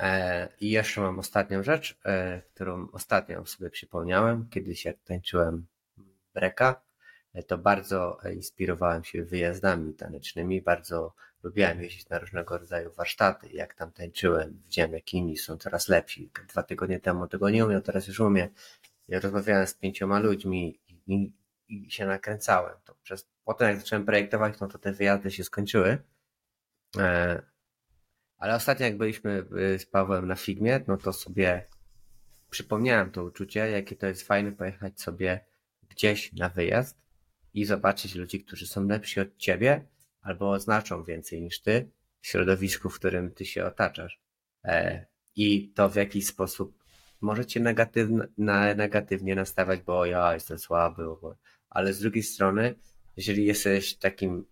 E, 0.00 0.48
I 0.60 0.70
jeszcze 0.70 1.00
mam 1.00 1.18
ostatnią 1.18 1.62
rzecz, 1.62 1.98
e, 2.04 2.42
którą 2.54 2.88
ostatnio 2.92 3.46
sobie 3.46 3.70
przypomniałem, 3.70 4.48
kiedyś 4.48 4.84
jak 4.84 4.96
tańczyłem 5.04 5.66
breka, 6.34 6.82
e, 7.34 7.42
to 7.42 7.58
bardzo 7.58 8.18
inspirowałem 8.34 9.04
się 9.04 9.24
wyjazdami 9.24 9.94
tanecznymi, 9.94 10.62
bardzo 10.62 11.14
lubiłem 11.42 11.82
jeździć 11.82 12.08
na 12.08 12.18
różnego 12.18 12.58
rodzaju 12.58 12.92
warsztaty. 12.92 13.48
Jak 13.52 13.74
tam 13.74 13.92
tańczyłem, 13.92 14.60
widziałem 14.64 14.92
jak 14.92 15.14
inni 15.14 15.36
są 15.36 15.56
coraz 15.56 15.88
lepsi. 15.88 16.30
Dwa 16.48 16.62
tygodnie 16.62 17.00
temu 17.00 17.28
tego 17.28 17.50
nie 17.50 17.66
umiał, 17.66 17.80
teraz 17.80 18.08
już 18.08 18.20
umiem. 18.20 18.48
Ja 19.08 19.20
rozmawiałem 19.20 19.66
z 19.66 19.74
pięcioma 19.74 20.18
ludźmi 20.18 20.80
i, 21.06 21.32
i 21.68 21.90
się 21.90 22.06
nakręcałem. 22.06 22.76
To 22.84 22.94
przez, 23.02 23.28
potem 23.44 23.68
jak 23.68 23.78
zacząłem 23.78 24.06
projektować, 24.06 24.60
no 24.60 24.68
to 24.68 24.78
te 24.78 24.92
wyjazdy 24.92 25.30
się 25.30 25.44
skończyły. 25.44 25.98
Ale 28.42 28.54
ostatnio 28.54 28.86
jak 28.86 28.96
byliśmy 28.96 29.44
y, 29.74 29.78
z 29.78 29.86
Pawłem 29.86 30.28
na 30.28 30.34
Figmie, 30.34 30.80
no 30.88 30.96
to 30.96 31.12
sobie 31.12 31.66
przypomniałem 32.50 33.10
to 33.10 33.24
uczucie, 33.24 33.70
jakie 33.70 33.96
to 33.96 34.06
jest 34.06 34.22
fajne 34.22 34.52
pojechać 34.52 35.00
sobie 35.00 35.44
gdzieś 35.88 36.32
na 36.32 36.48
wyjazd 36.48 36.98
i 37.54 37.64
zobaczyć 37.64 38.14
ludzi, 38.14 38.44
którzy 38.44 38.66
są 38.66 38.88
lepsi 38.88 39.20
od 39.20 39.36
ciebie 39.36 39.86
albo 40.22 40.60
znaczą 40.60 41.04
więcej 41.04 41.42
niż 41.42 41.60
ty 41.60 41.90
w 42.20 42.26
środowisku, 42.26 42.90
w 42.90 42.98
którym 42.98 43.30
ty 43.30 43.44
się 43.44 43.64
otaczasz. 43.64 44.20
E, 44.64 45.06
I 45.36 45.72
to 45.72 45.88
w 45.88 45.96
jakiś 45.96 46.26
sposób 46.26 46.84
może 47.20 47.46
cię 47.46 47.60
negatywnie, 47.60 48.22
negatywnie 48.76 49.34
nastawiać, 49.34 49.80
bo 49.80 50.06
ja 50.06 50.34
jestem 50.34 50.58
słaby, 50.58 51.04
ale 51.70 51.92
z 51.92 52.00
drugiej 52.00 52.22
strony, 52.22 52.74
jeżeli 53.16 53.44
jesteś 53.44 53.94
takim 53.94 54.44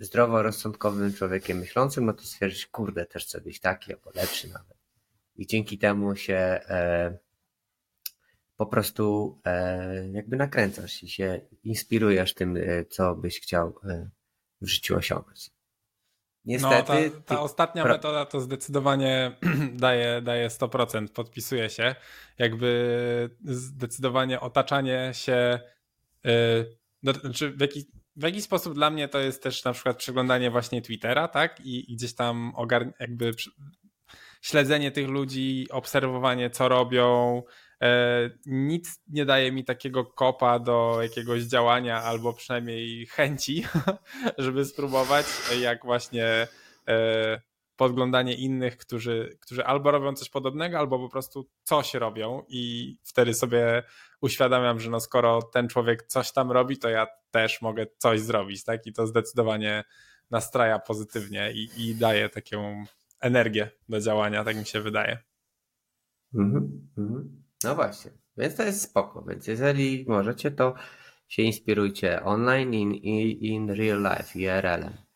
zdroworozsądkowym 0.00 1.14
człowiekiem 1.14 1.58
myślącym, 1.58 2.06
no 2.06 2.12
to 2.12 2.22
stwierdzić, 2.22 2.66
kurde, 2.66 3.06
też 3.06 3.24
chcę 3.24 3.40
być 3.40 3.60
taki 3.60 3.94
albo 3.94 4.10
lepszy 4.14 4.48
nawet. 4.48 4.76
I 5.36 5.46
dzięki 5.46 5.78
temu 5.78 6.16
się 6.16 6.34
e, 6.34 7.18
po 8.56 8.66
prostu 8.66 9.38
e, 9.44 10.08
jakby 10.12 10.36
nakręcasz 10.36 11.02
i 11.02 11.08
się 11.08 11.40
inspirujesz 11.64 12.34
tym, 12.34 12.56
e, 12.56 12.84
co 12.84 13.14
byś 13.14 13.40
chciał 13.40 13.80
e, 13.84 14.10
w 14.60 14.66
życiu 14.66 14.96
osiągnąć. 14.96 15.50
Niestety. 16.44 17.04
No, 17.04 17.10
ta, 17.10 17.34
ta 17.34 17.40
ostatnia 17.40 17.84
metoda 17.84 18.26
to 18.26 18.40
zdecydowanie 18.40 19.36
daje, 19.72 20.22
daje 20.22 20.48
100%, 20.48 21.08
podpisuje 21.08 21.70
się. 21.70 21.94
Jakby 22.38 23.30
zdecydowanie 23.44 24.40
otaczanie 24.40 25.10
się. 25.14 25.60
Yy, 26.24 26.76
znaczy 27.02 27.50
w, 27.50 27.60
jaki, 27.60 27.90
w 28.20 28.22
jaki 28.22 28.42
sposób 28.42 28.74
dla 28.74 28.90
mnie 28.90 29.08
to 29.08 29.18
jest 29.18 29.42
też 29.42 29.64
na 29.64 29.72
przykład 29.72 29.96
przeglądanie 29.96 30.50
właśnie 30.50 30.82
Twittera, 30.82 31.28
tak? 31.28 31.60
I, 31.60 31.92
i 31.92 31.96
gdzieś 31.96 32.14
tam 32.14 32.52
ogar- 32.56 32.92
jakby 33.00 33.32
śledzenie 34.42 34.90
tych 34.90 35.08
ludzi, 35.08 35.66
obserwowanie, 35.70 36.50
co 36.50 36.68
robią. 36.68 37.42
E, 37.82 38.30
nic 38.46 39.02
nie 39.08 39.24
daje 39.24 39.52
mi 39.52 39.64
takiego 39.64 40.04
kopa 40.04 40.58
do 40.58 40.98
jakiegoś 41.02 41.42
działania, 41.42 42.02
albo 42.02 42.32
przynajmniej 42.32 43.06
chęci, 43.06 43.64
żeby 44.38 44.64
spróbować, 44.64 45.26
jak 45.60 45.84
właśnie 45.84 46.48
e, 46.88 47.40
podglądanie 47.80 48.34
innych, 48.34 48.76
którzy, 48.76 49.38
którzy 49.40 49.64
albo 49.64 49.90
robią 49.90 50.14
coś 50.14 50.28
podobnego, 50.28 50.78
albo 50.78 50.98
po 50.98 51.08
prostu 51.08 51.50
coś 51.62 51.94
robią 51.94 52.42
i 52.48 52.96
wtedy 53.04 53.34
sobie 53.34 53.82
uświadamiam, 54.20 54.80
że 54.80 54.90
no 54.90 55.00
skoro 55.00 55.42
ten 55.42 55.68
człowiek 55.68 56.02
coś 56.02 56.32
tam 56.32 56.50
robi, 56.50 56.78
to 56.78 56.88
ja 56.88 57.06
też 57.30 57.62
mogę 57.62 57.86
coś 57.98 58.20
zrobić, 58.20 58.64
tak? 58.64 58.86
I 58.86 58.92
to 58.92 59.06
zdecydowanie 59.06 59.84
nastraja 60.30 60.78
pozytywnie 60.78 61.52
i, 61.52 61.68
i 61.76 61.94
daje 61.94 62.28
taką 62.28 62.84
energię 63.20 63.70
do 63.88 64.00
działania, 64.00 64.44
tak 64.44 64.56
mi 64.56 64.66
się 64.66 64.80
wydaje. 64.80 65.18
Mhm, 66.34 66.88
mhm. 66.98 67.42
No 67.64 67.74
właśnie, 67.74 68.10
więc 68.36 68.56
to 68.56 68.62
jest 68.62 68.82
spoko, 68.82 69.22
więc 69.22 69.46
jeżeli 69.46 70.04
możecie, 70.08 70.50
to 70.50 70.74
się 71.28 71.42
inspirujcie 71.42 72.22
online 72.24 72.74
in, 72.74 72.94
in, 72.94 73.30
in 73.30 73.70
real 73.70 74.02
life, 74.02 74.38
IRL. 74.38 74.84
E, 74.84 75.09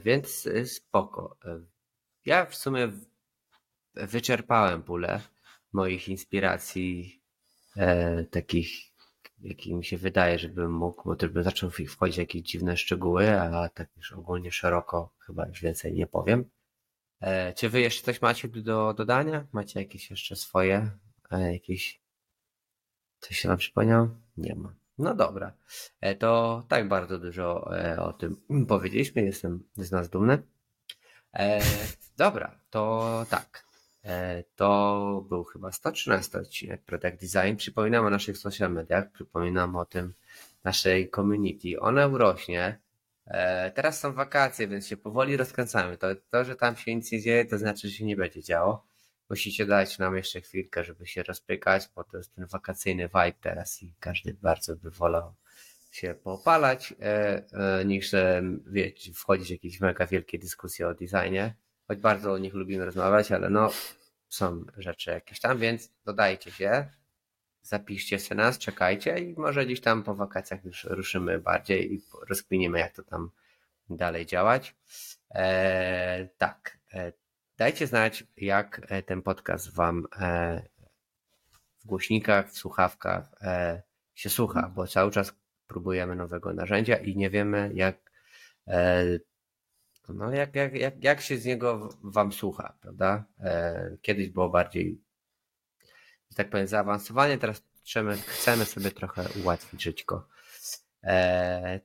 więc 0.00 0.48
spoko. 0.64 1.36
E, 1.44 1.60
ja 2.24 2.46
w 2.46 2.54
sumie 2.54 2.92
wyczerpałem 3.94 4.82
pulę 4.82 5.20
moich 5.72 6.08
inspiracji 6.08 7.20
e, 7.76 8.24
takich, 8.24 8.70
jakie 9.40 9.74
mi 9.74 9.84
się 9.84 9.96
wydaje, 9.96 10.38
żebym 10.38 10.72
mógł, 10.72 11.02
bo 11.04 11.16
też 11.16 11.30
bym 11.30 11.42
zaczął 11.42 11.70
wchodzić 11.70 12.16
w 12.16 12.18
jakieś 12.18 12.42
dziwne 12.42 12.76
szczegóły, 12.76 13.40
a 13.40 13.68
tak 13.68 13.88
już 13.96 14.12
ogólnie 14.12 14.52
szeroko 14.52 15.14
chyba 15.18 15.46
już 15.46 15.60
więcej 15.60 15.92
nie 15.92 16.06
powiem. 16.06 16.50
E, 17.20 17.52
czy 17.52 17.68
wy 17.68 17.80
jeszcze 17.80 18.02
coś 18.02 18.22
macie 18.22 18.48
do 18.48 18.94
dodania? 18.94 19.46
Macie 19.52 19.80
jakieś 19.80 20.10
jeszcze 20.10 20.36
swoje? 20.36 20.90
E, 21.30 21.52
jakieś. 21.52 22.00
Coś 23.20 23.38
się 23.38 23.48
wam 23.48 23.58
przypomniał? 23.58 24.08
Nie 24.36 24.54
ma. 24.54 24.74
No 24.98 25.14
dobra. 25.14 25.52
E, 26.00 26.14
to 26.14 26.62
tak 26.68 26.88
bardzo 26.88 27.18
dużo 27.18 27.70
o 27.98 28.12
tym 28.12 28.36
powiedzieliśmy. 28.68 29.22
Jestem 29.22 29.64
z 29.76 29.90
nas 29.90 30.08
dumny. 30.08 30.42
Dobra, 32.16 32.60
to 32.70 33.26
tak. 33.30 33.64
To 34.56 35.24
był 35.28 35.44
chyba 35.44 35.72
113 35.72 36.38
odcinek 36.38 36.82
Product 36.82 37.20
Design. 37.20 37.56
Przypominam 37.56 38.06
o 38.06 38.10
naszych 38.10 38.38
social 38.38 38.72
mediach, 38.72 39.12
przypominam 39.12 39.76
o 39.76 39.84
tym 39.84 40.14
naszej 40.64 41.10
community. 41.10 41.80
Ona 41.80 42.06
urośnie. 42.06 42.78
E, 43.26 43.70
teraz 43.70 44.00
są 44.00 44.12
wakacje, 44.12 44.68
więc 44.68 44.86
się 44.86 44.96
powoli 44.96 45.36
rozkręcamy. 45.36 45.96
To, 45.96 46.06
to, 46.30 46.44
że 46.44 46.56
tam 46.56 46.76
się 46.76 46.96
nic 46.96 47.12
nie 47.12 47.20
dzieje, 47.20 47.44
to 47.44 47.58
znaczy, 47.58 47.88
że 47.88 47.94
się 47.94 48.04
nie 48.04 48.16
będzie 48.16 48.42
działo. 48.42 48.86
Musicie 49.30 49.66
dać 49.66 49.98
nam 49.98 50.16
jeszcze 50.16 50.40
chwilkę, 50.40 50.84
żeby 50.84 51.06
się 51.06 51.22
rozpykać, 51.22 51.88
bo 51.94 52.04
to 52.04 52.16
jest 52.16 52.34
ten 52.34 52.46
wakacyjny 52.46 53.08
vibe 53.08 53.32
teraz 53.40 53.82
i 53.82 53.94
każdy 54.00 54.34
bardzo 54.34 54.76
by 54.76 54.90
wolał 54.90 55.34
się 55.90 56.14
popalać, 56.14 56.94
e, 57.00 57.42
e, 57.52 57.84
niż 57.84 58.10
wiecie, 58.66 59.12
wchodzić 59.12 59.48
w 59.48 59.50
jakieś 59.50 59.80
mega 59.80 60.06
wielkie 60.06 60.38
dyskusje 60.38 60.88
o 60.88 60.94
designie. 60.94 61.54
Choć 61.88 61.98
bardzo 61.98 62.32
o 62.32 62.38
nich 62.38 62.54
lubimy 62.54 62.84
rozmawiać, 62.84 63.32
ale 63.32 63.50
no 63.50 63.70
są 64.28 64.64
rzeczy 64.76 65.10
jakieś 65.10 65.40
tam, 65.40 65.58
więc 65.58 65.92
dodajcie 66.04 66.50
się 66.50 66.88
zapiszcie 67.64 68.18
sobie 68.18 68.36
nas, 68.36 68.58
czekajcie 68.58 69.18
i 69.18 69.34
może 69.38 69.66
gdzieś 69.66 69.80
tam 69.80 70.02
po 70.02 70.14
wakacjach 70.14 70.64
już 70.64 70.84
ruszymy 70.84 71.38
bardziej 71.38 71.94
i 71.94 72.02
rozkminimy, 72.28 72.78
jak 72.78 72.94
to 72.94 73.02
tam 73.02 73.30
dalej 73.90 74.26
działać. 74.26 74.74
E, 75.34 76.28
tak, 76.38 76.78
e, 76.92 77.12
dajcie 77.56 77.86
znać, 77.86 78.24
jak 78.36 78.80
e, 78.88 79.02
ten 79.02 79.22
podcast 79.22 79.74
Wam 79.74 80.06
e, 80.20 80.62
w 81.78 81.86
głośnikach, 81.86 82.50
w 82.50 82.58
słuchawkach 82.58 83.30
e, 83.40 83.82
się 84.14 84.30
słucha, 84.30 84.72
bo 84.74 84.86
cały 84.86 85.10
czas 85.10 85.34
próbujemy 85.66 86.16
nowego 86.16 86.52
narzędzia 86.52 86.96
i 86.96 87.16
nie 87.16 87.30
wiemy, 87.30 87.70
jak, 87.74 88.10
no 90.08 90.32
jak, 90.32 90.54
jak, 90.54 90.74
jak, 90.74 91.04
jak 91.04 91.20
się 91.20 91.38
z 91.38 91.44
niego 91.44 91.88
Wam 92.02 92.32
słucha, 92.32 92.76
prawda? 92.80 93.24
Kiedyś 94.02 94.28
było 94.28 94.48
bardziej 94.48 95.04
że 96.30 96.36
tak 96.36 96.50
powiem, 96.50 96.66
zaawansowanie. 96.66 97.38
Teraz 97.38 97.62
chcemy, 97.84 98.16
chcemy 98.16 98.64
sobie 98.64 98.90
trochę 98.90 99.24
ułatwić 99.42 99.82
żyćko. 99.82 100.28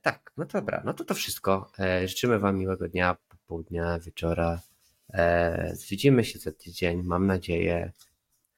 Tak, 0.02 0.32
no 0.36 0.44
dobra, 0.44 0.82
no 0.84 0.94
to 0.94 1.04
to 1.04 1.14
wszystko. 1.14 1.72
Życzymy 2.04 2.38
Wam 2.38 2.58
miłego 2.58 2.88
dnia, 2.88 3.16
popołudnia, 3.28 3.98
wieczora. 3.98 4.60
E, 5.14 5.74
widzimy 5.90 6.24
się 6.24 6.38
za 6.38 6.52
tydzień, 6.52 7.02
mam 7.02 7.26
nadzieję. 7.26 7.92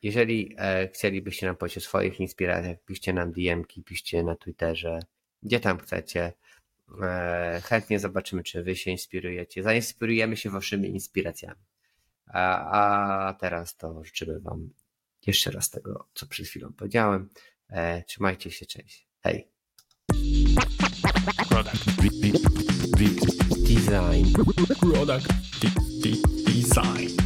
Jeżeli 0.02 0.54
e, 0.58 0.88
chcielibyście 0.88 1.46
nam 1.46 1.56
powiedzieć 1.56 1.78
o 1.78 1.80
swoich 1.80 2.20
inspiracjach, 2.20 2.76
piszcie 2.86 3.12
nam 3.12 3.32
DM-ki, 3.32 3.82
piszcie 3.82 4.22
na 4.22 4.36
Twitterze, 4.36 4.98
gdzie 5.42 5.60
tam 5.60 5.78
chcecie. 5.78 6.32
E, 7.02 7.60
chętnie 7.64 7.98
zobaczymy, 7.98 8.42
czy 8.42 8.62
Wy 8.62 8.76
się 8.76 8.90
inspirujecie. 8.90 9.62
Zainspirujemy 9.62 10.36
się 10.36 10.50
Waszymi 10.50 10.88
inspiracjami. 10.88 11.60
A, 12.26 13.28
a 13.28 13.34
teraz 13.34 13.76
to 13.76 14.04
życzymy 14.04 14.40
Wam 14.40 14.70
jeszcze 15.26 15.50
raz 15.50 15.70
tego, 15.70 16.08
co 16.14 16.26
przed 16.26 16.46
chwilą 16.46 16.72
powiedziałem. 16.72 17.30
Trzymajcie 18.06 18.50
się, 18.50 18.66
cześć. 18.66 19.08
Hej. 19.20 19.48
Product. 21.48 21.84
Design. 23.66 24.32
Product. 24.80 26.41
Design. 26.62 27.21